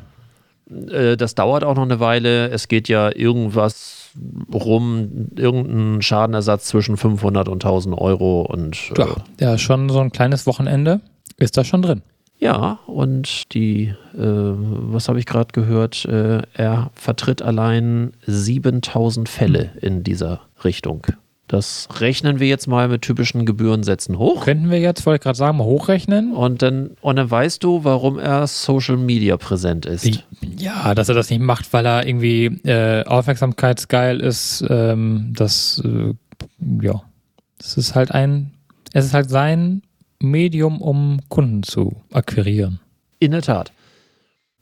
Ja. 0.69 0.91
Äh, 1.11 1.17
Das 1.17 1.35
dauert 1.35 1.63
auch 1.63 1.75
noch 1.75 1.83
eine 1.83 2.01
Weile. 2.01 2.49
Es 2.49 2.67
geht 2.67 2.89
ja 2.89 3.15
irgendwas 3.15 4.09
rum, 4.53 5.29
irgendein 5.37 6.01
Schadenersatz 6.01 6.65
zwischen 6.65 6.97
500 6.97 7.47
und 7.47 7.63
1000 7.63 7.97
Euro. 7.97 8.41
Und 8.41 8.91
äh, 8.97 8.99
Ja, 8.99 9.07
ja, 9.39 9.57
schon 9.57 9.89
so 9.89 9.99
ein 9.99 10.11
kleines 10.11 10.45
Wochenende 10.45 10.99
ist 11.37 11.55
da 11.55 11.63
schon 11.63 11.81
drin. 11.81 12.01
Ja, 12.39 12.79
und 12.85 13.53
die, 13.53 13.93
äh, 14.15 14.19
was 14.19 15.09
habe 15.09 15.19
ich 15.19 15.25
gerade 15.25 15.51
gehört? 15.53 16.05
Äh, 16.05 16.41
er 16.53 16.91
vertritt 16.93 17.41
allein 17.41 18.13
7000 18.25 19.27
Fälle 19.29 19.71
in 19.81 20.03
dieser 20.03 20.41
Richtung. 20.63 21.05
Das 21.47 21.87
rechnen 22.01 22.41
wir 22.41 22.47
jetzt 22.47 22.67
mal 22.67 22.89
mit 22.89 23.03
typischen 23.03 23.45
Gebührensätzen 23.45 24.17
hoch. 24.17 24.43
Könnten 24.43 24.69
wir 24.69 24.79
jetzt, 24.81 25.05
wollte 25.05 25.15
ich 25.15 25.23
gerade 25.23 25.37
sagen, 25.37 25.57
mal 25.57 25.63
hochrechnen? 25.63 26.33
Und 26.33 26.61
dann, 26.61 26.91
und 26.99 27.15
dann 27.15 27.31
weißt 27.31 27.63
du, 27.63 27.85
warum 27.85 28.19
er 28.19 28.45
Social 28.47 28.97
Media 28.97 29.37
präsent 29.37 29.85
ist. 29.85 30.03
Wie- 30.05 30.19
Ja, 30.57 30.93
dass 30.93 31.07
er 31.07 31.15
das 31.15 31.29
nicht 31.29 31.39
macht, 31.41 31.71
weil 31.71 31.85
er 31.85 32.05
irgendwie 32.05 32.45
äh, 32.65 33.05
aufmerksamkeitsgeil 33.05 34.19
ist. 34.19 34.63
Ähm, 34.69 35.31
das, 35.37 35.81
äh, 35.85 36.13
ja, 36.81 37.01
das 37.59 37.77
ist 37.77 37.95
halt 37.95 38.11
ein, 38.11 38.51
es 38.91 39.05
ist 39.05 39.13
halt 39.13 39.29
sein 39.29 39.83
Medium, 40.21 40.81
um 40.81 41.19
Kunden 41.29 41.63
zu 41.63 42.01
akquirieren. 42.11 42.79
In 43.19 43.31
der 43.31 43.41
Tat. 43.41 43.71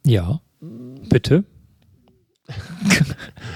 Ja, 0.06 0.42
bitte. 1.10 1.44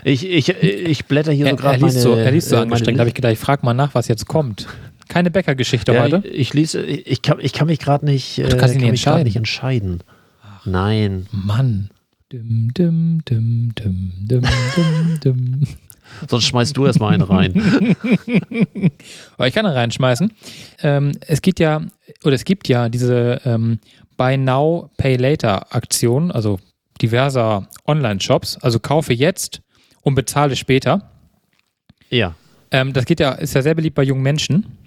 Ich, 0.04 0.26
ich, 0.26 0.50
ich 0.50 1.06
blätter 1.06 1.32
hier 1.34 1.46
so 1.46 1.52
Er, 1.52 1.58
gerade 1.58 1.76
er 1.76 1.82
liest 1.82 1.98
meine. 1.98 2.02
so, 2.02 2.16
er 2.16 2.32
liest 2.32 2.50
so 2.50 2.56
äh, 2.56 2.60
angestrengt. 2.60 3.00
habe 3.00 3.10
ich 3.10 3.14
gedacht, 3.16 3.34
ich 3.34 3.40
frage 3.40 3.66
mal 3.66 3.74
nach, 3.74 3.94
was 3.94 4.08
jetzt 4.08 4.28
kommt. 4.28 4.66
Keine 5.10 5.30
Bäckergeschichte 5.30 5.94
ja, 5.94 6.02
heute. 6.04 6.22
ich, 6.26 6.40
ich 6.40 6.54
lese, 6.54 6.82
ich 6.84 7.22
kann, 7.22 7.40
ich 7.42 7.52
kann 7.52 7.68
mich 7.68 7.80
gerade 7.80 8.06
nicht, 8.06 8.40
äh, 8.40 8.44
du 8.48 8.58
kannst 8.58 8.74
dich 8.76 8.82
kann 8.82 8.92
nicht 8.92 9.02
entscheiden. 9.02 9.24
nicht 9.26 9.36
entscheiden. 9.36 10.00
Nein. 10.66 11.28
Mann. 11.32 11.90
Dum, 12.30 12.70
dum, 12.74 13.22
dum, 13.26 13.72
dum, 13.76 14.12
dum, 14.26 14.44
dum, 14.76 15.20
dum. 15.22 15.68
Sonst 16.28 16.46
schmeißt 16.46 16.76
du 16.76 16.86
erstmal 16.86 17.14
einen 17.14 17.24
rein. 17.24 17.96
Aber 19.38 19.48
ich 19.48 19.54
kann 19.54 19.66
da 19.66 19.72
reinschmeißen. 19.72 20.34
Ähm, 20.84 21.12
es 21.22 21.42
gibt 21.42 21.60
ja, 21.60 21.82
oder 22.24 22.36
es 22.36 22.46
gibt 22.46 22.68
ja 22.68 22.90
diese 22.90 23.42
ähm, 23.46 23.80
Buy 24.18 24.38
Now, 24.38 24.90
Pay 24.98 25.16
Later 25.18 25.74
Aktion, 25.74 26.32
also 26.32 26.60
diverser 27.02 27.68
Online-Shops. 27.88 28.58
Also 28.58 28.80
kaufe 28.80 29.14
jetzt 29.14 29.62
und 30.02 30.16
bezahle 30.16 30.56
später. 30.56 31.12
ja. 32.10 32.36
Ähm, 32.72 32.94
das 32.94 33.06
geht 33.06 33.20
ja, 33.20 33.32
ist 33.32 33.56
ja 33.56 33.64
sehr 33.64 33.74
beliebt 33.74 33.96
bei 33.96 34.04
jungen 34.04 34.22
Menschen. 34.22 34.78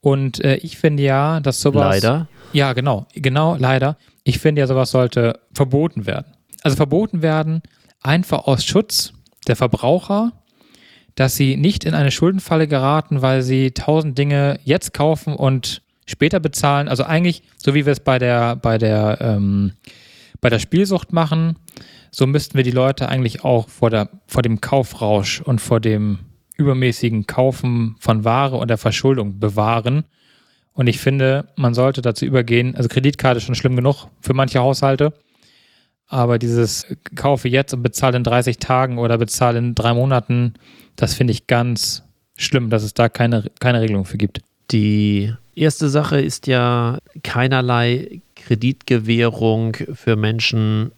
Und 0.00 0.42
äh, 0.42 0.56
ich 0.56 0.78
finde 0.78 1.02
ja, 1.02 1.40
dass 1.40 1.60
sowas. 1.60 2.02
Leider. 2.02 2.28
Ja, 2.52 2.72
genau, 2.72 3.06
genau, 3.14 3.56
leider. 3.56 3.96
Ich 4.24 4.38
finde 4.38 4.60
ja, 4.60 4.66
sowas 4.66 4.90
sollte 4.90 5.40
verboten 5.52 6.06
werden. 6.06 6.32
Also 6.62 6.76
verboten 6.76 7.22
werden 7.22 7.62
einfach 8.00 8.46
aus 8.46 8.64
Schutz 8.64 9.12
der 9.46 9.56
Verbraucher, 9.56 10.32
dass 11.22 11.36
sie 11.36 11.56
nicht 11.56 11.84
in 11.84 11.94
eine 11.94 12.10
Schuldenfalle 12.10 12.66
geraten, 12.66 13.22
weil 13.22 13.42
sie 13.42 13.70
tausend 13.70 14.18
Dinge 14.18 14.58
jetzt 14.64 14.92
kaufen 14.92 15.36
und 15.36 15.80
später 16.04 16.40
bezahlen. 16.40 16.88
Also 16.88 17.04
eigentlich, 17.04 17.44
so 17.58 17.76
wie 17.76 17.86
wir 17.86 17.92
es 17.92 18.00
bei 18.00 18.18
der, 18.18 18.56
bei 18.56 18.76
der, 18.76 19.18
ähm, 19.20 19.70
bei 20.40 20.50
der 20.50 20.58
Spielsucht 20.58 21.12
machen, 21.12 21.54
so 22.10 22.26
müssten 22.26 22.56
wir 22.56 22.64
die 22.64 22.72
Leute 22.72 23.08
eigentlich 23.08 23.44
auch 23.44 23.68
vor, 23.68 23.88
der, 23.88 24.08
vor 24.26 24.42
dem 24.42 24.60
Kaufrausch 24.60 25.40
und 25.40 25.60
vor 25.60 25.78
dem 25.78 26.18
übermäßigen 26.56 27.28
Kaufen 27.28 27.94
von 28.00 28.24
Ware 28.24 28.56
und 28.56 28.66
der 28.66 28.78
Verschuldung 28.78 29.38
bewahren. 29.38 30.02
Und 30.72 30.88
ich 30.88 30.98
finde, 30.98 31.50
man 31.54 31.72
sollte 31.72 32.02
dazu 32.02 32.24
übergehen, 32.24 32.74
also 32.74 32.88
Kreditkarte 32.88 33.38
ist 33.38 33.44
schon 33.44 33.54
schlimm 33.54 33.76
genug 33.76 34.08
für 34.20 34.34
manche 34.34 34.58
Haushalte, 34.58 35.12
aber 36.08 36.40
dieses 36.40 36.84
kaufe 37.14 37.48
jetzt 37.48 37.74
und 37.74 37.84
bezahle 37.84 38.16
in 38.16 38.24
30 38.24 38.58
Tagen 38.58 38.98
oder 38.98 39.18
bezahle 39.18 39.60
in 39.60 39.76
drei 39.76 39.94
Monaten, 39.94 40.54
das 40.96 41.14
finde 41.14 41.32
ich 41.32 41.46
ganz 41.46 42.02
schlimm, 42.36 42.70
dass 42.70 42.82
es 42.82 42.94
da 42.94 43.08
keine, 43.08 43.50
keine 43.60 43.80
Regelung 43.80 44.04
für 44.04 44.18
gibt. 44.18 44.40
Die 44.70 45.32
erste 45.54 45.88
Sache 45.88 46.20
ist 46.20 46.46
ja 46.46 46.98
keinerlei 47.22 48.22
Kreditgewährung 48.36 49.76
für 49.94 50.16
Menschen 50.16 50.92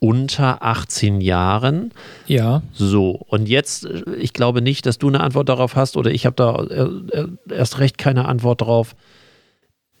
unter 0.00 0.64
18 0.64 1.20
Jahren. 1.20 1.92
Ja, 2.26 2.62
So, 2.72 3.10
und 3.28 3.48
jetzt, 3.48 3.86
ich 4.18 4.32
glaube 4.32 4.60
nicht, 4.60 4.84
dass 4.84 4.98
du 4.98 5.06
eine 5.06 5.20
Antwort 5.20 5.48
darauf 5.48 5.76
hast 5.76 5.96
oder 5.96 6.10
ich 6.10 6.26
habe 6.26 6.34
da 6.34 6.56
äh, 6.64 7.20
äh, 7.20 7.28
erst 7.48 7.78
recht 7.78 7.98
keine 7.98 8.24
Antwort 8.24 8.62
drauf. 8.62 8.96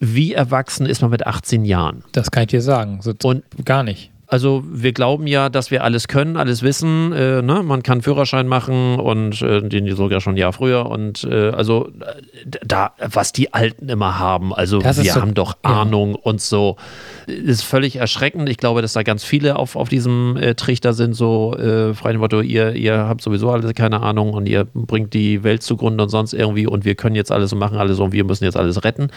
Wie 0.00 0.32
erwachsen 0.32 0.86
ist 0.86 1.02
man 1.02 1.12
mit 1.12 1.24
18 1.24 1.64
Jahren? 1.64 2.02
das 2.10 2.32
kann 2.32 2.42
ich 2.42 2.48
dir 2.48 2.62
sagen. 2.62 3.00
So, 3.02 3.14
Und 3.22 3.44
gar 3.64 3.84
nicht. 3.84 4.10
Also 4.32 4.64
wir 4.66 4.92
glauben 4.92 5.26
ja, 5.26 5.50
dass 5.50 5.70
wir 5.70 5.84
alles 5.84 6.08
können, 6.08 6.38
alles 6.38 6.62
wissen. 6.62 7.12
Äh, 7.12 7.42
ne? 7.42 7.62
Man 7.62 7.82
kann 7.82 8.00
Führerschein 8.00 8.48
machen 8.48 8.98
und 8.98 9.42
äh, 9.42 9.60
den 9.60 9.94
sogar 9.94 10.22
schon 10.22 10.36
ein 10.36 10.38
Jahr 10.38 10.54
früher. 10.54 10.86
Und 10.86 11.22
äh, 11.24 11.50
also 11.50 11.90
da, 12.64 12.92
was 12.96 13.32
die 13.32 13.52
Alten 13.52 13.90
immer 13.90 14.18
haben, 14.18 14.54
also 14.54 14.82
wir 14.82 14.94
so, 14.94 15.20
haben 15.20 15.34
doch 15.34 15.58
Ahnung 15.60 16.12
ja. 16.12 16.20
und 16.22 16.40
so, 16.40 16.76
ist 17.26 17.62
völlig 17.62 17.96
erschreckend. 17.96 18.48
Ich 18.48 18.56
glaube, 18.56 18.80
dass 18.80 18.94
da 18.94 19.02
ganz 19.02 19.22
viele 19.22 19.56
auf, 19.56 19.76
auf 19.76 19.90
diesem 19.90 20.38
äh, 20.38 20.54
Trichter 20.54 20.94
sind, 20.94 21.12
so 21.12 21.54
äh, 21.58 21.92
frei 21.92 22.14
Motto, 22.14 22.40
ihr, 22.40 22.72
ihr 22.72 22.96
habt 22.96 23.20
sowieso 23.20 23.50
alle 23.50 23.74
keine 23.74 24.00
Ahnung 24.00 24.32
und 24.32 24.48
ihr 24.48 24.64
bringt 24.64 25.12
die 25.12 25.44
Welt 25.44 25.62
zugrunde 25.62 26.04
und 26.04 26.08
sonst 26.08 26.32
irgendwie 26.32 26.66
und 26.66 26.86
wir 26.86 26.94
können 26.94 27.16
jetzt 27.16 27.30
alles 27.30 27.52
und 27.52 27.58
machen 27.58 27.76
alles 27.76 28.00
und 28.00 28.12
wir 28.12 28.24
müssen 28.24 28.44
jetzt 28.44 28.56
alles 28.56 28.82
retten. 28.82 29.10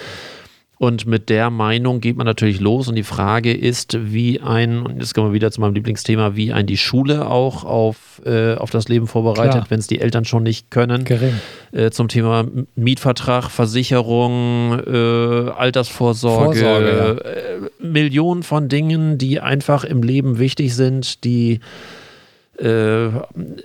Und 0.78 1.06
mit 1.06 1.30
der 1.30 1.50
Meinung 1.50 2.02
geht 2.02 2.18
man 2.18 2.26
natürlich 2.26 2.60
los 2.60 2.90
und 2.90 2.96
die 2.96 3.04
Frage 3.04 3.54
ist, 3.54 3.98
wie 4.12 4.42
ein, 4.42 4.82
und 4.82 5.00
jetzt 5.00 5.14
kommen 5.14 5.30
wir 5.30 5.34
wieder 5.34 5.50
zu 5.52 5.62
meinem 5.62 5.74
Lieblingsthema, 5.74 6.36
wie 6.36 6.52
ein 6.52 6.68
die 6.68 6.78
Schule 6.78 7.30
auch 7.30 7.64
auf, 7.64 8.22
äh, 8.26 8.56
auf 8.56 8.72
das 8.72 8.90
Leben 8.90 9.08
vorbereitet, 9.08 9.66
wenn 9.70 9.80
es 9.80 9.88
die 9.88 10.02
Eltern 10.02 10.26
schon 10.26 10.44
nicht 10.44 10.72
können. 10.72 11.06
Gering. 11.06 11.34
Äh, 11.72 11.92
zum 11.92 12.10
Thema 12.10 12.46
Mietvertrag, 12.76 13.50
Versicherung, 13.52 14.80
äh, 14.86 15.50
Altersvorsorge, 15.52 16.60
Vorsorge, 16.60 17.22
ja. 17.24 17.32
Äh, 17.32 17.86
Millionen 17.86 18.44
von 18.44 18.68
Dingen, 18.68 19.18
die 19.18 19.40
einfach 19.40 19.86
im 19.86 20.04
Leben 20.04 20.40
wichtig 20.40 20.76
sind, 20.76 21.24
die 21.24 21.62
äh, 22.60 23.10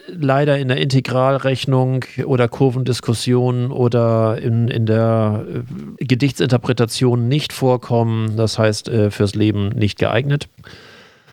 leider 0.08 0.58
in 0.58 0.68
der 0.68 0.78
Integralrechnung 0.78 2.04
oder 2.24 2.48
Kurvendiskussion 2.48 3.70
oder 3.70 4.38
in, 4.40 4.68
in 4.68 4.86
der 4.86 5.44
äh, 5.98 6.04
Gedichtsinterpretation 6.04 7.28
nicht 7.28 7.52
vorkommen. 7.52 8.36
Das 8.36 8.58
heißt, 8.58 8.88
äh, 8.88 9.10
fürs 9.10 9.34
Leben 9.34 9.70
nicht 9.70 9.98
geeignet. 9.98 10.48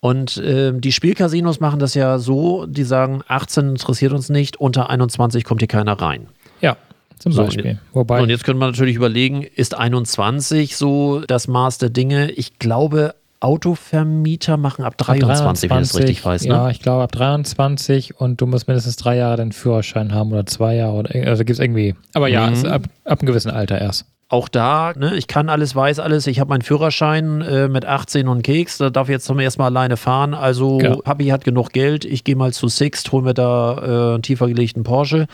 Und 0.01 0.37
äh, 0.37 0.73
die 0.73 0.91
Spielcasinos 0.91 1.59
machen 1.59 1.79
das 1.79 1.95
ja 1.95 2.19
so, 2.19 2.65
die 2.65 2.83
sagen, 2.83 3.21
18 3.27 3.69
interessiert 3.69 4.13
uns 4.13 4.29
nicht, 4.29 4.57
unter 4.57 4.89
21 4.89 5.43
kommt 5.43 5.61
hier 5.61 5.67
keiner 5.67 5.99
rein. 5.99 6.27
Ja. 6.61 6.77
Zum 7.19 7.35
Beispiel. 7.35 7.79
So, 7.91 7.99
Wobei 7.99 8.21
und 8.21 8.29
jetzt 8.29 8.43
könnte 8.43 8.59
man 8.59 8.69
natürlich 8.69 8.95
überlegen, 8.95 9.41
ist 9.41 9.75
21 9.75 10.77
so 10.77 11.21
das 11.21 11.47
Maß 11.47 11.79
der 11.79 11.89
Dinge? 11.89 12.29
Ich 12.31 12.59
glaube, 12.59 13.15
Autovermieter 13.39 14.57
machen 14.57 14.83
ab 14.83 14.97
23, 14.97 15.29
ab 15.29 15.37
23 15.37 15.69
wenn 15.69 15.81
ich 15.81 15.87
das 15.89 15.97
richtig 15.97 16.25
weiß. 16.25 16.43
Ne? 16.43 16.49
Ja, 16.49 16.69
ich 16.69 16.81
glaube 16.81 17.03
ab 17.03 17.11
23 17.11 18.19
und 18.19 18.41
du 18.41 18.47
musst 18.47 18.67
mindestens 18.67 18.95
drei 18.95 19.17
Jahre 19.17 19.37
den 19.37 19.51
Führerschein 19.51 20.13
haben 20.13 20.31
oder 20.31 20.45
zwei 20.45 20.75
Jahre. 20.75 20.97
Oder, 20.97 21.27
also 21.27 21.43
gibt 21.43 21.51
es 21.51 21.59
irgendwie. 21.59 21.95
Aber 22.13 22.27
ja, 22.27 22.49
mhm. 22.49 22.65
ab, 22.65 22.83
ab 23.05 23.19
einem 23.19 23.27
gewissen 23.27 23.51
Alter 23.51 23.79
erst 23.79 24.05
auch 24.29 24.49
da, 24.49 24.93
ne, 24.97 25.15
ich 25.15 25.27
kann 25.27 25.47
alles, 25.47 25.73
weiß 25.73 25.99
alles, 25.99 26.27
ich 26.27 26.41
habe 26.41 26.49
meinen 26.49 26.61
Führerschein 26.61 27.41
äh, 27.41 27.69
mit 27.69 27.85
18 27.85 28.27
und 28.27 28.41
Keks, 28.41 28.77
da 28.77 28.89
darf 28.89 29.07
ich 29.07 29.13
jetzt 29.13 29.25
zum 29.25 29.39
ersten 29.39 29.61
Mal 29.61 29.67
alleine 29.67 29.95
fahren. 29.95 30.33
Also 30.33 30.81
ja. 30.81 30.97
Papi 30.97 31.27
hat 31.27 31.45
genug 31.45 31.71
Geld, 31.71 32.03
ich 32.03 32.25
gehe 32.25 32.35
mal 32.35 32.51
zu 32.51 32.67
Sixt, 32.67 33.11
hol 33.13 33.21
mir 33.21 33.33
da 33.33 33.77
äh, 33.77 34.13
einen 34.15 34.23
tiefer 34.23 34.47
gelegten 34.47 34.83
Porsche. 34.83 35.27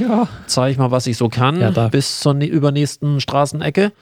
Ja. 0.00 0.26
Zeig 0.46 0.78
mal, 0.78 0.90
was 0.90 1.06
ich 1.06 1.16
so 1.16 1.28
kann, 1.28 1.60
ja, 1.60 1.70
bis 1.88 2.20
zur 2.20 2.34
übernächsten 2.34 3.20
Straßenecke 3.20 3.92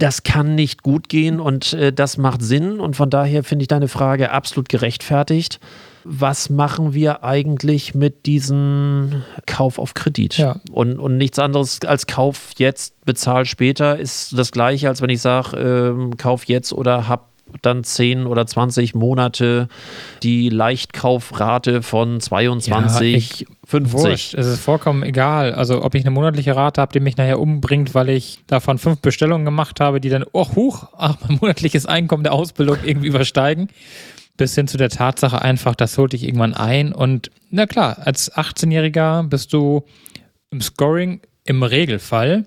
das 0.00 0.22
kann 0.22 0.54
nicht 0.54 0.82
gut 0.82 1.08
gehen 1.08 1.40
und 1.40 1.72
äh, 1.74 1.92
das 1.92 2.16
macht 2.16 2.42
Sinn. 2.42 2.80
Und 2.80 2.96
von 2.96 3.10
daher 3.10 3.44
finde 3.44 3.64
ich 3.64 3.68
deine 3.68 3.88
Frage 3.88 4.32
absolut 4.32 4.68
gerechtfertigt. 4.68 5.60
Was 6.04 6.48
machen 6.48 6.94
wir 6.94 7.24
eigentlich 7.24 7.94
mit 7.94 8.24
diesem 8.24 9.22
Kauf 9.46 9.78
auf 9.78 9.92
Kredit? 9.92 10.38
Ja. 10.38 10.56
Und, 10.72 10.98
und 10.98 11.18
nichts 11.18 11.38
anderes 11.38 11.80
als 11.84 12.06
Kauf 12.06 12.52
jetzt, 12.56 13.04
bezahl 13.04 13.44
später 13.44 13.98
ist 13.98 14.36
das 14.36 14.50
gleiche, 14.50 14.88
als 14.88 15.02
wenn 15.02 15.10
ich 15.10 15.20
sage, 15.20 15.56
äh, 15.58 16.16
Kauf 16.16 16.44
jetzt 16.44 16.72
oder 16.72 17.06
hab 17.06 17.29
dann 17.62 17.84
10 17.84 18.26
oder 18.26 18.46
20 18.46 18.94
Monate 18.94 19.68
die 20.22 20.48
Leichtkaufrate 20.48 21.82
von 21.82 22.20
22, 22.20 23.40
ja, 23.40 23.46
50. 23.66 23.92
Wurscht. 23.92 24.34
Es 24.34 24.46
ist 24.46 24.60
vollkommen 24.60 25.02
egal. 25.02 25.54
Also, 25.54 25.82
ob 25.84 25.94
ich 25.94 26.04
eine 26.04 26.10
monatliche 26.10 26.56
Rate 26.56 26.80
habe, 26.80 26.92
die 26.92 27.00
mich 27.00 27.16
nachher 27.16 27.38
umbringt, 27.38 27.94
weil 27.94 28.08
ich 28.08 28.40
davon 28.46 28.78
fünf 28.78 29.00
Bestellungen 29.00 29.44
gemacht 29.44 29.80
habe, 29.80 30.00
die 30.00 30.08
dann, 30.08 30.24
oh, 30.32 30.46
huch, 30.54 30.88
ach, 30.96 31.16
mein 31.26 31.38
monatliches 31.40 31.86
Einkommen 31.86 32.24
der 32.24 32.32
Ausbildung 32.32 32.78
irgendwie 32.84 33.08
übersteigen. 33.08 33.68
Bis 34.36 34.54
hin 34.54 34.68
zu 34.68 34.78
der 34.78 34.88
Tatsache 34.88 35.42
einfach, 35.42 35.74
das 35.74 35.98
holt 35.98 36.12
dich 36.14 36.24
irgendwann 36.24 36.54
ein. 36.54 36.92
Und 36.92 37.30
na 37.50 37.66
klar, 37.66 37.98
als 38.04 38.32
18-Jähriger 38.32 39.24
bist 39.24 39.52
du 39.52 39.84
im 40.50 40.60
Scoring 40.60 41.20
im 41.44 41.62
Regelfall 41.62 42.46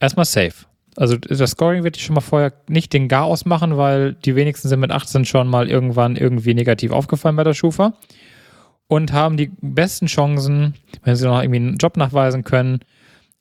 erstmal 0.00 0.24
safe. 0.24 0.66
Also 0.96 1.16
das 1.16 1.50
Scoring 1.50 1.84
wird 1.84 1.98
schon 1.98 2.14
mal 2.14 2.20
vorher 2.20 2.52
nicht 2.68 2.92
den 2.92 3.08
Gar 3.08 3.24
ausmachen, 3.24 3.76
weil 3.76 4.14
die 4.14 4.34
wenigsten 4.34 4.68
sind 4.68 4.80
mit 4.80 4.90
18 4.90 5.24
schon 5.24 5.48
mal 5.48 5.68
irgendwann 5.68 6.16
irgendwie 6.16 6.54
negativ 6.54 6.90
aufgefallen 6.90 7.36
bei 7.36 7.44
der 7.44 7.54
Schufa 7.54 7.94
und 8.88 9.12
haben 9.12 9.36
die 9.36 9.52
besten 9.60 10.06
Chancen, 10.06 10.74
wenn 11.04 11.14
sie 11.14 11.26
noch 11.26 11.40
irgendwie 11.40 11.60
einen 11.60 11.76
Job 11.76 11.96
nachweisen 11.96 12.42
können, 12.42 12.80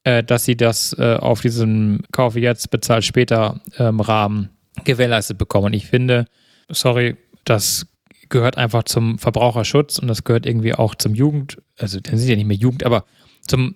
äh, 0.03 0.23
dass 0.23 0.45
sie 0.45 0.55
das 0.55 0.95
äh, 0.99 1.15
auf 1.15 1.41
diesem 1.41 2.01
Kaufe 2.11 2.39
jetzt, 2.39 2.69
bezahlt 2.69 3.03
später 3.03 3.59
ähm, 3.77 3.99
Rahmen 3.99 4.49
gewährleistet 4.83 5.39
bekommen. 5.39 5.65
Und 5.65 5.73
ich 5.73 5.87
finde, 5.87 6.25
sorry, 6.69 7.17
das 7.45 7.87
gehört 8.29 8.57
einfach 8.57 8.83
zum 8.83 9.17
Verbraucherschutz 9.17 9.97
und 9.97 10.07
das 10.07 10.23
gehört 10.23 10.45
irgendwie 10.45 10.75
auch 10.75 10.93
zum 10.93 11.15
Jugend, 11.15 11.57
also 11.77 11.99
dann 11.99 12.17
sind 12.17 12.29
ja 12.29 12.35
nicht 12.35 12.45
mehr 12.45 12.55
Jugend, 12.55 12.85
aber 12.85 13.05
zum, 13.41 13.73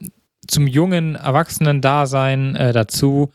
zum 0.48 0.68
jungen 0.68 1.16
Erwachsenen-Dasein 1.16 2.56
äh, 2.56 2.72
dazu, 2.72 3.32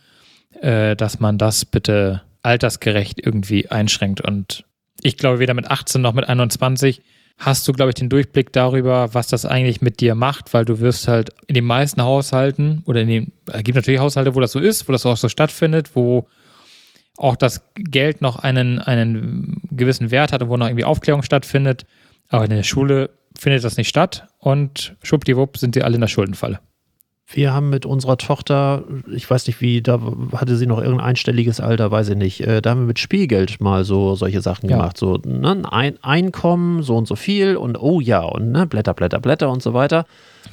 äh, 0.62 0.96
dass 0.96 1.20
man 1.20 1.38
das 1.38 1.64
bitte 1.64 2.22
altersgerecht 2.42 3.24
irgendwie 3.24 3.68
einschränkt. 3.68 4.20
Und 4.20 4.64
ich 5.02 5.16
glaube, 5.16 5.38
weder 5.38 5.54
mit 5.54 5.70
18 5.70 6.00
noch 6.00 6.14
mit 6.14 6.28
21 6.28 7.02
hast 7.38 7.68
du, 7.68 7.72
glaube 7.72 7.90
ich, 7.90 7.94
den 7.94 8.08
Durchblick 8.08 8.52
darüber, 8.52 9.14
was 9.14 9.28
das 9.28 9.44
eigentlich 9.44 9.80
mit 9.80 10.00
dir 10.00 10.14
macht, 10.14 10.52
weil 10.54 10.64
du 10.64 10.80
wirst 10.80 11.06
halt 11.06 11.30
in 11.46 11.54
den 11.54 11.64
meisten 11.64 12.02
Haushalten 12.02 12.82
oder 12.84 13.00
in 13.00 13.08
den, 13.08 13.32
es 13.46 13.62
gibt 13.62 13.76
natürlich 13.76 14.00
Haushalte, 14.00 14.34
wo 14.34 14.40
das 14.40 14.52
so 14.52 14.58
ist, 14.58 14.88
wo 14.88 14.92
das 14.92 15.06
auch 15.06 15.16
so 15.16 15.28
stattfindet, 15.28 15.90
wo 15.94 16.26
auch 17.16 17.36
das 17.36 17.62
Geld 17.74 18.22
noch 18.22 18.40
einen, 18.40 18.80
einen 18.80 19.62
gewissen 19.70 20.10
Wert 20.10 20.32
hat 20.32 20.42
und 20.42 20.48
wo 20.48 20.56
noch 20.56 20.66
irgendwie 20.66 20.84
Aufklärung 20.84 21.22
stattfindet. 21.22 21.86
Aber 22.28 22.44
in 22.44 22.50
der 22.50 22.62
Schule 22.62 23.10
findet 23.38 23.64
das 23.64 23.76
nicht 23.76 23.88
statt 23.88 24.28
und 24.38 24.96
schwuppdiwupp 25.02 25.58
sind 25.58 25.74
sie 25.74 25.82
alle 25.82 25.94
in 25.94 26.00
der 26.00 26.08
Schuldenfalle. 26.08 26.60
Wir 27.30 27.52
haben 27.52 27.68
mit 27.68 27.84
unserer 27.84 28.16
Tochter, 28.16 28.84
ich 29.14 29.28
weiß 29.28 29.46
nicht 29.48 29.60
wie, 29.60 29.82
da 29.82 30.00
hatte 30.34 30.56
sie 30.56 30.66
noch 30.66 30.78
irgendein 30.78 31.08
einstelliges 31.08 31.60
Alter, 31.60 31.90
weiß 31.90 32.08
ich 32.10 32.16
nicht. 32.16 32.40
Äh, 32.40 32.62
da 32.62 32.70
haben 32.70 32.80
wir 32.80 32.86
mit 32.86 32.98
Spielgeld 32.98 33.60
mal 33.60 33.84
so 33.84 34.14
solche 34.14 34.40
Sachen 34.40 34.70
ja. 34.70 34.78
gemacht. 34.78 34.96
So 34.96 35.18
ne, 35.26 35.62
ein 35.70 36.02
Einkommen, 36.02 36.82
so 36.82 36.96
und 36.96 37.06
so 37.06 37.16
viel 37.16 37.56
und 37.56 37.78
oh 37.78 38.00
ja, 38.00 38.22
und 38.22 38.50
ne, 38.52 38.66
Blätter, 38.66 38.94
Blätter, 38.94 39.20
Blätter 39.20 39.50
und 39.50 39.62
so 39.62 39.74
weiter. 39.74 40.06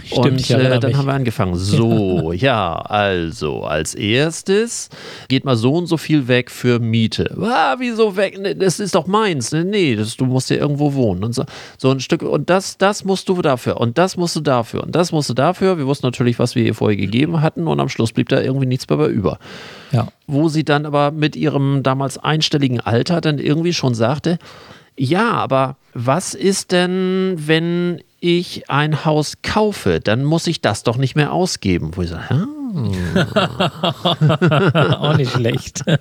Stimmt, 0.06 0.50
und 0.50 0.50
äh, 0.52 0.80
dann 0.80 0.92
mich. 0.92 0.98
haben 0.98 1.08
wir 1.08 1.14
angefangen. 1.14 1.56
So, 1.56 2.32
ja, 2.34 2.76
also 2.76 3.64
als 3.64 3.96
erstes 3.96 4.90
geht 5.30 5.46
mal 5.46 5.56
so 5.56 5.74
und 5.74 5.88
so 5.88 5.98
viel 5.98 6.28
weg 6.28 6.52
für 6.52 6.80
Miete. 6.80 7.36
Ah, 7.42 7.76
wieso 7.80 8.16
weg? 8.16 8.40
Ne, 8.40 8.56
das 8.56 8.80
ist 8.80 8.94
doch 8.94 9.08
meins. 9.08 9.52
Ne, 9.52 9.66
nee, 9.66 9.96
das, 9.96 10.16
du 10.16 10.26
musst 10.26 10.50
ja 10.50 10.58
irgendwo 10.58 10.94
wohnen. 10.94 11.24
Und 11.24 11.34
so, 11.34 11.46
so 11.78 11.90
ein 11.90 12.00
Stück. 12.00 12.22
Und 12.22 12.50
das, 12.50 12.78
das 12.78 13.04
musst 13.04 13.30
du 13.30 13.42
dafür. 13.42 13.80
Und 13.80 13.98
das 13.98 14.16
musst 14.16 14.36
du 14.36 14.42
dafür. 14.42 14.84
Und 14.84 14.96
das 14.96 15.12
musst 15.12 15.30
du 15.30 15.34
dafür. 15.34 15.78
Wir 15.78 15.88
wussten 15.88 16.06
natürlich, 16.06 16.38
was 16.38 16.56
wir 16.56 16.64
ihr 16.64 16.76
vorher 16.76 16.98
gegeben 16.98 17.42
hatten. 17.42 17.68
Und 17.68 17.80
am 17.80 17.90
Schluss 17.90 18.12
blieb 18.12 18.30
da 18.30 18.42
irgendwie 18.42 18.68
nichts 18.68 18.88
mehr 18.88 19.08
über. 19.08 19.40
Ja. 19.92 20.08
Wo 20.28 20.50
sie 20.50 20.64
dann 20.64 20.86
aber 20.86 21.12
mit 21.12 21.36
ihrem 21.36 21.82
damals 21.82 22.18
einstelligen 22.18 22.80
Alter 22.80 23.22
dann 23.22 23.40
irgendwie 23.40 23.74
schon 23.74 23.96
sagte, 23.96 24.38
ja, 24.98 25.32
aber 25.32 25.78
was 25.94 26.34
ist 26.34 26.72
denn, 26.72 27.36
wenn 27.38 28.02
ich 28.26 28.69
ein 28.69 29.05
Haus 29.05 29.38
kaufe, 29.41 29.99
dann 29.99 30.23
muss 30.23 30.47
ich 30.47 30.61
das 30.61 30.84
doch 30.84 30.97
nicht 30.97 31.15
mehr 31.15 31.32
ausgeben. 31.32 31.91
Wo 31.95 32.01
ich 32.01 32.09
sage, 32.09 32.23
ah. 32.30 32.47
Auch 34.99 35.15
nicht 35.15 35.32
schlecht. 35.32 35.84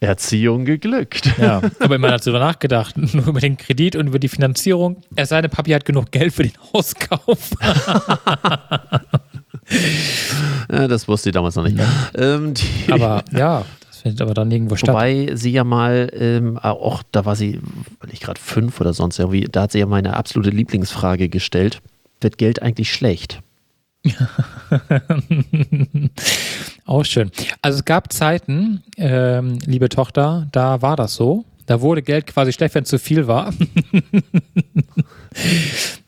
Erziehung 0.00 0.64
geglückt. 0.64 1.30
Ja, 1.38 1.62
aber 1.78 1.94
immer 1.94 2.08
dazu 2.08 2.30
nachgedacht, 2.30 2.96
nur 2.96 3.28
über 3.28 3.40
den 3.40 3.56
Kredit 3.56 3.94
und 3.94 4.08
über 4.08 4.18
die 4.18 4.28
Finanzierung. 4.28 5.02
Er 5.14 5.26
sei 5.26 5.42
denn, 5.42 5.50
Papi 5.50 5.70
hat 5.70 5.84
genug 5.84 6.10
Geld 6.10 6.32
für 6.32 6.42
den 6.42 6.54
Hauskauf. 6.72 7.50
ja, 10.72 10.88
das 10.88 11.06
wusste 11.06 11.28
ich 11.28 11.34
damals 11.34 11.54
noch 11.54 11.64
nicht. 11.64 11.78
Ähm, 12.16 12.54
aber 12.90 13.22
ja, 13.30 13.64
findet 14.00 14.20
aber 14.20 14.34
dann 14.34 14.50
irgendwo 14.50 14.76
statt. 14.76 14.90
Wobei 14.94 15.30
sie 15.34 15.50
ja 15.50 15.64
mal, 15.64 16.10
ähm, 16.12 16.58
auch 16.58 17.02
da 17.12 17.24
war 17.24 17.36
sie, 17.36 17.60
wenn 18.00 18.10
ich 18.12 18.20
gerade 18.20 18.40
fünf 18.40 18.80
oder 18.80 18.92
sonst 18.92 19.18
irgendwie, 19.18 19.42
da 19.42 19.62
hat 19.62 19.72
sie 19.72 19.78
ja 19.78 19.86
meine 19.86 20.16
absolute 20.16 20.50
Lieblingsfrage 20.50 21.28
gestellt. 21.28 21.80
Wird 22.20 22.38
Geld 22.38 22.62
eigentlich 22.62 22.92
schlecht? 22.92 23.40
auch 26.84 27.04
schön. 27.04 27.30
Also 27.62 27.78
es 27.78 27.84
gab 27.84 28.12
Zeiten, 28.12 28.82
ähm, 28.96 29.58
liebe 29.66 29.88
Tochter, 29.88 30.48
da 30.52 30.82
war 30.82 30.96
das 30.96 31.14
so. 31.14 31.44
Da 31.66 31.80
wurde 31.80 32.02
Geld 32.02 32.26
quasi 32.26 32.52
schlecht, 32.52 32.74
wenn 32.74 32.84
es 32.84 32.88
zu 32.88 32.98
viel 32.98 33.26
war. 33.26 33.52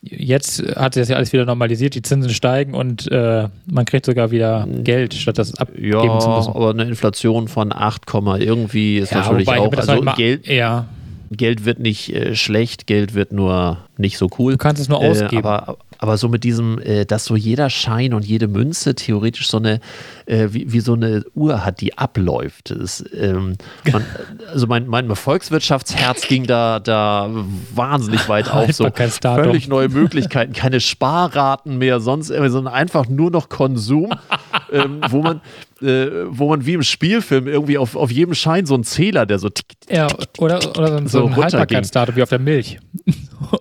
Jetzt 0.01 0.63
hat 0.75 0.93
sich 0.93 1.01
das 1.01 1.09
ja 1.09 1.15
alles 1.15 1.31
wieder 1.31 1.45
normalisiert, 1.45 1.95
die 1.95 2.01
Zinsen 2.01 2.31
steigen 2.31 2.73
und 2.73 3.11
äh, 3.11 3.47
man 3.65 3.85
kriegt 3.85 4.05
sogar 4.05 4.31
wieder 4.31 4.67
Geld, 4.83 5.13
statt 5.13 5.37
das 5.37 5.55
abgeben 5.55 5.91
ja, 5.91 6.19
zu 6.19 6.29
müssen. 6.29 6.53
aber 6.53 6.71
eine 6.71 6.83
Inflation 6.83 7.47
von 7.47 7.71
8, 7.71 8.01
irgendwie 8.39 8.97
ist 8.97 9.11
ja, 9.11 9.19
natürlich 9.19 9.47
auch. 9.47 9.71
Also 9.71 10.01
Geld. 10.15 10.47
Ja. 10.47 10.87
Geld 11.31 11.63
wird 11.63 11.79
nicht 11.79 12.13
äh, 12.13 12.35
schlecht, 12.35 12.87
Geld 12.87 13.13
wird 13.13 13.31
nur 13.31 13.77
nicht 13.97 14.17
so 14.17 14.29
cool. 14.37 14.53
Du 14.53 14.57
kannst 14.57 14.81
es 14.81 14.89
nur 14.89 14.99
ausgeben. 14.99 15.43
Äh, 15.43 15.47
aber, 15.47 15.77
aber 16.01 16.17
so 16.17 16.29
mit 16.29 16.43
diesem, 16.43 16.79
äh, 16.79 17.05
dass 17.05 17.25
so 17.25 17.35
jeder 17.35 17.69
Schein 17.69 18.15
und 18.15 18.25
jede 18.25 18.47
Münze 18.47 18.95
theoretisch 18.95 19.47
so 19.47 19.57
eine, 19.57 19.79
äh, 20.25 20.47
wie, 20.49 20.73
wie 20.73 20.79
so 20.79 20.93
eine 20.93 21.23
Uhr 21.35 21.63
hat, 21.63 21.79
die 21.79 21.95
abläuft. 21.95 22.71
Das, 22.71 23.05
ähm, 23.13 23.55
man, 23.91 24.03
also 24.51 24.65
mein, 24.65 24.87
mein 24.87 25.15
Volkswirtschaftsherz 25.15 26.27
ging 26.27 26.47
da, 26.47 26.79
da 26.79 27.29
wahnsinnig 27.75 28.27
weit 28.27 28.49
auf. 28.51 28.73
So 28.73 28.89
völlig 29.21 29.67
neue 29.67 29.89
Möglichkeiten, 29.89 30.53
keine 30.53 30.79
Sparraten 30.79 31.77
mehr, 31.77 31.99
sonst 31.99 32.27
sondern 32.27 32.73
einfach 32.73 33.07
nur 33.07 33.29
noch 33.29 33.49
Konsum, 33.49 34.11
ähm, 34.71 35.01
wo 35.07 35.21
man 35.21 35.41
äh, 35.83 36.25
wo 36.29 36.49
man 36.49 36.65
wie 36.65 36.73
im 36.73 36.83
Spielfilm 36.83 37.47
irgendwie 37.47 37.77
auf, 37.77 37.95
auf 37.95 38.11
jedem 38.11 38.33
Schein 38.33 38.65
so 38.65 38.73
einen 38.73 38.83
Zähler, 38.83 39.27
der 39.27 39.37
so 39.37 39.49
tick, 39.49 39.67
tick, 39.79 39.95
Ja, 39.95 40.07
oder, 40.39 40.57
oder 40.77 40.87
so 40.87 40.95
ein, 40.97 41.07
So 41.07 41.25
ein. 41.27 41.35
Haltbarkeitsdatum 41.35 42.15
wie 42.15 42.23
auf 42.23 42.29
der 42.29 42.39
Milch. 42.39 42.79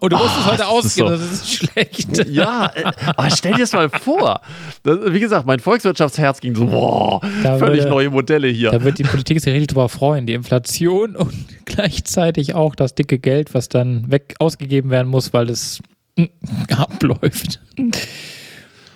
Und 0.01 0.12
du 0.12 0.16
musst 0.16 0.37
es 0.39 0.45
Ah, 0.47 0.53
heute 0.53 0.66
ausgeben, 0.66 1.09
so- 1.09 1.14
das 1.16 1.33
ist 1.33 1.53
schlecht. 1.55 2.26
Ja, 2.31 2.70
äh, 2.74 2.85
aber 3.16 3.31
stell 3.31 3.53
dir 3.55 3.61
das 3.61 3.72
mal 3.72 3.89
vor. 3.89 4.41
Das, 4.83 4.99
wie 5.12 5.20
gesagt, 5.20 5.47
mein 5.47 5.59
Volkswirtschaftsherz 5.61 6.41
ging 6.41 6.55
so, 6.55 6.66
boah, 6.66 7.20
Da 7.43 7.59
völlig 7.59 7.81
würde- 7.81 7.91
neue 7.91 8.11
Modelle 8.11 8.49
hier. 8.49 8.70
Da 8.70 8.83
wird 8.85 8.99
die 8.99 9.03
Politik 9.05 9.41
sich 9.41 9.53
richtig 9.53 9.68
drüber 9.68 9.89
freuen. 9.89 10.26
Die 10.26 10.35
Inflation 10.35 11.16
und 11.16 11.33
gleichzeitig 11.64 12.55
auch 12.55 12.74
das 12.74 12.95
dicke 12.95 13.18
Geld, 13.18 13.55
was 13.55 13.68
dann 13.68 14.11
weg 14.11 14.35
ausgegeben 14.39 14.91
werden 14.91 15.09
muss, 15.09 15.33
weil 15.33 15.49
es 15.51 15.81
mm, 16.16 16.24
abläuft. 16.76 17.61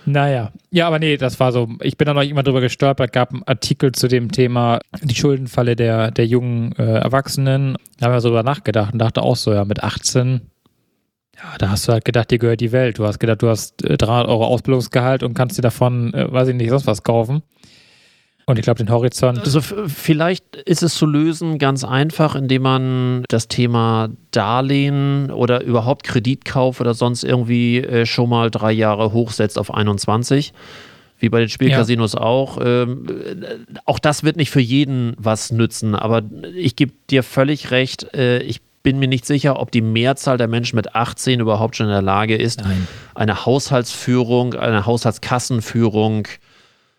Naja, 0.06 0.52
ja, 0.70 0.86
aber 0.86 0.98
nee, 0.98 1.16
das 1.16 1.40
war 1.40 1.50
so. 1.50 1.66
Ich 1.80 1.96
bin 1.96 2.04
da 2.04 2.12
noch 2.12 2.22
immer 2.22 2.42
drüber 2.42 2.60
gestolpert, 2.60 3.10
gab 3.14 3.32
einen 3.32 3.42
Artikel 3.44 3.92
zu 3.92 4.06
dem 4.06 4.30
Thema 4.30 4.80
die 5.02 5.14
Schuldenfalle 5.14 5.76
der, 5.76 6.10
der 6.10 6.26
jungen 6.26 6.72
äh, 6.72 6.82
Erwachsenen. 6.98 7.76
Da 7.98 8.06
haben 8.06 8.12
wir 8.12 8.20
so 8.20 8.28
drüber 8.28 8.42
nachgedacht 8.42 8.92
und 8.92 8.98
dachte 8.98 9.22
auch 9.22 9.36
so, 9.36 9.54
ja, 9.54 9.64
mit 9.64 9.82
18, 9.82 10.42
ja, 11.44 11.58
da 11.58 11.70
hast 11.70 11.86
du 11.88 11.92
halt 11.92 12.04
gedacht, 12.04 12.30
dir 12.30 12.38
gehört 12.38 12.60
die 12.60 12.72
Welt. 12.72 12.98
Du 12.98 13.06
hast 13.06 13.18
gedacht, 13.18 13.42
du 13.42 13.48
hast 13.48 13.84
äh, 13.84 13.96
300 13.96 14.28
Euro 14.28 14.46
Ausbildungsgehalt 14.46 15.22
und 15.22 15.34
kannst 15.34 15.58
dir 15.58 15.62
davon, 15.62 16.14
äh, 16.14 16.30
weiß 16.30 16.48
ich 16.48 16.54
nicht, 16.54 16.70
sonst 16.70 16.86
was 16.86 17.02
kaufen. 17.02 17.42
Und 18.46 18.58
ich 18.58 18.64
glaube, 18.64 18.78
den 18.78 18.90
Horizont. 18.90 19.38
Also 19.38 19.60
vielleicht 19.62 20.56
ist 20.56 20.82
es 20.82 20.94
zu 20.94 21.06
lösen 21.06 21.58
ganz 21.58 21.82
einfach, 21.82 22.34
indem 22.34 22.62
man 22.62 23.24
das 23.28 23.48
Thema 23.48 24.10
Darlehen 24.32 25.30
oder 25.30 25.62
überhaupt 25.62 26.04
Kreditkauf 26.04 26.80
oder 26.80 26.92
sonst 26.92 27.24
irgendwie 27.24 27.78
äh, 27.78 28.04
schon 28.04 28.28
mal 28.28 28.50
drei 28.50 28.72
Jahre 28.72 29.12
hochsetzt 29.12 29.58
auf 29.58 29.72
21. 29.72 30.52
Wie 31.18 31.28
bei 31.30 31.40
den 31.40 31.48
Spielcasinos 31.48 32.16
auch. 32.16 32.58
Ähm, 32.62 33.06
äh, 33.08 33.78
auch 33.86 33.98
das 33.98 34.24
wird 34.24 34.36
nicht 34.36 34.50
für 34.50 34.60
jeden 34.60 35.14
was 35.16 35.50
nützen, 35.50 35.94
aber 35.94 36.22
ich 36.54 36.76
gebe 36.76 36.92
dir 37.08 37.22
völlig 37.22 37.70
recht. 37.70 38.12
Äh, 38.14 38.40
ich 38.40 38.60
bin 38.84 39.00
mir 39.00 39.08
nicht 39.08 39.26
sicher, 39.26 39.58
ob 39.58 39.72
die 39.72 39.80
Mehrzahl 39.80 40.38
der 40.38 40.46
Menschen 40.46 40.76
mit 40.76 40.94
18 40.94 41.40
überhaupt 41.40 41.74
schon 41.74 41.86
in 41.86 41.92
der 41.92 42.02
Lage 42.02 42.36
ist, 42.36 42.60
Nein. 42.60 42.86
eine 43.16 43.44
Haushaltsführung, 43.44 44.54
eine 44.54 44.86
Haushaltskassenführung. 44.86 46.28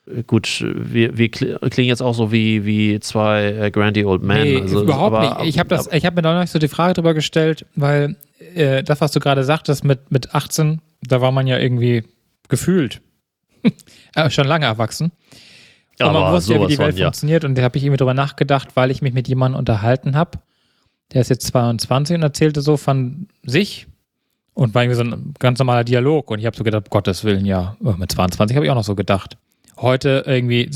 äh, 0.07 0.23
Gut, 0.23 0.65
wir, 0.67 1.17
wir 1.17 1.27
kl- 1.29 1.69
klingen 1.69 1.88
jetzt 1.89 2.01
auch 2.01 2.13
so 2.13 2.31
wie, 2.31 2.65
wie 2.65 2.99
zwei 2.99 3.45
äh, 3.45 3.71
Grandy 3.71 4.03
Old 4.03 4.23
Men. 4.23 4.43
Nee, 4.43 4.61
also, 4.61 4.83
überhaupt 4.83 5.15
aber- 5.15 5.43
nicht. 5.43 5.49
Ich 5.55 5.59
habe 5.59 5.77
habe 5.77 6.15
mir 6.15 6.21
da 6.21 6.33
noch 6.33 6.41
nicht 6.41 6.51
so 6.51 6.59
die 6.59 6.67
Frage 6.67 6.95
drüber 6.95 7.13
gestellt, 7.13 7.65
weil 7.75 8.15
äh, 8.55 8.83
das, 8.83 8.99
was 8.99 9.11
du 9.13 9.19
gerade 9.19 9.43
sagtest 9.43 9.83
mit, 9.83 10.11
mit 10.11 10.36
18, 10.36 10.81
da 11.03 11.21
war 11.21 11.31
man 11.31 11.47
ja 11.47 11.57
irgendwie 11.59 12.03
gefühlt 12.49 13.01
äh, 14.15 14.29
schon 14.29 14.47
lange 14.47 14.65
erwachsen. 14.65 15.11
Und 15.99 16.07
man 16.07 16.15
aber 16.17 16.33
wusste 16.36 16.55
ja, 16.55 16.61
wie 16.61 16.67
die 16.67 16.77
Welt 16.77 16.93
von, 16.93 16.99
ja. 16.99 17.05
funktioniert 17.07 17.45
und 17.45 17.55
da 17.57 17.61
habe 17.61 17.77
ich 17.77 17.83
irgendwie 17.83 17.97
drüber 17.97 18.13
nachgedacht, 18.13 18.69
weil 18.75 18.91
ich 18.91 19.01
mich 19.01 19.13
mit 19.13 19.27
jemandem 19.29 19.59
unterhalten 19.59 20.15
habe. 20.17 20.39
Der 21.14 21.22
ist 21.22 21.30
jetzt 21.30 21.47
22 21.47 22.16
und 22.16 22.24
erzählte 22.24 22.62
so 22.62 22.78
von 22.78 23.28
sich 23.43 23.88
und 24.53 24.74
war 24.74 24.84
irgendwie 24.84 24.97
so 24.97 25.03
ein 25.03 25.34
ganz 25.39 25.60
normaler 25.60 25.84
Dialog 25.84 26.32
und 26.32 26.39
ich 26.39 26.45
habe 26.45 26.58
so 26.58 26.64
gedacht, 26.64 26.86
um 26.86 26.89
Gottes 26.89 27.24
Willen, 27.24 27.45
ja, 27.45 27.78
oh, 27.84 27.93
mit 27.97 28.12
22 28.12 28.56
habe 28.56 28.66
ich 28.66 28.72
auch 28.72 28.76
noch 28.76 28.84
so 28.84 28.95
gedacht. 28.95 29.38
Heute 29.78 30.24
irgendwie 30.26 30.70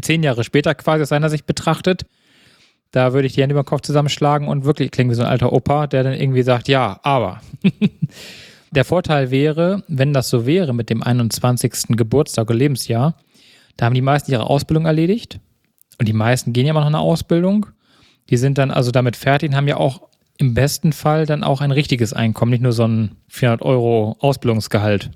zehn 0.00 0.22
Jahre 0.22 0.44
später 0.44 0.74
quasi 0.74 1.02
aus 1.02 1.08
seiner 1.08 1.30
Sicht 1.30 1.46
betrachtet, 1.46 2.06
da 2.94 3.12
würde 3.12 3.26
ich 3.26 3.34
die 3.34 3.42
Hände 3.42 3.54
über 3.54 3.64
den 3.64 3.66
Kopf 3.66 3.80
zusammenschlagen 3.80 4.46
und 4.46 4.64
wirklich 4.64 4.92
klingen 4.92 5.10
wie 5.10 5.16
so 5.16 5.22
ein 5.22 5.28
alter 5.28 5.52
Opa, 5.52 5.88
der 5.88 6.04
dann 6.04 6.12
irgendwie 6.12 6.42
sagt, 6.42 6.68
ja, 6.68 7.00
aber. 7.02 7.40
Der 8.70 8.84
Vorteil 8.84 9.30
wäre, 9.30 9.84
wenn 9.86 10.12
das 10.12 10.28
so 10.28 10.46
wäre 10.46 10.72
mit 10.74 10.90
dem 10.90 11.02
21. 11.02 11.96
Geburtstag 11.96 12.48
oder 12.48 12.58
Lebensjahr, 12.58 13.14
da 13.76 13.86
haben 13.86 13.94
die 13.94 14.00
meisten 14.00 14.32
ihre 14.32 14.50
Ausbildung 14.50 14.86
erledigt 14.86 15.38
und 16.00 16.08
die 16.08 16.12
meisten 16.12 16.52
gehen 16.52 16.66
ja 16.66 16.70
immer 16.70 16.80
noch 16.80 16.88
in 16.88 16.94
eine 16.94 17.02
Ausbildung. 17.02 17.66
Die 18.30 18.36
sind 18.36 18.58
dann 18.58 18.70
also 18.70 18.90
damit 18.90 19.16
fertig 19.16 19.50
und 19.50 19.56
haben 19.56 19.68
ja 19.68 19.76
auch 19.76 20.02
im 20.38 20.54
besten 20.54 20.92
Fall 20.92 21.26
dann 21.26 21.44
auch 21.44 21.60
ein 21.60 21.70
richtiges 21.70 22.12
Einkommen, 22.12 22.50
nicht 22.50 22.62
nur 22.62 22.72
so 22.72 22.86
ein 22.86 23.16
400 23.28 23.62
Euro 23.62 24.16
Ausbildungsgehalt. 24.20 25.10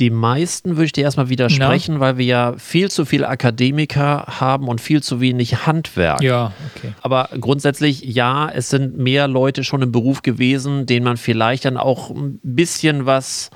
Die 0.00 0.10
meisten 0.10 0.70
würde 0.70 0.86
ich 0.86 0.92
dir 0.92 1.04
erstmal 1.04 1.28
widersprechen, 1.28 2.00
weil 2.00 2.18
wir 2.18 2.24
ja 2.24 2.54
viel 2.58 2.90
zu 2.90 3.04
viele 3.04 3.28
Akademiker 3.28 4.24
haben 4.26 4.66
und 4.66 4.80
viel 4.80 5.04
zu 5.04 5.20
wenig 5.20 5.66
Handwerk. 5.66 6.20
Ja, 6.20 6.52
okay. 6.74 6.92
Aber 7.00 7.28
grundsätzlich, 7.38 8.02
ja, 8.02 8.48
es 8.48 8.70
sind 8.70 8.98
mehr 8.98 9.28
Leute 9.28 9.62
schon 9.62 9.82
im 9.82 9.92
Beruf 9.92 10.22
gewesen, 10.22 10.86
denen 10.86 11.04
man 11.04 11.16
vielleicht 11.16 11.64
dann 11.64 11.76
auch 11.76 12.10
ein 12.10 12.40
bisschen 12.42 13.06
was. 13.06 13.50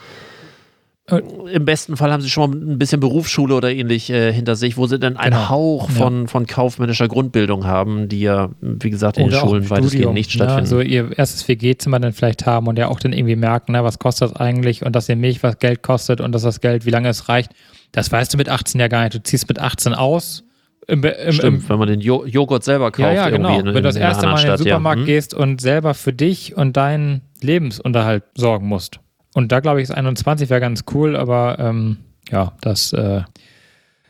Äh. 1.08 1.22
Im 1.52 1.64
besten 1.64 1.96
Fall 1.96 2.12
haben 2.12 2.20
sie 2.20 2.28
schon 2.28 2.50
mal 2.50 2.56
ein 2.56 2.78
bisschen 2.78 3.00
Berufsschule 3.00 3.54
oder 3.54 3.70
ähnlich 3.70 4.10
äh, 4.10 4.32
hinter 4.32 4.56
sich, 4.56 4.76
wo 4.76 4.86
sie 4.86 4.98
dann 4.98 5.16
einen 5.16 5.32
Genau. 5.32 5.48
Hauch 5.48 5.90
von, 5.90 6.28
von 6.28 6.46
kaufmännischer 6.46 7.08
Grundbildung 7.08 7.66
haben, 7.66 8.08
die 8.08 8.20
ja, 8.20 8.50
wie 8.60 8.90
gesagt, 8.90 9.16
in 9.16 9.24
den 9.24 9.28
Oder 9.30 9.42
auch 9.42 9.48
Schulen 9.48 9.70
weitestgehend 9.70 10.14
nicht 10.14 10.30
ne? 10.30 10.34
stattfinden. 10.34 10.66
So 10.66 10.80
ihr 10.80 11.16
erstes 11.16 11.48
WG-Zimmer 11.48 12.00
dann 12.00 12.12
vielleicht 12.12 12.46
haben 12.46 12.66
und 12.66 12.78
ja 12.78 12.88
auch 12.88 13.00
dann 13.00 13.12
irgendwie 13.12 13.36
merken, 13.36 13.72
ne, 13.72 13.82
was 13.84 13.98
kostet 13.98 14.30
das 14.30 14.36
eigentlich 14.36 14.84
und 14.84 14.94
dass 14.94 15.06
die 15.06 15.16
Milch 15.16 15.42
was 15.42 15.58
Geld 15.58 15.82
kostet 15.82 16.20
und 16.20 16.32
dass 16.32 16.42
das 16.42 16.60
Geld, 16.60 16.84
wie 16.84 16.90
lange 16.90 17.08
es 17.08 17.28
reicht. 17.28 17.52
Das 17.92 18.12
weißt 18.12 18.34
du 18.34 18.36
mit 18.36 18.48
18 18.48 18.80
ja 18.80 18.88
gar 18.88 19.04
nicht. 19.04 19.14
Du 19.14 19.22
ziehst 19.22 19.48
mit 19.48 19.58
18 19.58 19.94
aus. 19.94 20.44
Im, 20.86 21.04
im, 21.04 21.32
Stimmt, 21.32 21.62
im, 21.62 21.68
wenn 21.68 21.78
man 21.78 21.88
den 21.88 22.00
jo 22.00 22.24
Joghurt 22.24 22.64
selber 22.64 22.90
kauft, 22.90 23.00
ja, 23.00 23.12
ja, 23.12 23.30
genau. 23.30 23.58
in, 23.58 23.66
Wenn 23.66 23.74
du 23.74 23.82
das 23.82 23.96
erste 23.96 24.26
Mal 24.26 24.40
in 24.40 24.46
den 24.48 24.56
Supermarkt 24.56 25.00
ja. 25.00 25.06
Hm? 25.06 25.06
gehst 25.06 25.34
und 25.34 25.60
selber 25.60 25.94
für 25.94 26.12
dich 26.12 26.56
und 26.56 26.76
deinen 26.76 27.22
Lebensunterhalt 27.42 28.24
sorgen 28.34 28.66
musst. 28.66 29.00
Und 29.38 29.52
da 29.52 29.60
glaube 29.60 29.80
ich, 29.80 29.84
ist 29.84 29.94
21 29.94 30.50
wäre 30.50 30.60
ganz 30.60 30.84
cool, 30.92 31.14
aber 31.14 31.60
ähm, 31.60 31.98
ja, 32.28 32.54
das 32.60 32.92
äh, 32.92 33.22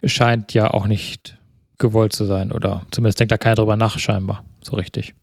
scheint 0.02 0.54
ja 0.54 0.70
auch 0.70 0.86
nicht 0.86 1.36
gewollt 1.76 2.14
zu 2.14 2.24
sein 2.24 2.50
oder 2.50 2.86
zumindest 2.92 3.20
denkt 3.20 3.30
da 3.30 3.36
keiner 3.36 3.56
drüber 3.56 3.76
nach, 3.76 3.98
scheinbar. 3.98 4.42
So 4.62 4.74
richtig. 4.74 5.14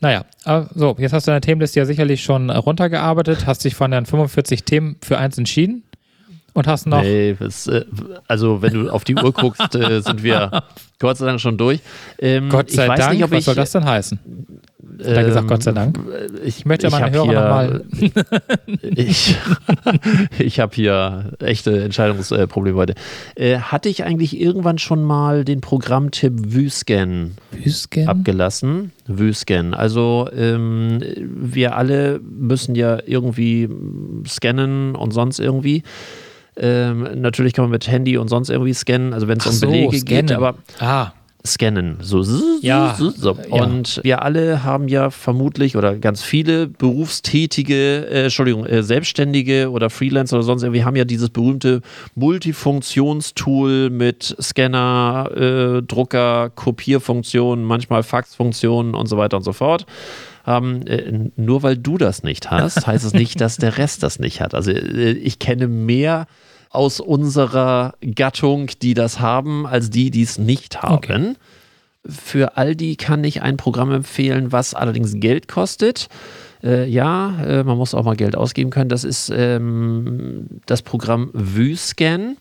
Naja, 0.00 0.24
aber 0.44 0.70
so, 0.74 0.96
jetzt 0.98 1.12
hast 1.12 1.26
du 1.26 1.32
deine 1.32 1.42
Themenliste 1.42 1.80
ja 1.80 1.84
sicherlich 1.84 2.22
schon 2.22 2.48
äh, 2.48 2.56
runtergearbeitet, 2.56 3.44
hast 3.44 3.62
dich 3.62 3.74
von 3.74 3.90
deinen 3.90 4.06
45 4.06 4.64
Themen 4.64 4.96
für 5.02 5.18
eins 5.18 5.36
entschieden 5.36 5.84
und 6.54 6.66
hast 6.66 6.86
noch. 6.86 7.02
Nee, 7.02 7.36
das, 7.38 7.66
äh, 7.66 7.84
also 8.28 8.62
wenn 8.62 8.72
du 8.74 8.90
auf 8.90 9.04
die 9.04 9.14
Uhr 9.14 9.32
guckst, 9.32 9.74
äh, 9.74 10.00
sind 10.00 10.22
wir 10.22 10.62
Gott 10.98 11.16
sei 11.18 11.26
Dank 11.26 11.40
schon 11.40 11.56
durch. 11.56 11.80
Ähm, 12.18 12.48
Gott 12.48 12.70
sei 12.70 12.84
ich 12.84 12.90
weiß 12.90 12.98
Dank, 12.98 13.14
nicht, 13.14 13.24
ob 13.24 13.30
was 13.30 13.38
ich, 13.38 13.44
soll 13.44 13.54
das 13.54 13.72
denn 13.72 13.84
heißen? 13.84 14.18
ähm, 15.04 15.14
da 15.14 15.22
gesagt, 15.22 15.48
Gott 15.48 15.62
sei 15.62 15.72
Dank? 15.72 15.98
Ich, 16.44 16.58
Ich 16.58 16.66
möchte 16.66 16.90
meine 16.90 17.10
Hörer 17.10 17.26
nochmal. 17.26 17.84
Ich, 18.94 19.36
ich 20.38 20.60
habe 20.60 20.74
hier 20.74 21.32
echte 21.40 21.82
Entscheidungsprobleme 21.82 22.76
heute. 22.76 22.94
Äh, 23.34 23.58
hatte 23.58 23.88
ich 23.88 24.04
eigentlich 24.04 24.38
irgendwann 24.38 24.78
schon 24.78 25.02
mal 25.02 25.44
den 25.44 25.60
Programmtipp 25.60 26.50
Büsken? 26.50 27.36
abgelassen? 28.06 28.92
Vscan. 29.06 29.74
Also 29.74 30.28
ähm, 30.34 31.00
wir 31.16 31.76
alle 31.76 32.20
müssen 32.20 32.74
ja 32.74 32.98
irgendwie 33.04 33.68
scannen 34.26 34.94
und 34.94 35.12
sonst 35.12 35.38
irgendwie. 35.40 35.82
Ähm, 36.56 37.08
natürlich 37.20 37.52
kann 37.54 37.64
man 37.64 37.70
mit 37.70 37.88
Handy 37.88 38.16
und 38.18 38.28
sonst 38.28 38.50
irgendwie 38.50 38.74
scannen, 38.74 39.14
also 39.14 39.28
wenn 39.28 39.38
es 39.38 39.46
um 39.46 39.52
so, 39.52 39.66
Belege 39.66 39.98
scannen. 39.98 40.26
geht, 40.26 40.32
aber 40.36 40.54
Ah, 40.78 41.12
scannen. 41.44 41.96
So, 42.02 42.22
Ja, 42.60 42.94
so. 43.16 43.36
ja. 43.50 43.62
Und 43.64 44.00
wir 44.04 44.22
alle 44.22 44.62
haben 44.62 44.86
ja 44.86 45.10
vermutlich 45.10 45.76
oder 45.76 45.96
ganz 45.96 46.22
viele 46.22 46.68
berufstätige, 46.68 48.06
äh, 48.06 48.24
Entschuldigung, 48.24 48.64
äh, 48.66 48.82
Selbstständige 48.82 49.70
oder 49.70 49.90
Freelancer 49.90 50.36
oder 50.36 50.44
sonst 50.44 50.62
irgendwie 50.62 50.84
haben 50.84 50.94
ja 50.94 51.04
dieses 51.04 51.30
berühmte 51.30 51.80
Multifunktionstool 52.14 53.90
mit 53.90 54.36
Scanner, 54.40 55.30
äh, 55.34 55.82
Drucker, 55.82 56.50
Kopierfunktionen, 56.54 57.64
manchmal 57.64 58.02
Faxfunktionen 58.02 58.94
und 58.94 59.06
so 59.08 59.16
weiter 59.16 59.36
und 59.36 59.42
so 59.42 59.52
fort. 59.52 59.86
Ähm, 60.46 60.86
äh, 60.86 61.30
nur 61.36 61.62
weil 61.62 61.76
du 61.76 61.98
das 61.98 62.22
nicht 62.22 62.50
hast, 62.50 62.86
heißt 62.86 63.04
es 63.04 63.12
nicht, 63.12 63.40
dass 63.40 63.56
der 63.56 63.78
Rest 63.78 64.02
das 64.02 64.18
nicht 64.18 64.40
hat. 64.40 64.54
Also 64.54 64.70
äh, 64.72 65.12
ich 65.12 65.38
kenne 65.38 65.68
mehr 65.68 66.26
aus 66.70 67.00
unserer 67.00 67.94
Gattung, 68.00 68.70
die 68.80 68.94
das 68.94 69.20
haben, 69.20 69.66
als 69.66 69.90
die, 69.90 70.10
die 70.10 70.22
es 70.22 70.38
nicht 70.38 70.82
haben. 70.82 70.94
Okay. 70.94 71.34
Für 72.04 72.56
all 72.56 72.74
die 72.74 72.96
kann 72.96 73.22
ich 73.22 73.42
ein 73.42 73.56
Programm 73.56 73.92
empfehlen, 73.92 74.50
was 74.50 74.74
allerdings 74.74 75.12
Geld 75.16 75.46
kostet. 75.46 76.08
Äh, 76.62 76.88
ja, 76.88 77.40
äh, 77.44 77.62
man 77.62 77.76
muss 77.76 77.94
auch 77.94 78.04
mal 78.04 78.16
Geld 78.16 78.36
ausgeben 78.36 78.70
können. 78.70 78.88
Das 78.88 79.04
ist 79.04 79.30
ähm, 79.34 80.46
das 80.66 80.82
Programm 80.82 81.30
Vscan. 81.34 82.36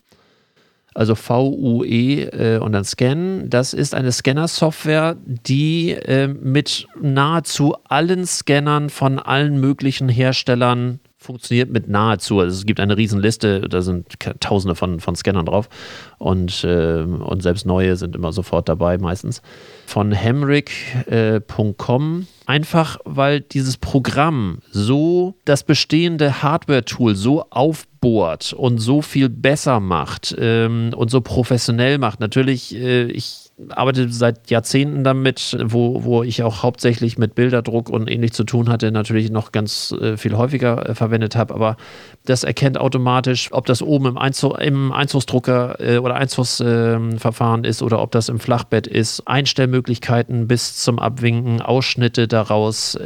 Also 0.94 1.16
VUE 1.16 2.24
äh, 2.34 2.60
und 2.60 2.74
dann 2.74 2.84
Scan. 2.84 3.46
Das 3.48 3.74
ist 3.74 3.96
eine 3.96 4.12
Scanner-Software, 4.12 5.16
die 5.26 5.92
äh, 5.92 6.28
mit 6.28 6.88
nahezu 7.02 7.76
allen 7.86 8.26
Scannern 8.26 8.90
von 8.90 9.20
allen 9.20 9.60
möglichen 9.60 10.10
Herstellern 10.10 11.00
funktioniert 11.22 11.70
mit 11.70 11.88
nahezu. 11.88 12.40
Also 12.40 12.58
es 12.58 12.66
gibt 12.66 12.80
eine 12.80 12.98
Riesenliste, 12.98 13.62
da 13.62 13.82
sind 13.82 14.08
tausende 14.40 14.74
von, 14.74 15.00
von 15.00 15.16
Scannern 15.16 15.46
drauf 15.46 15.70
und, 16.18 16.64
äh, 16.64 17.04
und 17.04 17.44
selbst 17.44 17.68
neue 17.68 17.96
sind 17.96 18.16
immer 18.16 18.34
sofort 18.34 18.68
dabei 18.68 18.98
meistens. 18.98 19.44
Von 19.86 20.12
hemrick.com, 20.12 22.22
äh, 22.22 22.50
einfach 22.50 22.98
weil 23.06 23.42
dieses 23.42 23.78
Programm 23.78 24.60
so 24.72 25.36
das 25.46 25.64
bestehende 25.64 26.42
Hardware-Tool 26.42 27.16
so 27.16 27.46
aufbohrt 27.52 28.54
und 28.54 28.80
so 28.80 29.04
viel 29.04 29.30
besser 29.30 29.80
macht 29.80 30.36
ähm, 30.40 30.92
und 30.96 31.12
so 31.12 31.22
professionell 31.22 32.00
macht. 32.00 32.20
Natürlich, 32.20 32.74
äh, 32.74 33.04
ich 33.04 33.51
arbeite 33.70 34.10
seit 34.10 34.50
Jahrzehnten 34.50 35.04
damit, 35.04 35.58
wo, 35.64 36.04
wo 36.04 36.24
ich 36.24 36.44
auch 36.44 36.64
hauptsächlich 36.64 37.18
mit 37.18 37.36
Bilderdruck 37.36 37.90
und 37.90 38.10
ähnlich 38.10 38.34
zu 38.34 38.44
tun 38.44 38.70
hatte, 38.70 38.92
natürlich 38.92 39.32
noch 39.32 39.52
ganz 39.52 39.94
äh, 40.02 40.18
viel 40.18 40.36
häufiger 40.36 40.90
äh, 40.90 40.96
verwendet 40.96 41.36
habe. 41.36 41.54
Aber 41.54 41.78
das 42.26 42.44
erkennt 42.44 42.78
automatisch, 42.78 43.50
ob 43.52 43.66
das 43.66 43.82
oben 43.82 44.08
im, 44.08 44.18
Einzug, 44.18 44.60
im 44.60 44.92
Einzugsdrucker 44.92 45.80
äh, 45.80 45.98
oder 45.98 46.16
Einzugsverfahren 46.16 47.64
ist 47.64 47.82
oder 47.82 48.02
ob 48.02 48.12
das 48.12 48.30
im 48.30 48.40
Flachbett 48.40 48.88
ist. 48.88 49.28
Einstellmöglichkeiten 49.28 50.48
bis 50.48 50.78
zum 50.78 51.00
Abwinken, 51.00 51.62
Ausschnitte 51.62 52.28
daraus. 52.28 52.98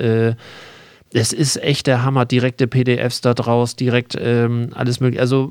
Es 1.18 1.32
ist 1.32 1.56
echt 1.64 1.88
der 1.88 2.04
Hammer, 2.04 2.26
direkte 2.26 2.68
PDFs 2.68 3.22
da 3.22 3.34
draus, 3.34 3.78
direkt 3.78 4.18
ähm, 4.20 4.72
alles 4.74 5.00
mögliche. 5.00 5.22
Also 5.22 5.50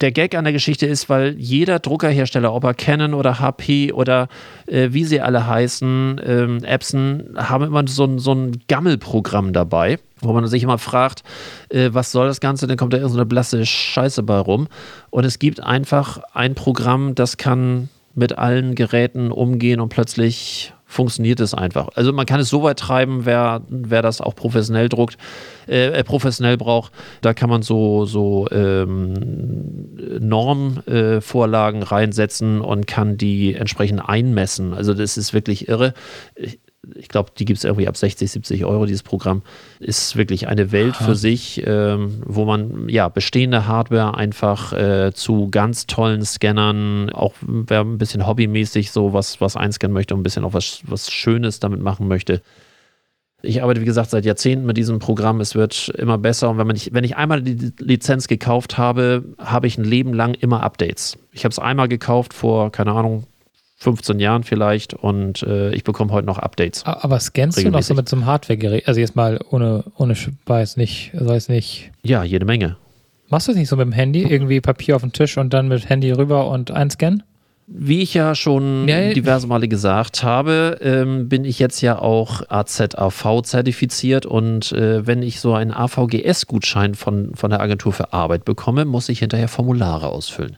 der 0.00 0.12
Gag 0.12 0.36
an 0.36 0.44
der 0.44 0.52
Geschichte 0.52 0.86
ist, 0.86 1.08
weil 1.08 1.34
jeder 1.36 1.80
Druckerhersteller, 1.80 2.54
ob 2.54 2.62
er 2.62 2.74
Canon 2.74 3.12
oder 3.12 3.40
HP 3.40 3.92
oder 3.92 4.28
äh, 4.66 4.90
wie 4.92 5.04
sie 5.04 5.20
alle 5.20 5.44
heißen, 5.44 6.20
ähm, 6.24 6.62
Epson, 6.62 7.34
haben 7.36 7.64
immer 7.64 7.82
so, 7.88 8.04
ein, 8.04 8.20
so 8.20 8.32
ein 8.32 8.62
Gammelprogramm 8.68 9.52
dabei, 9.52 9.98
wo 10.20 10.32
man 10.32 10.46
sich 10.46 10.62
immer 10.62 10.78
fragt, 10.78 11.24
äh, 11.70 11.88
was 11.90 12.12
soll 12.12 12.28
das 12.28 12.38
Ganze, 12.38 12.68
dann 12.68 12.76
kommt 12.76 12.92
da 12.92 12.98
irgendeine 12.98 13.24
so 13.24 13.28
blasse 13.28 13.66
Scheiße 13.66 14.22
bei 14.22 14.38
rum. 14.38 14.68
Und 15.10 15.24
es 15.24 15.40
gibt 15.40 15.60
einfach 15.60 16.20
ein 16.32 16.54
Programm, 16.54 17.16
das 17.16 17.38
kann 17.38 17.88
mit 18.14 18.38
allen 18.38 18.74
Geräten 18.74 19.32
umgehen 19.32 19.80
und 19.80 19.88
plötzlich 19.88 20.72
funktioniert 20.92 21.40
es 21.40 21.54
einfach. 21.54 21.88
Also 21.94 22.12
man 22.12 22.26
kann 22.26 22.38
es 22.38 22.50
so 22.50 22.62
weit 22.62 22.78
treiben, 22.78 23.24
wer, 23.24 23.62
wer 23.68 24.02
das 24.02 24.20
auch 24.20 24.34
professionell 24.34 24.90
druckt, 24.90 25.16
äh, 25.66 25.86
äh 25.86 26.04
professionell 26.04 26.58
braucht, 26.58 26.92
da 27.22 27.32
kann 27.32 27.48
man 27.48 27.62
so, 27.62 28.04
so 28.04 28.46
ähm, 28.50 29.14
Normvorlagen 30.20 31.80
äh, 31.82 31.84
reinsetzen 31.84 32.60
und 32.60 32.86
kann 32.86 33.16
die 33.16 33.54
entsprechend 33.54 34.06
einmessen. 34.06 34.74
Also 34.74 34.92
das 34.92 35.16
ist 35.16 35.32
wirklich 35.32 35.68
irre. 35.68 35.94
Ich, 36.96 37.08
glaube, 37.08 37.30
die 37.38 37.44
gibt 37.44 37.58
es 37.58 37.64
irgendwie 37.64 37.86
ab 37.86 37.96
60, 37.96 38.30
70 38.30 38.64
Euro, 38.64 38.86
dieses 38.86 39.04
Programm. 39.04 39.42
Ist 39.78 40.16
wirklich 40.16 40.48
eine 40.48 40.72
Welt 40.72 40.96
Aha. 40.96 41.04
für 41.04 41.14
sich, 41.14 41.62
ähm, 41.64 42.22
wo 42.26 42.44
man 42.44 42.88
ja 42.88 43.08
bestehende 43.08 43.68
Hardware 43.68 44.16
einfach 44.16 44.72
äh, 44.72 45.12
zu 45.14 45.48
ganz 45.48 45.86
tollen 45.86 46.24
Scannern, 46.24 47.10
auch 47.10 47.34
wer 47.40 47.82
ein 47.82 47.98
bisschen 47.98 48.26
hobbymäßig 48.26 48.90
so 48.90 49.12
was, 49.12 49.40
was 49.40 49.56
einscannen 49.56 49.94
möchte 49.94 50.14
und 50.14 50.20
ein 50.20 50.24
bisschen 50.24 50.44
auch 50.44 50.54
was, 50.54 50.82
was 50.84 51.10
Schönes 51.10 51.60
damit 51.60 51.80
machen 51.80 52.08
möchte. 52.08 52.42
Ich 53.44 53.60
arbeite, 53.60 53.80
wie 53.80 53.86
gesagt, 53.86 54.10
seit 54.10 54.24
Jahrzehnten 54.24 54.66
mit 54.66 54.76
diesem 54.76 55.00
Programm. 55.00 55.40
Es 55.40 55.56
wird 55.56 55.88
immer 55.98 56.16
besser. 56.16 56.48
Und 56.48 56.58
wenn, 56.58 56.66
man 56.66 56.74
nicht, 56.74 56.94
wenn 56.94 57.02
ich 57.02 57.16
einmal 57.16 57.42
die 57.42 57.72
Lizenz 57.78 58.28
gekauft 58.28 58.78
habe, 58.78 59.24
habe 59.38 59.66
ich 59.66 59.76
ein 59.78 59.84
Leben 59.84 60.14
lang 60.14 60.34
immer 60.34 60.62
Updates. 60.62 61.18
Ich 61.32 61.44
habe 61.44 61.50
es 61.50 61.58
einmal 61.58 61.88
gekauft 61.88 62.34
vor, 62.34 62.70
keine 62.70 62.92
Ahnung, 62.92 63.24
15 63.82 64.20
Jahren 64.20 64.44
vielleicht 64.44 64.94
und 64.94 65.42
äh, 65.42 65.72
ich 65.74 65.84
bekomme 65.84 66.12
heute 66.12 66.26
noch 66.26 66.38
Updates. 66.38 66.84
Aber 66.86 67.18
scannst 67.18 67.62
du 67.62 67.70
noch 67.70 67.82
so 67.82 67.94
mit 67.94 68.08
so 68.08 68.16
einem 68.16 68.26
Hardware-Gerät? 68.26 68.86
Also 68.86 69.00
jetzt 69.00 69.16
mal 69.16 69.40
ohne, 69.50 69.84
ohne 69.96 70.14
weiß 70.46 70.76
nicht, 70.76 71.10
weiß 71.14 71.48
nicht. 71.48 71.90
Ja, 72.02 72.22
jede 72.22 72.46
Menge. 72.46 72.76
Machst 73.28 73.48
du 73.48 73.52
es 73.52 73.58
nicht 73.58 73.68
so 73.68 73.76
mit 73.76 73.86
dem 73.86 73.92
Handy? 73.92 74.22
Irgendwie 74.22 74.60
Papier 74.60 74.94
auf 74.94 75.02
den 75.02 75.12
Tisch 75.12 75.36
und 75.36 75.52
dann 75.52 75.68
mit 75.68 75.88
Handy 75.88 76.12
rüber 76.12 76.48
und 76.48 76.70
einscannen? 76.70 77.22
Wie 77.66 78.02
ich 78.02 78.12
ja 78.12 78.34
schon 78.34 78.86
ja, 78.86 79.12
diverse 79.12 79.46
Male 79.46 79.68
gesagt 79.68 80.22
habe, 80.22 80.78
ähm, 80.82 81.28
bin 81.28 81.44
ich 81.44 81.58
jetzt 81.58 81.80
ja 81.80 81.98
auch 81.98 82.42
AZAV 82.48 83.42
zertifiziert 83.42 84.26
und 84.26 84.72
äh, 84.72 85.06
wenn 85.06 85.22
ich 85.22 85.40
so 85.40 85.54
einen 85.54 85.72
AVGS-Gutschein 85.72 86.94
von, 86.94 87.34
von 87.34 87.50
der 87.50 87.60
Agentur 87.60 87.92
für 87.92 88.12
Arbeit 88.12 88.44
bekomme, 88.44 88.84
muss 88.84 89.08
ich 89.08 89.20
hinterher 89.20 89.48
Formulare 89.48 90.08
ausfüllen. 90.08 90.56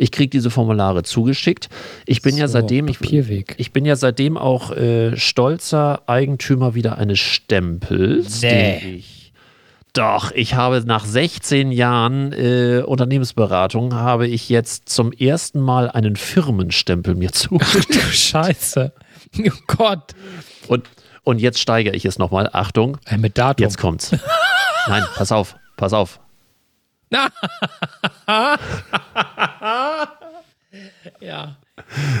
Ich 0.00 0.12
kriege 0.12 0.30
diese 0.30 0.48
Formulare 0.48 1.02
zugeschickt. 1.02 1.68
Ich 2.06 2.22
bin 2.22 2.32
so, 2.32 2.40
ja 2.40 2.48
seitdem, 2.48 2.88
ich, 2.88 3.00
ich, 3.02 3.72
bin 3.72 3.84
ja 3.84 3.96
seitdem 3.96 4.38
auch 4.38 4.72
äh, 4.72 5.14
stolzer 5.18 6.02
Eigentümer 6.06 6.74
wieder 6.74 6.96
eines 6.96 7.18
Stempels, 7.18 8.40
nee. 8.40 8.96
ich 8.96 9.20
doch, 9.92 10.30
ich 10.30 10.54
habe 10.54 10.82
nach 10.86 11.04
16 11.04 11.72
Jahren 11.72 12.32
äh, 12.32 12.82
Unternehmensberatung 12.86 13.92
habe 13.92 14.28
ich 14.28 14.48
jetzt 14.48 14.88
zum 14.88 15.12
ersten 15.12 15.60
Mal 15.60 15.90
einen 15.90 16.14
Firmenstempel 16.14 17.16
mir 17.16 17.32
zugeschickt. 17.32 17.88
Ach 17.90 17.94
du 17.94 18.12
Scheiße. 18.12 18.92
Oh 19.38 19.50
Gott. 19.68 20.14
Und, 20.66 20.88
und 21.22 21.40
jetzt 21.40 21.60
steigere 21.60 21.94
ich 21.94 22.04
es 22.04 22.18
nochmal. 22.18 22.50
Achtung. 22.52 22.98
Äh, 23.06 23.16
mit 23.16 23.38
Datum. 23.38 23.62
Jetzt 23.62 23.78
kommt's. 23.78 24.10
Nein, 24.88 25.04
pass 25.14 25.30
auf, 25.30 25.54
pass 25.76 25.92
auf. 25.92 26.18
ja. 31.20 31.56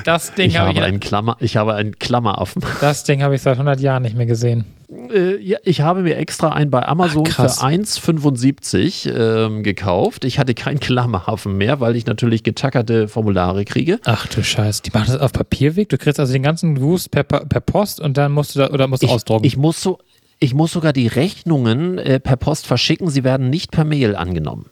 Das 0.04 0.34
Ding 0.34 0.48
ich 0.48 0.56
habe 0.56 0.70
hab 0.70 0.76
ich, 0.76 0.82
einen 0.82 1.00
Klammer, 1.00 1.36
ich 1.40 1.56
habe 1.56 1.74
einen 1.74 1.98
Klammeraffen. 1.98 2.64
Das 2.80 3.04
Ding 3.04 3.22
habe 3.22 3.34
ich 3.34 3.42
seit 3.42 3.54
100 3.54 3.78
Jahren 3.80 4.02
nicht 4.02 4.16
mehr 4.16 4.26
gesehen. 4.26 4.64
Äh, 5.12 5.36
ja, 5.36 5.58
ich 5.62 5.82
habe 5.82 6.02
mir 6.02 6.16
extra 6.16 6.48
einen 6.50 6.70
bei 6.70 6.86
Amazon 6.86 7.24
Ach, 7.28 7.34
für 7.34 7.64
1,75 7.64 9.12
ähm, 9.46 9.62
gekauft. 9.62 10.24
Ich 10.24 10.38
hatte 10.38 10.54
keinen 10.54 10.80
Klammeraffen 10.80 11.56
mehr, 11.56 11.78
weil 11.80 11.94
ich 11.94 12.06
natürlich 12.06 12.42
getackerte 12.42 13.06
Formulare 13.06 13.64
kriege. 13.64 14.00
Ach 14.04 14.26
du 14.26 14.42
Scheiße, 14.42 14.82
die 14.82 14.90
machen 14.92 15.12
das 15.12 15.20
auf 15.20 15.32
Papierweg? 15.32 15.88
Du 15.88 15.98
kriegst 15.98 16.18
also 16.18 16.32
den 16.32 16.42
ganzen 16.42 16.80
Wust 16.80 17.12
per, 17.12 17.22
per 17.22 17.60
Post 17.60 18.00
und 18.00 18.16
dann 18.16 18.32
musst 18.32 18.56
du 18.56 18.60
da, 18.60 18.70
oder 18.70 18.88
musst 18.88 19.02
du 19.02 19.06
ich, 19.06 19.12
ausdrucken? 19.12 19.44
Ich 19.44 19.56
muss 19.56 19.80
so, 19.80 19.98
ich 20.40 20.54
muss 20.54 20.72
sogar 20.72 20.92
die 20.92 21.06
Rechnungen 21.06 21.98
äh, 21.98 22.18
per 22.18 22.36
Post 22.36 22.66
verschicken. 22.66 23.10
Sie 23.10 23.22
werden 23.22 23.50
nicht 23.50 23.70
per 23.70 23.84
Mail 23.84 24.16
angenommen. 24.16 24.66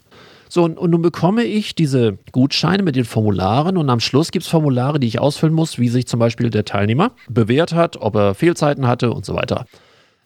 So, 0.49 0.64
und, 0.64 0.78
und 0.78 0.90
nun 0.90 1.03
bekomme 1.03 1.44
ich 1.44 1.74
diese 1.74 2.18
Gutscheine 2.32 2.82
mit 2.82 2.96
den 2.96 3.05
Formularen 3.05 3.76
und 3.76 3.90
am 3.90 4.01
Schluss 4.01 4.30
gibt 4.30 4.44
es 4.44 4.51
Formulare, 4.51 4.99
die 4.99 5.07
ich 5.07 5.18
ausfüllen 5.18 5.55
muss, 5.55 5.78
wie 5.78 5.88
sich 5.88 6.07
zum 6.07 6.20
Beispiel 6.20 6.51
der 6.51 6.64
Teilnehmer 6.64 7.12
bewährt 7.28 7.74
hat, 7.74 7.96
ob 7.96 8.14
er 8.16 8.34
Fehlzeiten 8.34 8.86
hatte 8.86 9.12
und 9.12 9.24
so 9.24 9.34
weiter. 9.34 9.66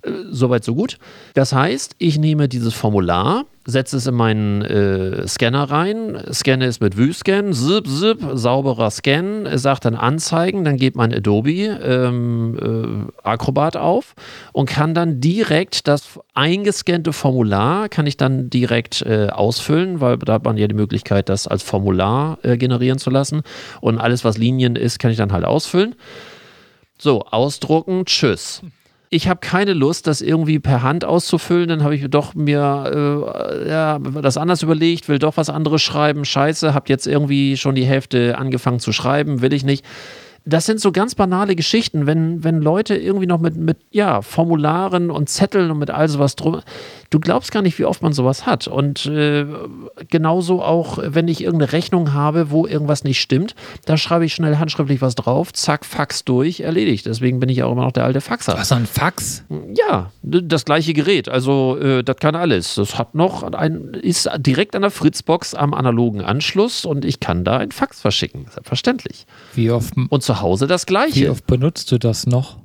Äh, 0.02 0.10
soweit, 0.30 0.64
so 0.64 0.74
gut. 0.74 0.98
Das 1.34 1.52
heißt, 1.52 1.94
ich 1.98 2.18
nehme 2.18 2.48
dieses 2.48 2.74
Formular, 2.74 3.44
setze 3.64 3.96
es 3.96 4.06
in 4.06 4.14
meinen 4.14 4.62
äh, 4.62 5.26
Scanner 5.28 5.70
rein, 5.70 6.20
scanne 6.32 6.64
es 6.66 6.80
mit 6.80 6.98
Vue-Scan, 6.98 7.52
zip, 7.52 7.86
zip, 7.86 8.18
sauberer 8.32 8.90
Scan, 8.90 9.46
sagt 9.56 9.84
dann 9.84 9.94
Anzeigen, 9.94 10.64
dann 10.64 10.76
geht 10.76 10.96
mein 10.96 11.14
Adobe 11.14 11.50
ähm, 11.52 12.58
äh, 12.60 13.26
Acrobat 13.28 13.76
auf 13.76 14.14
und 14.52 14.68
kann 14.68 14.94
dann 14.94 15.20
direkt 15.20 15.86
das 15.86 16.18
eingescannte 16.34 17.12
Formular, 17.12 17.88
kann 17.88 18.06
ich 18.06 18.16
dann 18.16 18.50
direkt 18.50 19.02
äh, 19.02 19.28
ausfüllen, 19.28 20.00
weil 20.00 20.18
da 20.18 20.34
hat 20.34 20.44
man 20.44 20.56
ja 20.56 20.66
die 20.66 20.74
Möglichkeit, 20.74 21.28
das 21.28 21.46
als 21.46 21.62
Formular 21.62 22.38
äh, 22.42 22.56
generieren 22.56 22.98
zu 22.98 23.10
lassen 23.10 23.42
und 23.80 23.98
alles, 23.98 24.24
was 24.24 24.36
Linien 24.36 24.74
ist, 24.74 24.98
kann 24.98 25.12
ich 25.12 25.16
dann 25.16 25.32
halt 25.32 25.44
ausfüllen. 25.44 25.94
So, 26.98 27.22
ausdrucken, 27.22 28.04
tschüss 28.04 28.62
ich 29.12 29.28
habe 29.28 29.40
keine 29.40 29.74
Lust, 29.74 30.06
das 30.06 30.22
irgendwie 30.22 30.58
per 30.58 30.82
Hand 30.82 31.04
auszufüllen. 31.04 31.68
Dann 31.68 31.84
habe 31.84 31.94
ich 31.94 32.08
doch 32.08 32.34
mir 32.34 33.28
äh, 33.60 33.68
ja, 33.68 33.98
das 33.98 34.38
anders 34.38 34.62
überlegt, 34.62 35.06
will 35.06 35.18
doch 35.18 35.36
was 35.36 35.50
anderes 35.50 35.82
schreiben. 35.82 36.24
Scheiße, 36.24 36.72
habe 36.72 36.86
jetzt 36.88 37.06
irgendwie 37.06 37.58
schon 37.58 37.74
die 37.74 37.84
Hälfte 37.84 38.38
angefangen 38.38 38.80
zu 38.80 38.90
schreiben, 38.92 39.42
will 39.42 39.52
ich 39.52 39.64
nicht 39.64 39.84
das 40.44 40.66
sind 40.66 40.80
so 40.80 40.90
ganz 40.90 41.14
banale 41.14 41.54
Geschichten, 41.54 42.06
wenn, 42.06 42.42
wenn 42.42 42.60
Leute 42.60 42.96
irgendwie 42.96 43.26
noch 43.26 43.38
mit, 43.38 43.56
mit 43.56 43.78
ja, 43.90 44.22
Formularen 44.22 45.10
und 45.10 45.28
Zetteln 45.28 45.70
und 45.70 45.78
mit 45.78 45.90
all 45.90 46.08
sowas 46.08 46.34
drum. 46.34 46.62
Du 47.12 47.20
glaubst 47.20 47.52
gar 47.52 47.60
nicht, 47.60 47.78
wie 47.78 47.84
oft 47.84 48.00
man 48.00 48.14
sowas 48.14 48.46
hat. 48.46 48.66
Und 48.66 49.04
äh, 49.04 49.44
genauso 50.08 50.62
auch, 50.62 50.98
wenn 51.02 51.28
ich 51.28 51.44
irgendeine 51.44 51.72
Rechnung 51.72 52.14
habe, 52.14 52.50
wo 52.50 52.66
irgendwas 52.66 53.04
nicht 53.04 53.20
stimmt, 53.20 53.54
da 53.84 53.98
schreibe 53.98 54.24
ich 54.24 54.32
schnell 54.32 54.56
handschriftlich 54.56 55.02
was 55.02 55.14
drauf, 55.14 55.52
zack, 55.52 55.84
Fax 55.84 56.24
durch, 56.24 56.60
erledigt. 56.60 57.04
Deswegen 57.04 57.38
bin 57.38 57.50
ich 57.50 57.62
auch 57.62 57.72
immer 57.72 57.82
noch 57.84 57.92
der 57.92 58.04
alte 58.04 58.22
Faxer. 58.22 58.54
Was, 58.56 58.72
ein 58.72 58.86
Fax? 58.86 59.44
Ja, 59.76 60.10
das 60.22 60.64
gleiche 60.64 60.94
Gerät. 60.94 61.28
Also, 61.28 61.76
äh, 61.78 62.02
das 62.02 62.16
kann 62.16 62.34
alles. 62.34 62.76
Das 62.76 62.96
hat 62.96 63.14
noch 63.14 63.42
ein, 63.42 63.92
ist 63.92 64.30
direkt 64.38 64.74
an 64.74 64.80
der 64.80 64.90
Fritzbox 64.90 65.54
am 65.54 65.74
analogen 65.74 66.22
Anschluss 66.22 66.86
und 66.86 67.04
ich 67.04 67.20
kann 67.20 67.44
da 67.44 67.58
ein 67.58 67.72
Fax 67.72 68.00
verschicken. 68.00 68.46
Selbstverständlich. 68.50 69.26
Wie 69.54 69.70
oft? 69.70 69.92
Und 70.08 70.22
zu 70.22 70.40
Hause 70.40 70.66
das 70.66 70.86
Gleiche. 70.86 71.20
Wie 71.20 71.28
oft 71.28 71.46
benutzt 71.46 71.92
du 71.92 71.98
das 71.98 72.26
noch? 72.26 72.56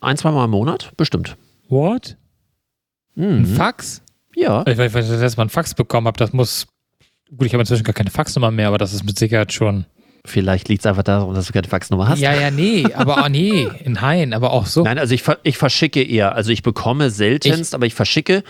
Ein, 0.00 0.16
zwei 0.16 0.30
Mal 0.30 0.46
im 0.46 0.52
Monat, 0.52 0.92
bestimmt. 0.96 1.36
What? 1.68 2.16
Mhm. 3.20 3.42
Ein 3.42 3.46
Fax? 3.46 4.02
Ja. 4.34 4.64
Ich 4.66 4.78
weiß, 4.78 4.92
dass 4.92 5.10
ich 5.10 5.20
das 5.20 5.36
Mal 5.36 5.44
ein 5.44 5.50
Fax 5.50 5.74
bekommen 5.74 6.06
habe, 6.06 6.18
das 6.18 6.32
muss. 6.32 6.66
Gut, 7.36 7.46
ich 7.46 7.52
habe 7.52 7.62
inzwischen 7.62 7.84
gar 7.84 7.92
keine 7.92 8.10
Faxnummer 8.10 8.50
mehr, 8.50 8.68
aber 8.68 8.78
das 8.78 8.92
ist 8.92 9.04
mit 9.04 9.18
Sicherheit 9.18 9.52
schon 9.52 9.86
Vielleicht 10.24 10.68
liegt 10.68 10.80
es 10.80 10.86
einfach 10.86 11.02
daran, 11.02 11.34
dass 11.34 11.46
du 11.46 11.52
keine 11.52 11.66
Faxnummer 11.66 12.08
hast. 12.08 12.18
Ja, 12.20 12.34
ja, 12.34 12.50
nee, 12.50 12.86
aber 12.92 13.22
oh, 13.24 13.28
nee, 13.28 13.68
nein, 13.86 14.34
aber 14.34 14.52
auch 14.52 14.66
so. 14.66 14.82
Nein, 14.82 14.98
also 14.98 15.14
ich, 15.14 15.22
ich 15.44 15.56
verschicke 15.56 16.02
eher. 16.02 16.34
Also 16.34 16.50
ich 16.50 16.62
bekomme 16.62 17.10
seltenst, 17.10 17.70
ich, 17.70 17.74
aber 17.74 17.86
ich 17.86 17.94
verschicke. 17.94 18.44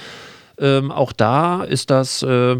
Ähm, 0.58 0.90
auch 0.90 1.12
da 1.12 1.62
ist 1.62 1.90
das. 1.90 2.22
Äh, 2.22 2.56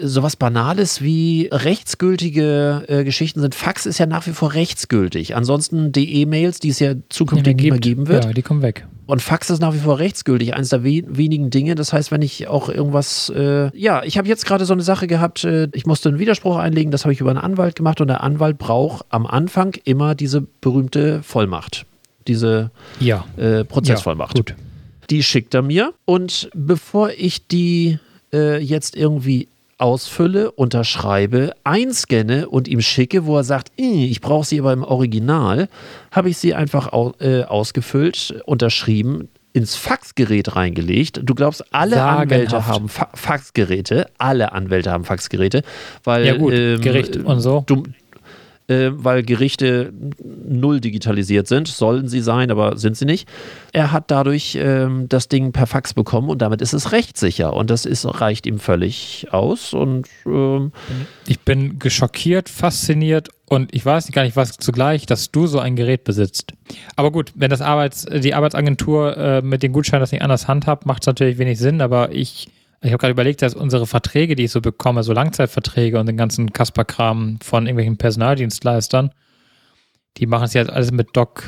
sowas 0.00 0.36
Banales 0.36 1.02
wie 1.02 1.48
rechtsgültige 1.52 2.84
äh, 2.88 3.04
Geschichten 3.04 3.40
sind. 3.40 3.54
Fax 3.54 3.86
ist 3.86 3.98
ja 3.98 4.06
nach 4.06 4.26
wie 4.26 4.32
vor 4.32 4.54
rechtsgültig. 4.54 5.36
Ansonsten 5.36 5.92
die 5.92 6.20
E-Mails, 6.22 6.60
die 6.60 6.70
es 6.70 6.78
ja 6.78 6.94
zukünftig 7.08 7.56
nicht 7.56 7.70
mehr 7.70 7.78
geben 7.78 8.08
wird. 8.08 8.24
Ja, 8.24 8.32
die 8.32 8.42
kommen 8.42 8.62
weg. 8.62 8.86
Und 9.06 9.22
Fax 9.22 9.50
ist 9.50 9.60
nach 9.60 9.72
wie 9.72 9.78
vor 9.78 9.98
rechtsgültig, 9.98 10.54
eines 10.54 10.70
der 10.70 10.82
we 10.82 11.02
wenigen 11.06 11.50
Dinge. 11.50 11.76
Das 11.76 11.92
heißt, 11.92 12.10
wenn 12.10 12.22
ich 12.22 12.48
auch 12.48 12.68
irgendwas, 12.68 13.30
äh, 13.34 13.70
ja, 13.78 14.02
ich 14.02 14.18
habe 14.18 14.26
jetzt 14.26 14.46
gerade 14.46 14.64
so 14.64 14.72
eine 14.72 14.82
Sache 14.82 15.06
gehabt, 15.06 15.44
äh, 15.44 15.68
ich 15.72 15.86
musste 15.86 16.08
einen 16.08 16.18
Widerspruch 16.18 16.56
einlegen, 16.56 16.90
das 16.90 17.04
habe 17.04 17.12
ich 17.12 17.20
über 17.20 17.30
einen 17.30 17.38
Anwalt 17.38 17.76
gemacht 17.76 18.00
und 18.00 18.08
der 18.08 18.22
Anwalt 18.22 18.58
braucht 18.58 19.06
am 19.10 19.26
Anfang 19.26 19.74
immer 19.84 20.16
diese 20.16 20.40
berühmte 20.60 21.22
Vollmacht, 21.22 21.86
diese 22.26 22.72
ja. 22.98 23.24
äh, 23.36 23.64
Prozessvollmacht. 23.64 24.36
Ja, 24.36 24.42
gut. 24.42 24.54
Die 25.10 25.22
schickt 25.22 25.54
er 25.54 25.62
mir 25.62 25.92
und 26.04 26.50
bevor 26.52 27.10
ich 27.10 27.46
die 27.46 28.00
äh, 28.32 28.58
jetzt 28.58 28.96
irgendwie 28.96 29.46
ausfülle, 29.78 30.50
unterschreibe, 30.52 31.52
einscanne 31.64 32.48
und 32.48 32.68
ihm 32.68 32.80
schicke, 32.80 33.26
wo 33.26 33.36
er 33.36 33.44
sagt, 33.44 33.72
ich 33.76 34.20
brauche 34.20 34.46
sie 34.46 34.58
aber 34.60 34.72
im 34.72 34.82
Original, 34.82 35.68
habe 36.10 36.30
ich 36.30 36.38
sie 36.38 36.54
einfach 36.54 36.92
äh, 37.20 37.42
ausgefüllt, 37.44 38.42
unterschrieben, 38.46 39.28
ins 39.52 39.74
Faxgerät 39.74 40.54
reingelegt. 40.54 41.20
Du 41.22 41.34
glaubst, 41.34 41.64
alle 41.72 41.96
Sagenhaft. 41.96 42.32
Anwälte 42.32 42.66
haben 42.66 42.88
Fa 42.90 43.08
Faxgeräte. 43.14 44.06
Alle 44.18 44.52
Anwälte 44.52 44.90
haben 44.90 45.04
Faxgeräte. 45.04 45.62
Weil, 46.04 46.26
ja 46.26 46.36
gut, 46.36 46.52
ähm, 46.52 46.82
Gericht 46.82 47.16
und 47.16 47.40
so. 47.40 47.64
Du, 47.66 47.84
äh, 48.68 48.90
weil 48.92 49.22
Gerichte 49.22 49.92
null 50.22 50.80
digitalisiert 50.80 51.46
sind. 51.46 51.68
Sollen 51.68 52.08
sie 52.08 52.20
sein, 52.20 52.50
aber 52.50 52.76
sind 52.76 52.96
sie 52.96 53.04
nicht. 53.04 53.28
Er 53.72 53.92
hat 53.92 54.10
dadurch 54.10 54.58
ähm, 54.60 55.08
das 55.08 55.28
Ding 55.28 55.52
per 55.52 55.66
Fax 55.66 55.94
bekommen 55.94 56.28
und 56.28 56.42
damit 56.42 56.60
ist 56.60 56.72
es 56.72 56.92
rechtssicher. 56.92 57.52
Und 57.54 57.70
das 57.70 57.84
ist, 57.84 58.04
reicht 58.20 58.46
ihm 58.46 58.58
völlig 58.58 59.28
aus. 59.30 59.72
Und 59.72 60.08
ähm, 60.26 60.72
ich 61.26 61.40
bin 61.40 61.78
geschockiert, 61.78 62.48
fasziniert 62.48 63.28
und 63.48 63.72
ich 63.74 63.86
weiß 63.86 64.10
gar 64.10 64.24
nicht, 64.24 64.36
was 64.36 64.56
zugleich, 64.56 65.06
dass 65.06 65.30
du 65.30 65.46
so 65.46 65.60
ein 65.60 65.76
Gerät 65.76 66.04
besitzt. 66.04 66.52
Aber 66.96 67.12
gut, 67.12 67.32
wenn 67.36 67.50
das 67.50 67.60
Arbeits, 67.60 68.04
die 68.04 68.34
Arbeitsagentur 68.34 69.16
äh, 69.16 69.42
mit 69.42 69.62
den 69.62 69.72
Gutscheinen 69.72 70.00
das 70.00 70.12
nicht 70.12 70.22
anders 70.22 70.48
handhabt, 70.48 70.86
macht 70.86 71.02
es 71.02 71.06
natürlich 71.06 71.38
wenig 71.38 71.58
Sinn, 71.58 71.80
aber 71.80 72.12
ich 72.12 72.48
ich 72.82 72.90
habe 72.90 72.98
gerade 72.98 73.12
überlegt, 73.12 73.42
dass 73.42 73.54
unsere 73.54 73.86
Verträge, 73.86 74.36
die 74.36 74.44
ich 74.44 74.50
so 74.50 74.60
bekomme, 74.60 75.02
so 75.02 75.12
Langzeitverträge 75.12 75.98
und 75.98 76.06
den 76.06 76.16
ganzen 76.16 76.52
Kasperkram 76.52 77.38
von 77.42 77.66
irgendwelchen 77.66 77.96
Personaldienstleistern, 77.96 79.10
die 80.18 80.26
machen 80.26 80.44
es 80.44 80.54
jetzt 80.54 80.70
alles 80.70 80.92
mit 80.92 81.16
Doc, 81.16 81.42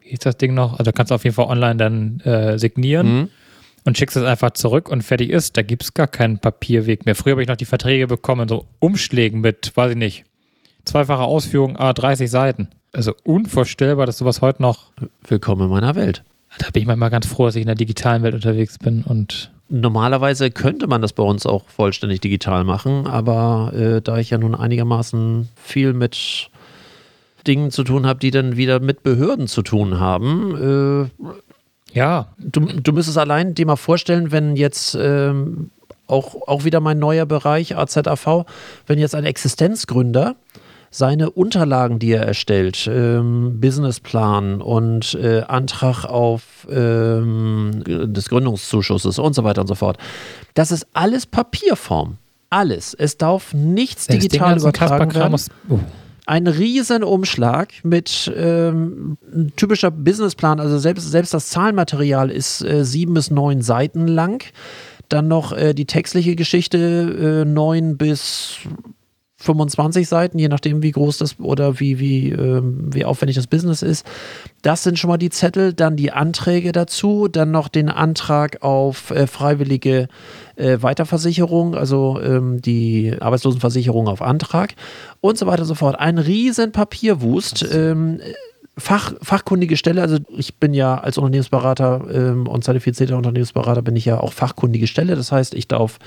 wie 0.00 0.10
hieß 0.10 0.20
das 0.20 0.36
Ding 0.36 0.54
noch? 0.54 0.78
Also 0.78 0.92
kannst 0.92 1.10
du 1.10 1.14
auf 1.14 1.24
jeden 1.24 1.34
Fall 1.34 1.46
online 1.46 1.76
dann 1.76 2.20
äh, 2.20 2.58
signieren 2.58 3.14
mhm. 3.14 3.28
und 3.84 3.96
schickst 3.96 4.16
es 4.16 4.24
einfach 4.24 4.52
zurück 4.52 4.88
und 4.88 5.02
fertig 5.02 5.30
ist. 5.30 5.56
Da 5.56 5.62
gibt 5.62 5.82
es 5.82 5.94
gar 5.94 6.08
keinen 6.08 6.38
Papierweg 6.38 7.06
mehr. 7.06 7.14
Früher 7.14 7.32
habe 7.32 7.42
ich 7.42 7.48
noch 7.48 7.56
die 7.56 7.64
Verträge 7.64 8.06
bekommen, 8.06 8.48
so 8.48 8.66
Umschlägen 8.78 9.40
mit, 9.40 9.72
weiß 9.74 9.92
ich 9.92 9.96
nicht, 9.96 10.24
zweifache 10.84 11.22
Ausführung, 11.22 11.76
A, 11.76 11.92
30 11.92 12.30
Seiten. 12.30 12.68
Also 12.92 13.14
unvorstellbar, 13.24 14.06
dass 14.06 14.18
sowas 14.18 14.42
heute 14.42 14.60
noch. 14.60 14.92
Willkommen 15.26 15.62
in 15.62 15.70
meiner 15.70 15.94
Welt. 15.94 16.24
Da 16.58 16.70
bin 16.70 16.82
ich 16.82 16.86
manchmal 16.86 17.10
ganz 17.10 17.26
froh, 17.26 17.46
dass 17.46 17.56
ich 17.56 17.62
in 17.62 17.66
der 17.66 17.74
digitalen 17.76 18.22
Welt 18.22 18.34
unterwegs 18.34 18.78
bin 18.78 19.02
und 19.02 19.50
Normalerweise 19.74 20.50
könnte 20.50 20.86
man 20.86 21.00
das 21.00 21.14
bei 21.14 21.22
uns 21.22 21.46
auch 21.46 21.66
vollständig 21.66 22.20
digital 22.20 22.62
machen, 22.62 23.06
aber 23.06 23.72
äh, 23.74 24.02
da 24.02 24.18
ich 24.18 24.28
ja 24.28 24.36
nun 24.36 24.54
einigermaßen 24.54 25.48
viel 25.56 25.94
mit 25.94 26.50
Dingen 27.46 27.70
zu 27.70 27.82
tun 27.82 28.04
habe, 28.06 28.18
die 28.18 28.30
dann 28.30 28.58
wieder 28.58 28.80
mit 28.80 29.02
Behörden 29.02 29.48
zu 29.48 29.62
tun 29.62 29.98
haben, 29.98 31.08
äh, 31.16 31.26
ja. 31.94 32.28
Du, 32.38 32.60
du 32.60 32.92
müsstest 32.92 33.16
allein 33.16 33.54
dir 33.54 33.64
mal 33.64 33.76
vorstellen, 33.76 34.30
wenn 34.30 34.56
jetzt 34.56 34.94
ähm, 35.00 35.70
auch, 36.06 36.46
auch 36.46 36.64
wieder 36.64 36.80
mein 36.80 36.98
neuer 36.98 37.24
Bereich 37.24 37.74
AZAV, 37.74 38.44
wenn 38.86 38.98
jetzt 38.98 39.14
ein 39.14 39.24
Existenzgründer 39.24 40.36
seine 40.92 41.30
Unterlagen, 41.30 41.98
die 41.98 42.12
er 42.12 42.24
erstellt, 42.24 42.86
ähm, 42.86 43.60
Businessplan 43.60 44.60
und 44.60 45.14
äh, 45.14 45.40
Antrag 45.40 46.04
auf 46.04 46.68
ähm, 46.70 47.82
des 47.86 48.28
Gründungszuschusses 48.28 49.18
und 49.18 49.34
so 49.34 49.42
weiter 49.42 49.62
und 49.62 49.66
so 49.66 49.74
fort. 49.74 49.96
Das 50.54 50.70
ist 50.70 50.86
alles 50.92 51.26
Papierform. 51.26 52.18
Alles. 52.50 52.92
Es 52.92 53.16
darf 53.16 53.54
nichts 53.54 54.06
das 54.06 54.18
digital 54.18 54.58
übertragen 54.58 55.14
werden. 55.14 55.34
Uh. 55.70 55.78
Ein 56.26 56.46
riesen 56.46 57.02
Umschlag 57.02 57.72
mit 57.82 58.30
ähm, 58.36 59.16
typischer 59.56 59.90
Businessplan, 59.90 60.60
also 60.60 60.78
selbst, 60.78 61.10
selbst 61.10 61.32
das 61.34 61.48
Zahlenmaterial 61.48 62.30
ist 62.30 62.62
äh, 62.62 62.84
sieben 62.84 63.14
bis 63.14 63.30
neun 63.30 63.62
Seiten 63.62 64.06
lang. 64.06 64.44
Dann 65.08 65.26
noch 65.26 65.52
äh, 65.52 65.72
die 65.72 65.86
textliche 65.86 66.36
Geschichte 66.36 67.42
äh, 67.42 67.44
neun 67.44 67.96
bis 67.96 68.58
25 69.42 70.08
Seiten, 70.08 70.38
je 70.38 70.48
nachdem, 70.48 70.82
wie 70.82 70.92
groß 70.92 71.18
das 71.18 71.38
oder 71.40 71.80
wie, 71.80 71.98
wie, 71.98 72.30
ähm, 72.30 72.88
wie 72.92 73.04
aufwendig 73.04 73.36
das 73.36 73.46
Business 73.46 73.82
ist. 73.82 74.06
Das 74.62 74.82
sind 74.82 74.98
schon 74.98 75.08
mal 75.08 75.16
die 75.16 75.30
Zettel, 75.30 75.72
dann 75.72 75.96
die 75.96 76.12
Anträge 76.12 76.72
dazu, 76.72 77.28
dann 77.28 77.50
noch 77.50 77.68
den 77.68 77.88
Antrag 77.88 78.62
auf 78.62 79.10
äh, 79.10 79.26
freiwillige 79.26 80.08
äh, 80.56 80.78
Weiterversicherung, 80.80 81.74
also 81.74 82.20
ähm, 82.22 82.62
die 82.62 83.16
Arbeitslosenversicherung 83.20 84.08
auf 84.08 84.22
Antrag 84.22 84.74
und 85.20 85.36
so 85.36 85.46
weiter 85.46 85.62
und 85.62 85.68
so 85.68 85.74
fort. 85.74 85.98
Ein 85.98 86.18
riesen 86.18 86.72
Papierwust. 86.72 87.66
Ähm, 87.72 88.20
Fach, 88.78 89.12
fachkundige 89.20 89.76
Stelle, 89.76 90.00
also 90.00 90.16
ich 90.34 90.58
bin 90.58 90.72
ja 90.72 90.96
als 90.96 91.18
Unternehmensberater 91.18 92.06
ähm, 92.10 92.46
und 92.46 92.64
zertifizierter 92.64 93.18
Unternehmensberater 93.18 93.82
bin 93.82 93.96
ich 93.96 94.06
ja 94.06 94.18
auch 94.18 94.32
fachkundige 94.32 94.86
Stelle. 94.86 95.14
Das 95.14 95.30
heißt, 95.30 95.52
ich 95.52 95.68
darf 95.68 95.98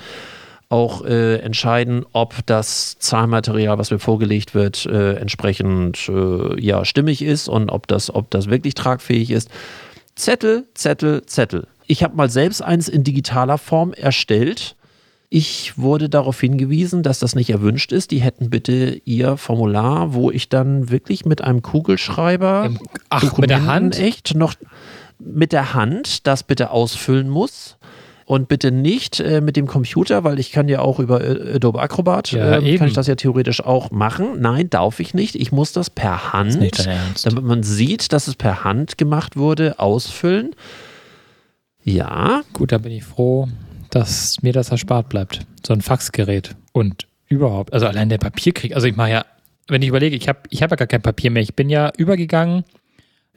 auch 0.68 1.04
äh, 1.04 1.38
entscheiden, 1.38 2.04
ob 2.12 2.44
das 2.46 2.98
Zahlmaterial, 2.98 3.78
was 3.78 3.90
mir 3.90 3.98
vorgelegt 3.98 4.54
wird, 4.54 4.86
äh, 4.86 5.14
entsprechend 5.14 6.08
äh, 6.08 6.60
ja, 6.60 6.84
stimmig 6.84 7.22
ist 7.22 7.48
und 7.48 7.70
ob 7.70 7.86
das, 7.86 8.12
ob 8.12 8.30
das 8.30 8.50
wirklich 8.50 8.74
tragfähig 8.74 9.30
ist. 9.30 9.48
Zettel, 10.16 10.64
Zettel, 10.74 11.24
Zettel. 11.26 11.68
Ich 11.86 12.02
habe 12.02 12.16
mal 12.16 12.30
selbst 12.30 12.62
eins 12.62 12.88
in 12.88 13.04
digitaler 13.04 13.58
Form 13.58 13.92
erstellt. 13.92 14.74
Ich 15.28 15.76
wurde 15.76 16.08
darauf 16.08 16.40
hingewiesen, 16.40 17.02
dass 17.02 17.20
das 17.20 17.34
nicht 17.34 17.50
erwünscht 17.50 17.92
ist. 17.92 18.10
Die 18.10 18.18
hätten 18.18 18.50
bitte 18.50 19.00
ihr 19.04 19.36
Formular, 19.36 20.14
wo 20.14 20.30
ich 20.30 20.48
dann 20.48 20.90
wirklich 20.90 21.24
mit 21.24 21.42
einem 21.42 21.62
Kugelschreiber 21.62 22.70
Ach, 23.08 23.38
mit 23.38 23.50
der 23.50 23.66
Hand 23.66 23.98
echt 23.98 24.34
noch 24.34 24.54
mit 25.18 25.52
der 25.52 25.74
Hand 25.74 26.26
das 26.26 26.42
bitte 26.42 26.70
ausfüllen 26.70 27.28
muss 27.28 27.75
und 28.26 28.48
bitte 28.48 28.72
nicht 28.72 29.20
äh, 29.20 29.40
mit 29.40 29.56
dem 29.56 29.66
Computer, 29.66 30.24
weil 30.24 30.40
ich 30.40 30.50
kann 30.50 30.68
ja 30.68 30.80
auch 30.80 30.98
über 30.98 31.22
äh, 31.22 31.54
Adobe 31.54 31.80
Acrobat, 31.80 32.32
ja, 32.32 32.58
äh, 32.58 32.76
kann 32.76 32.88
ich 32.88 32.94
das 32.94 33.06
ja 33.06 33.14
theoretisch 33.14 33.64
auch 33.64 33.92
machen. 33.92 34.40
Nein, 34.40 34.68
darf 34.68 34.98
ich 34.98 35.14
nicht. 35.14 35.36
Ich 35.36 35.52
muss 35.52 35.72
das 35.72 35.90
per 35.90 36.32
Hand, 36.32 36.60
das 36.60 37.22
damit 37.22 37.44
man 37.44 37.62
sieht, 37.62 38.12
dass 38.12 38.26
es 38.26 38.34
per 38.34 38.64
Hand 38.64 38.98
gemacht 38.98 39.36
wurde, 39.36 39.78
ausfüllen. 39.78 40.54
Ja. 41.84 42.42
Gut, 42.52 42.72
da 42.72 42.78
bin 42.78 42.90
ich 42.90 43.04
froh, 43.04 43.48
dass 43.90 44.42
mir 44.42 44.52
das 44.52 44.70
erspart 44.70 45.08
bleibt. 45.08 45.46
So 45.64 45.72
ein 45.72 45.80
Faxgerät 45.80 46.56
und 46.72 47.06
überhaupt, 47.28 47.72
also 47.72 47.86
allein 47.86 48.08
der 48.08 48.18
Papierkrieg, 48.18 48.74
also 48.74 48.88
ich 48.88 48.96
mache 48.96 49.10
ja, 49.10 49.24
wenn 49.68 49.82
ich 49.82 49.88
überlege, 49.88 50.16
ich 50.16 50.28
habe 50.28 50.40
ich 50.50 50.64
hab 50.64 50.70
ja 50.70 50.76
gar 50.76 50.88
kein 50.88 51.02
Papier 51.02 51.30
mehr. 51.30 51.42
Ich 51.42 51.54
bin 51.54 51.70
ja 51.70 51.92
übergegangen 51.96 52.64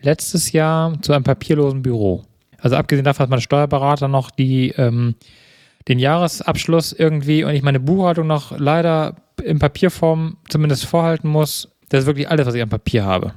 letztes 0.01 0.51
Jahr 0.51 0.99
zu 1.01 1.13
einem 1.13 1.23
papierlosen 1.23 1.83
Büro. 1.83 2.23
Also 2.61 2.75
abgesehen 2.75 3.05
davon, 3.05 3.25
dass 3.25 3.29
mein 3.29 3.41
Steuerberater 3.41 4.07
noch 4.07 4.31
die, 4.31 4.69
ähm, 4.77 5.15
den 5.87 5.99
Jahresabschluss 5.99 6.93
irgendwie 6.93 7.43
und 7.43 7.53
ich 7.53 7.63
meine 7.63 7.79
Buchhaltung 7.79 8.27
noch 8.27 8.57
leider 8.57 9.15
in 9.43 9.59
Papierform 9.59 10.37
zumindest 10.49 10.85
vorhalten 10.85 11.29
muss. 11.29 11.69
Das 11.89 12.01
ist 12.01 12.05
wirklich 12.05 12.29
alles, 12.29 12.45
was 12.45 12.53
ich 12.53 12.61
am 12.61 12.69
Papier 12.69 13.05
habe. 13.05 13.33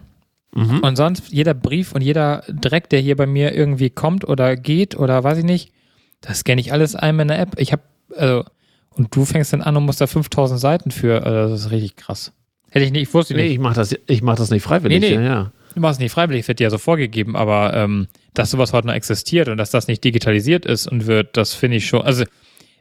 Mhm. 0.55 0.81
Und 0.81 0.97
sonst 0.97 1.33
jeder 1.33 1.55
Brief 1.55 1.93
und 1.93 2.03
jeder 2.03 2.45
Dreck, 2.49 2.91
der 2.91 3.01
hier 3.01 3.17
bei 3.17 3.27
mir 3.27 3.55
irgendwie 3.55 3.91
kommt 3.91 4.27
oder 4.27 4.57
geht 4.57 4.97
oder 4.97 5.25
weiß 5.25 5.39
ich 5.39 5.45
nicht, 5.45 5.73
das 6.21 6.41
scanne 6.41 6.61
ich 6.61 6.73
alles 6.73 6.95
einmal 6.95 7.25
in 7.25 7.29
der 7.29 7.41
App. 7.41 7.55
Ich 7.59 7.73
habe, 7.73 7.83
also, 8.17 8.45
und 8.91 9.15
du 9.15 9.25
fängst 9.25 9.53
dann 9.53 9.63
an 9.63 9.77
und 9.77 9.87
musst 9.87 10.01
da 10.01 10.07
5000 10.07 10.61
Seiten 10.61 10.91
für, 10.91 11.25
also 11.25 11.53
das 11.53 11.61
ist 11.67 11.71
richtig 11.71 11.97
krass. 11.97 12.33
Hätte 12.71 12.85
ich 12.85 12.93
nicht, 12.93 13.03
ich 13.03 13.15
wusste 13.15 13.35
nicht. 13.35 13.45
Nee, 13.45 13.53
ich 13.53 13.59
mache 13.59 13.75
das, 13.75 13.95
mach 14.23 14.37
das 14.37 14.51
nicht 14.51 14.63
freiwillig. 14.63 15.01
Nee, 15.01 15.09
nee. 15.11 15.15
Ja, 15.15 15.23
ja. 15.23 15.53
Du 15.75 15.81
machst 15.81 15.95
es 15.95 16.01
nicht 16.01 16.13
freiwillig, 16.13 16.43
es 16.43 16.49
wird 16.49 16.59
dir 16.59 16.65
ja 16.65 16.71
so 16.71 16.79
vorgegeben, 16.79 17.35
aber 17.35 17.75
ähm, 17.75 18.09
dass 18.35 18.51
sowas 18.51 18.73
heute 18.73 18.87
noch 18.87 18.95
existiert 18.95 19.49
und 19.49 19.57
dass 19.57 19.71
das 19.71 19.89
nicht 19.89 20.03
digitalisiert 20.05 20.65
ist 20.65 20.87
und 20.87 21.07
wird, 21.07 21.37
das 21.37 21.55
finde 21.55 21.79
ich 21.79 21.87
schon. 21.87 22.03
Also, 22.03 22.25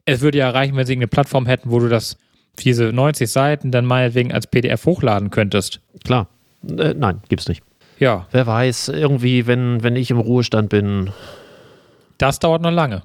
es 0.06 0.22
würde 0.22 0.40
ja 0.40 0.50
reichen, 0.50 0.76
wenn 0.76 0.86
sie 0.86 0.94
eine 0.94 1.08
Plattform 1.08 1.46
hätten, 1.46 1.72
wo 1.72 1.80
du 1.80 1.90
das, 1.90 2.18
diese 2.60 2.92
90 2.92 3.30
Seiten 3.30 3.72
dann 3.72 3.86
meinetwegen 3.86 4.32
als 4.32 4.48
PDF 4.48 4.86
hochladen 4.86 5.30
könntest. 5.30 5.82
Klar. 6.04 6.28
Äh, 6.68 6.94
nein, 6.96 7.22
gibt's 7.30 7.48
nicht. 7.48 7.64
Ja. 8.00 8.28
Wer 8.32 8.48
weiß, 8.48 8.90
irgendwie, 8.90 9.46
wenn, 9.46 9.84
wenn 9.84 9.96
ich 9.96 10.10
im 10.10 10.20
Ruhestand 10.20 10.70
bin. 10.70 11.12
Das 12.18 12.40
dauert 12.40 12.62
noch 12.62 12.72
lange. 12.72 13.04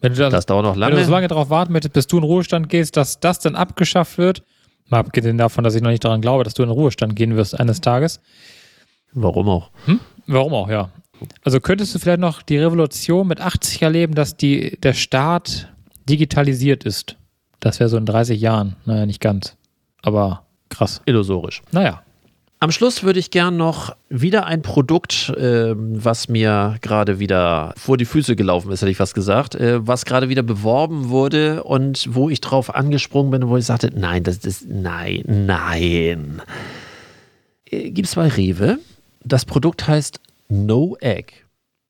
Wenn 0.00 0.12
du 0.12 0.18
das, 0.18 0.32
das 0.32 0.46
dauert 0.46 0.64
noch 0.64 0.76
lange. 0.76 0.92
Wenn 0.92 1.00
du 1.00 1.06
so 1.06 1.12
lange 1.12 1.28
darauf 1.28 1.50
warten 1.50 1.72
möchtest, 1.72 1.94
bis 1.94 2.06
du 2.06 2.18
in 2.18 2.24
Ruhestand 2.24 2.68
gehst, 2.68 2.96
dass 2.96 3.20
das 3.20 3.38
dann 3.38 3.54
abgeschafft 3.54 4.18
wird, 4.18 4.42
Mal 4.90 4.98
abgesehen 4.98 5.38
davon, 5.38 5.62
dass 5.62 5.76
ich 5.76 5.82
noch 5.82 5.90
nicht 5.90 6.04
daran 6.04 6.20
glaube, 6.20 6.42
dass 6.42 6.54
du 6.54 6.64
in 6.64 6.68
Ruhestand 6.68 7.14
gehen 7.14 7.36
wirst 7.36 7.58
eines 7.58 7.80
Tages. 7.80 8.20
Warum 9.12 9.48
auch? 9.48 9.70
Hm? 9.86 10.00
Warum 10.26 10.52
auch, 10.52 10.68
ja. 10.68 10.90
Also 11.44 11.60
könntest 11.60 11.94
du 11.94 11.98
vielleicht 11.98 12.20
noch 12.20 12.42
die 12.42 12.58
Revolution 12.58 13.26
mit 13.26 13.40
80 13.40 13.82
erleben, 13.82 14.14
dass 14.14 14.36
die, 14.36 14.78
der 14.82 14.94
Staat 14.94 15.68
digitalisiert 16.08 16.84
ist. 16.84 17.16
Das 17.60 17.78
wäre 17.78 17.88
so 17.88 17.96
in 17.96 18.06
30 18.06 18.40
Jahren. 18.40 18.76
Naja, 18.86 19.06
nicht 19.06 19.20
ganz. 19.20 19.56
Aber 20.02 20.44
krass. 20.68 21.02
Illusorisch. 21.04 21.62
Naja. 21.72 22.02
Am 22.62 22.70
Schluss 22.72 23.02
würde 23.02 23.18
ich 23.18 23.30
gern 23.30 23.56
noch 23.56 23.96
wieder 24.10 24.44
ein 24.44 24.60
Produkt, 24.60 25.30
äh, 25.30 25.72
was 25.74 26.28
mir 26.28 26.76
gerade 26.82 27.18
wieder 27.18 27.72
vor 27.78 27.96
die 27.96 28.04
Füße 28.04 28.36
gelaufen 28.36 28.70
ist, 28.70 28.82
hätte 28.82 28.90
ich 28.90 28.98
fast 28.98 29.14
gesagt, 29.14 29.54
äh, 29.54 29.86
was 29.86 30.04
gerade 30.04 30.28
wieder 30.28 30.42
beworben 30.42 31.08
wurde 31.08 31.64
und 31.64 32.06
wo 32.10 32.28
ich 32.28 32.42
drauf 32.42 32.74
angesprungen 32.74 33.30
bin, 33.30 33.48
wo 33.48 33.56
ich 33.56 33.64
sagte, 33.64 33.90
nein, 33.94 34.24
das 34.24 34.38
ist, 34.38 34.68
nein, 34.68 35.24
nein. 35.26 36.42
Äh, 37.64 37.92
Gibt 37.92 38.08
es 38.08 38.14
bei 38.14 38.28
Rewe. 38.28 38.78
Das 39.24 39.46
Produkt 39.46 39.88
heißt 39.88 40.20
No 40.50 40.96
Egg. 41.00 41.32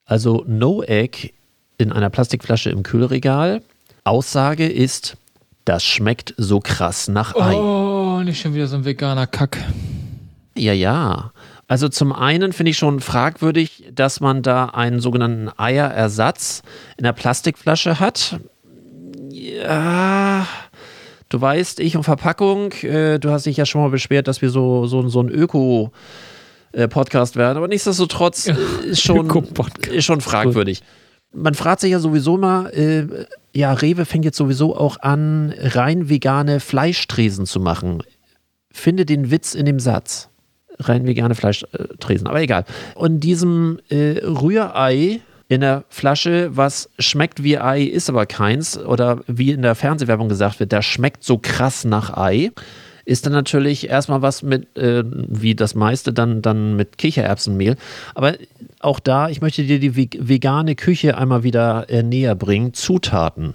Also 0.04 0.44
No 0.46 0.82
Egg 0.82 1.30
in 1.78 1.92
einer 1.92 2.10
Plastikflasche 2.10 2.70
im 2.70 2.82
Kühlregal. 2.82 3.62
Aussage 4.04 4.66
ist, 4.68 5.16
das 5.64 5.82
schmeckt 5.84 6.34
so 6.36 6.60
krass 6.60 7.08
nach 7.08 7.34
Ei. 7.34 7.54
Oh, 7.54 8.20
nicht 8.22 8.40
schon 8.40 8.54
wieder 8.54 8.66
so 8.66 8.76
ein 8.76 8.84
veganer 8.84 9.26
Kack. 9.26 9.58
Ja, 10.56 10.72
ja. 10.72 11.32
Also 11.68 11.88
zum 11.88 12.12
einen 12.12 12.52
finde 12.52 12.70
ich 12.70 12.78
schon 12.78 13.00
fragwürdig, 13.00 13.84
dass 13.94 14.20
man 14.20 14.42
da 14.42 14.66
einen 14.66 15.00
sogenannten 15.00 15.50
Eierersatz 15.56 16.62
in 16.96 17.04
der 17.04 17.12
Plastikflasche 17.12 18.00
hat. 18.00 18.40
Ja, 19.30 20.46
du 21.28 21.40
weißt, 21.40 21.80
ich 21.80 21.96
und 21.96 22.02
Verpackung, 22.02 22.72
äh, 22.82 23.18
du 23.18 23.30
hast 23.30 23.46
dich 23.46 23.56
ja 23.56 23.64
schon 23.66 23.82
mal 23.82 23.90
beschwert, 23.90 24.26
dass 24.28 24.42
wir 24.42 24.50
so, 24.50 24.86
so, 24.86 25.08
so 25.08 25.20
ein 25.22 25.30
Öko- 25.30 25.90
äh, 26.72 26.88
Podcast 26.88 27.36
werden, 27.36 27.58
aber 27.58 27.68
nichtsdestotrotz 27.68 28.48
äh, 28.48 28.54
ist 28.84 29.02
schon, 29.02 29.28
ist 29.90 30.04
schon 30.04 30.20
fragwürdig. 30.20 30.82
Man 31.32 31.54
fragt 31.54 31.80
sich 31.80 31.92
ja 31.92 32.00
sowieso 32.00 32.36
mal, 32.36 32.70
äh, 32.70 33.06
ja, 33.52 33.72
Rewe 33.72 34.04
fängt 34.04 34.24
jetzt 34.24 34.36
sowieso 34.36 34.76
auch 34.76 35.00
an, 35.00 35.54
rein 35.58 36.08
vegane 36.08 36.60
Fleischtresen 36.60 37.46
zu 37.46 37.60
machen. 37.60 38.02
Finde 38.72 39.04
den 39.04 39.30
Witz 39.30 39.54
in 39.54 39.66
dem 39.66 39.78
Satz. 39.80 40.28
Rein 40.78 41.06
vegane 41.06 41.34
Fleischtresen, 41.34 42.26
aber 42.26 42.40
egal. 42.40 42.64
Und 42.94 43.20
diesem 43.20 43.80
äh, 43.90 44.18
Rührei 44.24 45.20
in 45.48 45.60
der 45.60 45.84
Flasche, 45.88 46.56
was 46.56 46.88
schmeckt 46.98 47.42
wie 47.42 47.58
Ei, 47.58 47.82
ist 47.82 48.08
aber 48.08 48.24
keins, 48.26 48.78
oder 48.78 49.20
wie 49.26 49.50
in 49.50 49.62
der 49.62 49.74
Fernsehwerbung 49.74 50.28
gesagt 50.28 50.60
wird, 50.60 50.72
das 50.72 50.84
schmeckt 50.84 51.24
so 51.24 51.38
krass 51.38 51.84
nach 51.84 52.16
Ei 52.16 52.52
ist 53.10 53.26
dann 53.26 53.32
natürlich 53.32 53.88
erstmal 53.88 54.22
was 54.22 54.44
mit, 54.44 54.76
äh, 54.78 55.02
wie 55.04 55.56
das 55.56 55.74
meiste, 55.74 56.12
dann, 56.12 56.42
dann 56.42 56.76
mit 56.76 56.96
Kichererbsenmehl. 56.96 57.76
Aber 58.14 58.34
auch 58.78 59.00
da, 59.00 59.28
ich 59.28 59.40
möchte 59.40 59.64
dir 59.64 59.80
die 59.80 59.96
vegane 59.96 60.76
Küche 60.76 61.18
einmal 61.18 61.42
wieder 61.42 61.90
äh, 61.90 62.04
näher 62.04 62.36
bringen. 62.36 62.72
Zutaten. 62.72 63.54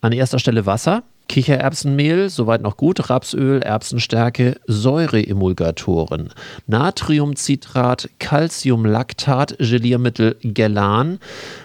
An 0.00 0.12
erster 0.12 0.38
Stelle 0.38 0.64
Wasser, 0.64 1.02
Kichererbsenmehl, 1.28 2.28
soweit 2.28 2.62
noch 2.62 2.76
gut, 2.76 3.10
Rapsöl, 3.10 3.60
Erbsenstärke, 3.62 4.56
Säureemulgatoren, 4.66 6.30
Natriumcitrat, 6.66 8.08
Calciumlactat, 8.18 9.56
Geliermittel 9.58 10.36
Gelan, 10.42 11.18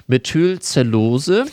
Methylcellose, 0.08 1.46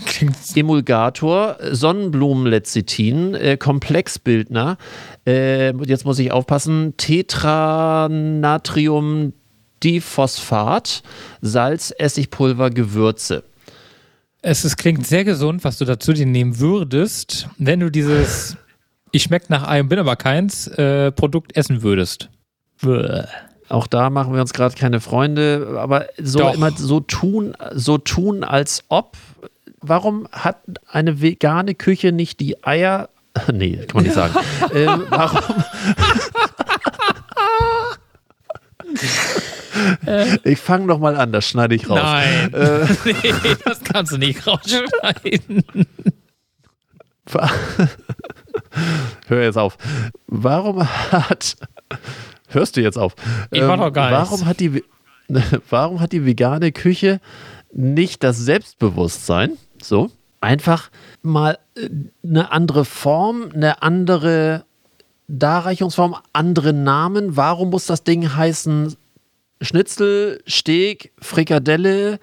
Emulgator, 0.54 1.56
Sonnenblumenlecithin, 1.70 3.34
äh, 3.34 3.56
Komplexbildner, 3.56 4.78
äh, 5.26 5.72
jetzt 5.84 6.04
muss 6.04 6.18
ich 6.18 6.32
aufpassen, 6.32 6.94
Tetranatrium 6.96 9.32
Diphosphat, 9.82 11.02
Salz, 11.42 11.92
Essigpulver, 11.98 12.70
Gewürze. 12.70 13.42
Es 14.42 14.64
ist, 14.64 14.76
klingt 14.76 15.04
sehr 15.06 15.24
gesund, 15.24 15.64
was 15.64 15.78
du 15.78 15.84
dazu 15.84 16.12
dir 16.12 16.26
nehmen 16.26 16.60
würdest, 16.60 17.48
wenn 17.58 17.80
du 17.80 17.90
dieses 17.90 18.56
Ich 19.10 19.24
schmeckt 19.24 19.50
nach 19.50 19.64
einem, 19.64 19.88
bin 19.88 19.98
aber 19.98 20.14
keins 20.16 20.68
äh, 20.68 21.10
Produkt 21.12 21.56
essen 21.56 21.82
würdest. 21.82 22.30
Bäh. 22.80 23.24
Auch 23.68 23.88
da 23.88 24.10
machen 24.10 24.32
wir 24.32 24.40
uns 24.40 24.52
gerade 24.52 24.76
keine 24.76 25.00
Freunde, 25.00 25.76
aber 25.78 26.06
so 26.22 26.38
Doch. 26.38 26.54
immer 26.54 26.70
so 26.70 27.00
tun, 27.00 27.56
so 27.72 27.98
tun, 27.98 28.44
als 28.44 28.84
ob. 28.88 29.16
Warum 29.80 30.28
hat 30.30 30.58
eine 30.88 31.20
vegane 31.20 31.74
Küche 31.74 32.12
nicht 32.12 32.38
die 32.38 32.64
Eier? 32.64 33.08
Nee, 33.52 33.76
kann 33.76 33.94
man 33.94 34.04
nicht 34.04 34.14
sagen. 34.14 34.34
ähm, 34.74 35.04
warum? 35.10 35.42
Ich 40.44 40.58
fange 40.58 40.86
noch 40.86 40.98
mal 40.98 41.16
an, 41.16 41.32
das 41.32 41.46
schneide 41.46 41.74
ich 41.74 41.88
raus. 41.88 41.98
Nein, 42.02 42.54
äh, 42.54 42.86
nee, 43.04 43.56
das 43.64 43.80
kannst 43.84 44.12
du 44.12 44.18
nicht 44.18 44.46
rausschneiden. 44.46 45.64
Hör 49.26 49.42
jetzt 49.42 49.58
auf. 49.58 49.76
Warum 50.26 50.86
hat. 50.86 51.56
Hörst 52.48 52.76
du 52.76 52.80
jetzt 52.80 52.96
auf? 52.96 53.14
Ich 53.50 53.60
ähm, 53.60 53.68
doch 53.68 53.92
gar 53.92 54.12
warum 54.12 54.46
hat 54.46 54.60
die 54.60 54.82
Warum 55.68 56.00
hat 56.00 56.12
die 56.12 56.24
vegane 56.24 56.70
Küche 56.70 57.20
nicht 57.72 58.22
das 58.22 58.38
Selbstbewusstsein, 58.38 59.58
so 59.82 60.10
einfach 60.46 60.90
mal 61.22 61.58
äh, 61.76 61.88
eine 62.24 62.52
andere 62.52 62.84
Form, 62.84 63.50
eine 63.52 63.82
andere 63.82 64.64
Darreichungsform, 65.28 66.16
andere 66.32 66.72
Namen? 66.72 67.36
Warum 67.36 67.70
muss 67.70 67.86
das 67.86 68.04
Ding 68.04 68.34
heißen 68.34 68.94
Schnitzel, 69.60 70.40
Steak, 70.46 71.12
Frikadelle, 71.20 72.20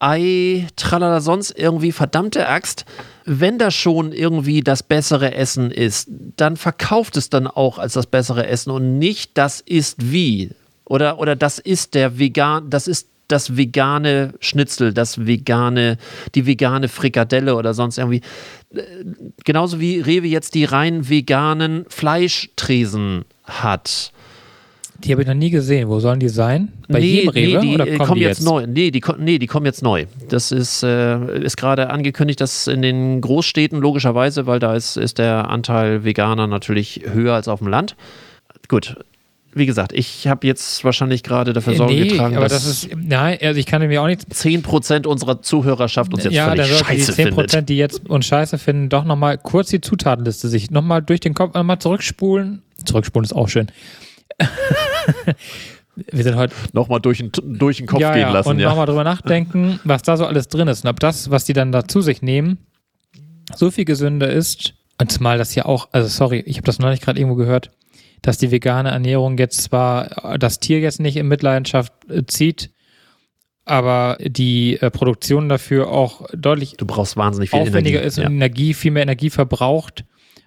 Ei, 0.00 0.66
tralala, 0.76 1.20
sonst 1.20 1.52
irgendwie, 1.56 1.92
verdammte 1.92 2.48
Axt. 2.48 2.84
Wenn 3.24 3.58
das 3.58 3.74
schon 3.74 4.12
irgendwie 4.12 4.60
das 4.60 4.82
bessere 4.82 5.34
Essen 5.34 5.70
ist, 5.70 6.08
dann 6.36 6.56
verkauft 6.58 7.16
es 7.16 7.30
dann 7.30 7.46
auch 7.46 7.78
als 7.78 7.94
das 7.94 8.06
bessere 8.06 8.46
Essen 8.46 8.70
und 8.70 8.98
nicht 8.98 9.38
das 9.38 9.60
ist 9.60 10.12
wie. 10.12 10.50
Oder, 10.84 11.18
oder 11.20 11.36
das 11.36 11.58
ist 11.58 11.94
der 11.94 12.18
vegan, 12.18 12.68
das 12.68 12.86
ist 12.86 13.08
das 13.28 13.56
vegane 13.56 14.34
Schnitzel, 14.40 14.92
das 14.92 15.26
vegane, 15.26 15.98
die 16.34 16.46
vegane 16.46 16.88
Frikadelle 16.88 17.56
oder 17.56 17.74
sonst 17.74 17.98
irgendwie. 17.98 18.20
Genauso 19.44 19.80
wie 19.80 20.00
Rewe 20.00 20.26
jetzt 20.26 20.54
die 20.54 20.64
rein 20.64 21.08
veganen 21.08 21.84
Fleischtresen 21.88 23.24
hat. 23.44 24.12
Die 24.98 25.12
habe 25.12 25.22
ich 25.22 25.28
noch 25.28 25.34
nie 25.34 25.50
gesehen. 25.50 25.88
Wo 25.88 26.00
sollen 26.00 26.20
die 26.20 26.28
sein? 26.28 26.72
Bei 26.88 26.98
nee, 27.00 27.06
jedem 27.06 27.28
Rewe? 27.30 27.60
Nee, 27.60 27.66
die 27.66 27.74
oder 27.74 27.86
kommen, 27.86 27.98
kommen 27.98 28.14
die 28.14 28.20
jetzt, 28.22 28.38
jetzt, 28.38 28.46
neu. 28.46 28.66
Nee 28.66 28.90
die, 28.90 29.02
nee, 29.18 29.38
die 29.38 29.46
kommen 29.46 29.66
jetzt 29.66 29.82
neu. 29.82 30.06
Das 30.28 30.52
ist, 30.52 30.82
äh, 30.82 31.40
ist 31.40 31.56
gerade 31.56 31.90
angekündigt, 31.90 32.40
dass 32.40 32.66
in 32.66 32.80
den 32.80 33.20
Großstädten 33.20 33.80
logischerweise, 33.80 34.46
weil 34.46 34.60
da 34.60 34.74
ist, 34.74 34.96
ist 34.96 35.18
der 35.18 35.50
Anteil 35.50 36.04
Veganer 36.04 36.46
natürlich 36.46 37.02
höher 37.06 37.34
als 37.34 37.48
auf 37.48 37.58
dem 37.58 37.68
Land. 37.68 37.96
Gut, 38.68 38.96
wie 39.54 39.66
gesagt, 39.66 39.92
ich 39.92 40.26
habe 40.26 40.46
jetzt 40.46 40.84
wahrscheinlich 40.84 41.22
gerade 41.22 41.52
dafür 41.52 41.74
Sorge 41.74 41.94
nee, 41.94 42.08
getragen, 42.08 42.36
aber 42.36 42.48
dass 42.48 42.64
das 42.64 42.84
ist, 42.84 42.96
nein, 42.96 43.38
also 43.40 43.58
ich 43.58 43.66
kann 43.66 43.86
mir 43.86 44.02
auch 44.02 44.06
nicht 44.06 44.22
10% 44.22 45.06
unserer 45.06 45.42
Zuhörerschaft 45.42 46.12
uns 46.12 46.24
jetzt 46.24 46.32
ja, 46.32 46.48
völlig 46.48 46.66
scheiße 46.66 47.12
die 47.12 47.22
10%, 47.22 47.34
findet. 47.34 47.68
die 47.68 47.76
jetzt 47.76 48.08
uns 48.08 48.26
scheiße 48.26 48.58
finden, 48.58 48.88
doch 48.88 49.04
nochmal 49.04 49.38
kurz 49.38 49.70
die 49.70 49.80
Zutatenliste 49.80 50.48
sich 50.48 50.70
nochmal 50.70 51.02
durch 51.02 51.20
den 51.20 51.34
Kopf 51.34 51.54
nochmal 51.54 51.78
zurückspulen. 51.78 52.62
Zurückspulen 52.84 53.24
ist 53.24 53.32
auch 53.32 53.48
schön. 53.48 53.70
wir 55.96 56.24
sind 56.24 56.36
heute 56.36 56.54
nochmal 56.72 57.00
durch 57.00 57.18
den, 57.18 57.30
durch 57.44 57.76
den 57.78 57.86
Kopf 57.86 58.00
ja, 58.00 58.12
gehen 58.12 58.22
ja, 58.22 58.30
lassen. 58.32 58.48
Und 58.48 58.58
ja. 58.58 58.68
nochmal 58.68 58.86
drüber 58.86 59.04
nachdenken, 59.04 59.78
was 59.84 60.02
da 60.02 60.16
so 60.16 60.26
alles 60.26 60.48
drin 60.48 60.68
ist 60.68 60.84
und 60.84 60.90
ob 60.90 60.98
das, 61.00 61.30
was 61.30 61.44
die 61.44 61.52
dann 61.52 61.70
da 61.70 61.86
zu 61.86 62.00
sich 62.00 62.22
nehmen, 62.22 62.58
so 63.54 63.70
viel 63.70 63.84
gesünder 63.84 64.30
ist. 64.30 64.74
Und 65.00 65.10
zumal 65.10 65.38
das 65.38 65.54
ja 65.54 65.64
auch, 65.64 65.88
also 65.92 66.08
sorry, 66.08 66.40
ich 66.46 66.56
habe 66.56 66.66
das 66.66 66.78
noch 66.78 66.90
nicht 66.90 67.02
gerade 67.02 67.18
irgendwo 67.18 67.36
gehört, 67.36 67.70
dass 68.24 68.38
die 68.38 68.50
vegane 68.50 68.90
Ernährung 68.90 69.36
jetzt 69.36 69.62
zwar 69.62 70.38
das 70.38 70.58
Tier 70.58 70.80
jetzt 70.80 70.98
nicht 70.98 71.16
in 71.16 71.28
Mitleidenschaft 71.28 71.92
äh, 72.08 72.24
zieht, 72.26 72.70
aber 73.66 74.16
die 74.20 74.80
äh, 74.80 74.90
Produktion 74.90 75.48
dafür 75.48 75.88
auch 75.88 76.26
deutlich 76.32 76.76
du 76.78 76.86
brauchst 76.86 77.16
wahnsinnig 77.16 77.50
viel 77.50 77.60
aufwendiger 77.60 77.98
Energie. 77.98 78.06
ist 78.06 78.18
und 78.18 78.24
ja. 78.24 78.30
Energie, 78.30 78.74
viel 78.74 78.90
mehr 78.92 79.02
Energie 79.02 79.30
verbraucht 79.30 80.04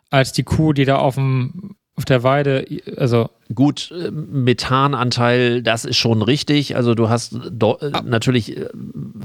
als 0.10 0.34
die 0.34 0.44
Kuh, 0.44 0.74
die 0.74 0.86
da 0.86 0.98
auf 0.98 1.16
dem 1.16 1.77
auf 1.98 2.06
der 2.06 2.22
Weide, 2.22 2.66
also 2.96 3.32
gut, 3.54 3.92
äh, 3.92 4.12
Methananteil, 4.12 5.64
das 5.64 5.84
ist 5.84 5.98
schon 5.98 6.22
richtig. 6.22 6.76
Also 6.76 6.94
du 6.94 7.10
hast 7.10 7.36
ah. 7.36 8.02
natürlich 8.06 8.56
äh, 8.56 8.70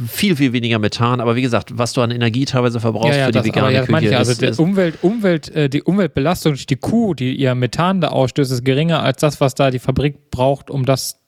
viel, 0.09 0.37
viel 0.37 0.55
weniger 0.55 0.79
Methan, 0.79 1.21
aber 1.21 1.37
wie 1.37 1.43
gesagt, 1.43 1.77
was 1.77 1.93
du 1.93 2.01
an 2.01 2.11
Energie 2.11 2.47
teilweise 2.47 2.81
verbrauchst 2.81 3.11
ja, 3.11 3.17
ja, 3.17 3.27
für 3.27 3.33
die 3.33 3.45
vegane 3.45 3.75
ja, 3.75 3.85
Küche. 3.85 4.07
Ich. 4.07 4.17
Also 4.17 4.45
ist, 4.45 4.59
Umwelt, 4.59 4.99
Umwelt, 5.03 5.55
äh, 5.55 5.69
die 5.69 5.83
Umweltbelastung 5.83 6.53
durch 6.53 6.67
die 6.67 6.77
Kuh, 6.77 7.13
die 7.13 7.35
ihr 7.35 7.55
Methan 7.55 8.01
da 8.01 8.09
ausstößt, 8.09 8.51
ist 8.51 8.65
geringer 8.65 9.03
als 9.03 9.21
das, 9.21 9.41
was 9.43 9.55
da 9.55 9.71
die 9.71 9.79
Fabrik 9.79 10.31
braucht, 10.31 10.71
um 10.71 10.87
das. 10.87 11.21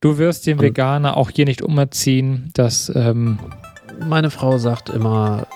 Du 0.00 0.18
wirst 0.18 0.46
den 0.46 0.60
Veganer 0.60 1.16
auch 1.16 1.30
hier 1.30 1.46
nicht 1.46 1.62
umerziehen, 1.62 2.50
dass. 2.52 2.92
Ähm 2.94 3.38
meine 4.06 4.30
Frau 4.30 4.58
sagt 4.58 4.90
immer, 4.90 5.46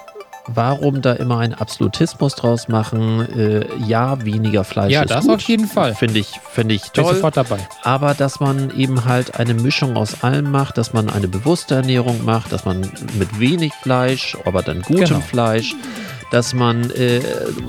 warum 0.47 1.03
da 1.03 1.13
immer 1.13 1.39
einen 1.39 1.55
Absolutismus 1.55 2.35
draus 2.35 2.69
machen? 2.69 3.29
Äh, 3.37 3.67
ja, 3.87 4.25
weniger 4.25 4.65
Fleisch 4.65 4.93
Ja, 4.93 5.03
ist 5.03 5.11
das 5.11 5.25
gut. 5.27 5.35
auf 5.37 5.41
jeden 5.43 5.67
Fall. 5.67 5.95
Finde 5.95 6.19
ich, 6.21 6.29
finde 6.53 6.75
ich 6.75 6.91
Bin 6.93 7.05
toll. 7.05 7.15
sofort 7.15 7.37
dabei. 7.37 7.59
Aber 7.83 8.15
dass 8.15 8.41
man 8.41 8.71
eben 8.77 9.05
halt 9.05 9.39
eine 9.39 9.55
Mischung 9.55 9.97
aus 9.97 10.23
allem 10.25 10.51
macht, 10.51 10.79
dass 10.79 10.93
man 10.93 11.09
eine 11.11 11.29
bewusste 11.29 11.77
Ernährung 11.77 12.25
macht, 12.25 12.53
dass 12.53 12.65
man 12.65 12.81
mit 13.19 13.39
wenig 13.41 13.73
Fleisch, 13.83 14.37
aber 14.45 14.63
dann 14.63 14.83
gutem 14.83 15.05
Genau. 15.05 15.21
Fleisch, 15.21 15.75
dass 16.33 16.55
man 16.55 16.91
äh, 16.93 17.21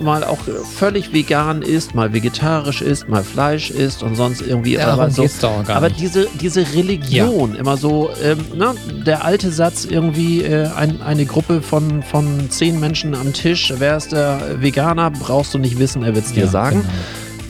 mal 0.02 0.24
auch 0.24 0.40
völlig 0.78 1.12
vegan 1.12 1.62
ist, 1.62 1.96
mal 1.96 2.14
vegetarisch 2.14 2.82
ist, 2.82 3.10
mal 3.10 3.24
Fleisch 3.24 3.70
isst 3.70 4.02
und 4.02 4.16
sonst 4.16 4.42
irgendwie. 4.42 4.76
Darum 4.76 5.02
aber 5.02 5.10
so, 5.12 5.28
aber 5.68 5.90
diese, 5.90 6.28
diese 6.40 6.62
Religion, 6.74 7.56
immer 7.56 7.76
so, 7.76 8.10
ähm, 8.24 8.38
ne, 8.56 8.74
der 9.06 9.26
alte 9.26 9.52
Satz 9.52 9.84
irgendwie, 9.84 10.44
äh, 10.44 10.68
ein, 10.68 11.02
eine 11.02 11.26
Gruppe 11.26 11.62
von, 11.62 12.04
von 12.04 12.50
zehn 12.50 12.80
Menschen 12.80 13.16
am 13.16 13.34
Tisch, 13.34 13.74
wer 13.78 13.98
ist 13.98 14.14
der 14.14 14.62
Veganer, 14.62 15.12
brauchst 15.12 15.54
du 15.54 15.58
nicht 15.58 15.78
wissen, 15.78 16.02
er 16.04 16.16
wird 16.16 16.26
es 16.26 16.32
dir 16.32 16.46
Ja, 16.46 16.50
sagen 16.50 16.82
genau. 16.84 16.94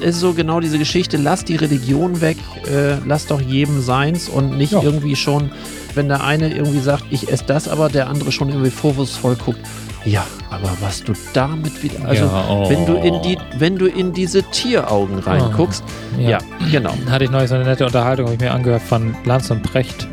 Ist 0.03 0.19
so 0.19 0.33
genau 0.33 0.59
diese 0.59 0.77
Geschichte, 0.77 1.17
lass 1.17 1.43
die 1.45 1.55
Religion 1.55 2.21
weg, 2.21 2.37
äh, 2.71 2.95
lass 3.05 3.25
doch 3.27 3.41
jedem 3.41 3.81
seins 3.81 4.29
und 4.29 4.57
nicht 4.57 4.73
Ja. 4.73 4.81
irgendwie 4.83 5.15
schon, 5.15 5.51
wenn 5.95 6.07
der 6.07 6.23
eine 6.23 6.53
irgendwie 6.53 6.79
sagt, 6.79 7.05
ich 7.09 7.31
esse 7.31 7.45
das, 7.45 7.67
aber 7.67 7.89
der 7.89 8.09
andere 8.09 8.31
schon 8.31 8.49
irgendwie 8.49 8.69
vorwurfsvoll 8.69 9.35
guckt. 9.35 9.59
Ja, 10.05 10.25
aber 10.49 10.69
was 10.81 11.03
du 11.03 11.13
damit 11.33 11.81
wieder, 11.81 12.05
also 12.05 12.25
Ja, 12.25 12.45
oh. 12.49 12.69
wenn 12.69 12.85
du 12.85 12.95
in 12.95 13.21
die, 13.21 13.37
wenn 13.57 13.77
du 13.77 13.87
in 13.87 14.11
diese 14.13 14.43
Tieraugen 14.43 15.19
reinguckst, 15.19 15.83
ja, 16.19 16.29
Ja. 16.29 16.39
genau. 16.71 16.93
hatte 17.09 17.23
ich 17.25 17.31
neulich 17.31 17.49
so 17.49 17.55
eine 17.55 17.63
nette 17.63 17.85
Unterhaltung, 17.85 18.25
habe 18.25 18.35
ich 18.35 18.41
mir 18.41 18.51
angehört 18.51 18.81
von 18.81 19.15
Lanz 19.25 19.49
und 19.49 19.63
Precht. 19.63 20.07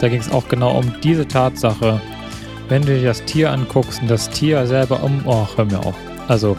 Da 0.00 0.08
ging 0.08 0.20
es 0.20 0.30
auch 0.30 0.48
genau 0.48 0.76
um 0.78 0.92
diese 1.02 1.26
Tatsache. 1.28 2.00
Wenn 2.68 2.82
du 2.82 2.98
dir 2.98 3.04
das 3.06 3.24
Tier 3.24 3.52
anguckst 3.52 4.02
und 4.02 4.10
das 4.10 4.28
Tier 4.28 4.66
selber 4.66 5.02
um. 5.04 5.22
Oh, 5.24 5.46
hör 5.56 5.64
mir 5.64 5.78
auf. 5.78 5.94
Also, 6.26 6.56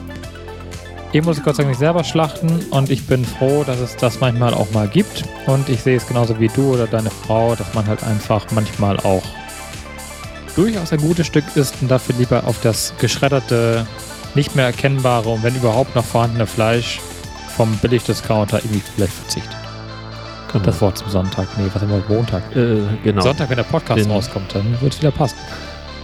ich 1.13 1.23
muss 1.23 1.41
Gott 1.41 1.55
sei 1.55 1.63
Dank 1.63 1.69
nicht 1.69 1.79
selber 1.79 2.03
schlachten 2.03 2.65
und 2.69 2.89
ich 2.89 3.05
bin 3.07 3.23
froh, 3.25 3.63
dass 3.65 3.79
es 3.79 3.95
das 3.95 4.19
manchmal 4.19 4.53
auch 4.53 4.69
mal 4.71 4.87
gibt. 4.87 5.23
Und 5.45 5.69
ich 5.69 5.81
sehe 5.81 5.97
es 5.97 6.07
genauso 6.07 6.39
wie 6.39 6.49
du 6.49 6.73
oder 6.73 6.85
deine 6.87 7.09
Frau, 7.09 7.55
dass 7.55 7.73
man 7.73 7.87
halt 7.87 8.03
einfach 8.03 8.45
manchmal 8.51 8.97
auch 8.99 9.23
durchaus 10.55 10.91
ein 10.91 10.99
gutes 11.01 11.27
Stück 11.27 11.45
isst 11.55 11.75
und 11.81 11.89
dafür 11.89 12.15
lieber 12.17 12.43
auf 12.45 12.59
das 12.61 12.93
geschredderte, 12.99 13.85
nicht 14.35 14.55
mehr 14.55 14.65
erkennbare 14.65 15.29
und 15.29 15.43
wenn 15.43 15.55
überhaupt 15.55 15.95
noch 15.95 16.03
vorhandene 16.03 16.45
Fleisch 16.47 16.99
vom 17.55 17.75
Billigdiscounter 17.77 18.57
irgendwie 18.59 18.81
vielleicht 18.95 19.13
verzichtet. 19.13 19.55
genau. 20.51 20.65
Das 20.65 20.81
Wort 20.81 20.97
zum 20.97 21.09
Sonntag. 21.09 21.47
Nee, 21.57 21.69
was 21.73 21.81
haben 21.81 21.89
wir? 21.91 22.03
Montag. 22.15 22.43
äh, 22.55 22.79
genau. 23.03 23.21
Sonntag, 23.21 23.49
wenn 23.49 23.57
der 23.57 23.63
Podcast 23.63 24.03
Den- 24.03 24.11
rauskommt, 24.11 24.53
dann 24.53 24.79
wird 24.81 24.93
es 24.93 24.99
wieder 24.99 25.11
passen. 25.11 25.37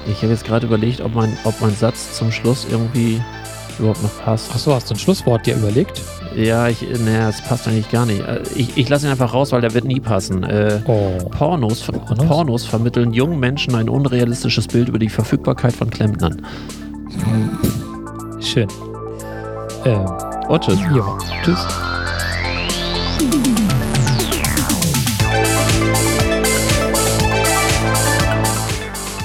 Ich 0.07 0.17
habe 0.21 0.29
jetzt 0.33 0.45
gerade 0.45 0.65
überlegt, 0.67 1.01
ob 1.01 1.13
mein, 1.15 1.35
ob 1.45 1.59
mein 1.61 1.75
Satz 1.75 2.13
zum 2.13 2.31
Schluss 2.31 2.65
irgendwie 2.69 3.21
überhaupt 3.79 4.01
noch 4.03 4.23
passt. 4.23 4.51
Achso, 4.51 4.73
hast 4.73 4.89
du 4.89 4.95
ein 4.95 4.99
Schlusswort 4.99 5.45
dir 5.45 5.55
überlegt? 5.55 6.01
Ja, 6.35 6.67
ich, 6.67 6.81
naja, 7.03 7.29
es 7.29 7.41
passt 7.41 7.67
eigentlich 7.67 7.91
gar 7.91 8.05
nicht. 8.05 8.21
Äh, 8.21 8.41
Ich, 8.55 8.75
ich 8.77 8.89
lasse 8.89 9.05
ihn 9.07 9.11
einfach 9.11 9.33
raus, 9.33 9.51
weil 9.51 9.61
der 9.61 9.73
wird 9.73 9.85
nie 9.85 9.99
passen. 9.99 10.43
Äh, 10.43 10.81
Oh. 10.85 11.11
Pornos, 11.29 11.81
Pornos? 11.81 12.25
Pornos 12.27 12.65
vermitteln 12.65 13.13
jungen 13.13 13.39
Menschen 13.39 13.75
ein 13.75 13.87
unrealistisches 13.89 14.67
Bild 14.67 14.89
über 14.89 14.99
die 14.99 15.09
Verfügbarkeit 15.09 15.73
von 15.75 15.89
Klempnern. 15.89 16.45
Schön. 18.39 18.67
Ähm, 19.85 20.05
Und 20.47 20.61
tschüss. 20.63 20.79
ja. 20.95 21.17
Tschüss. 21.43 21.67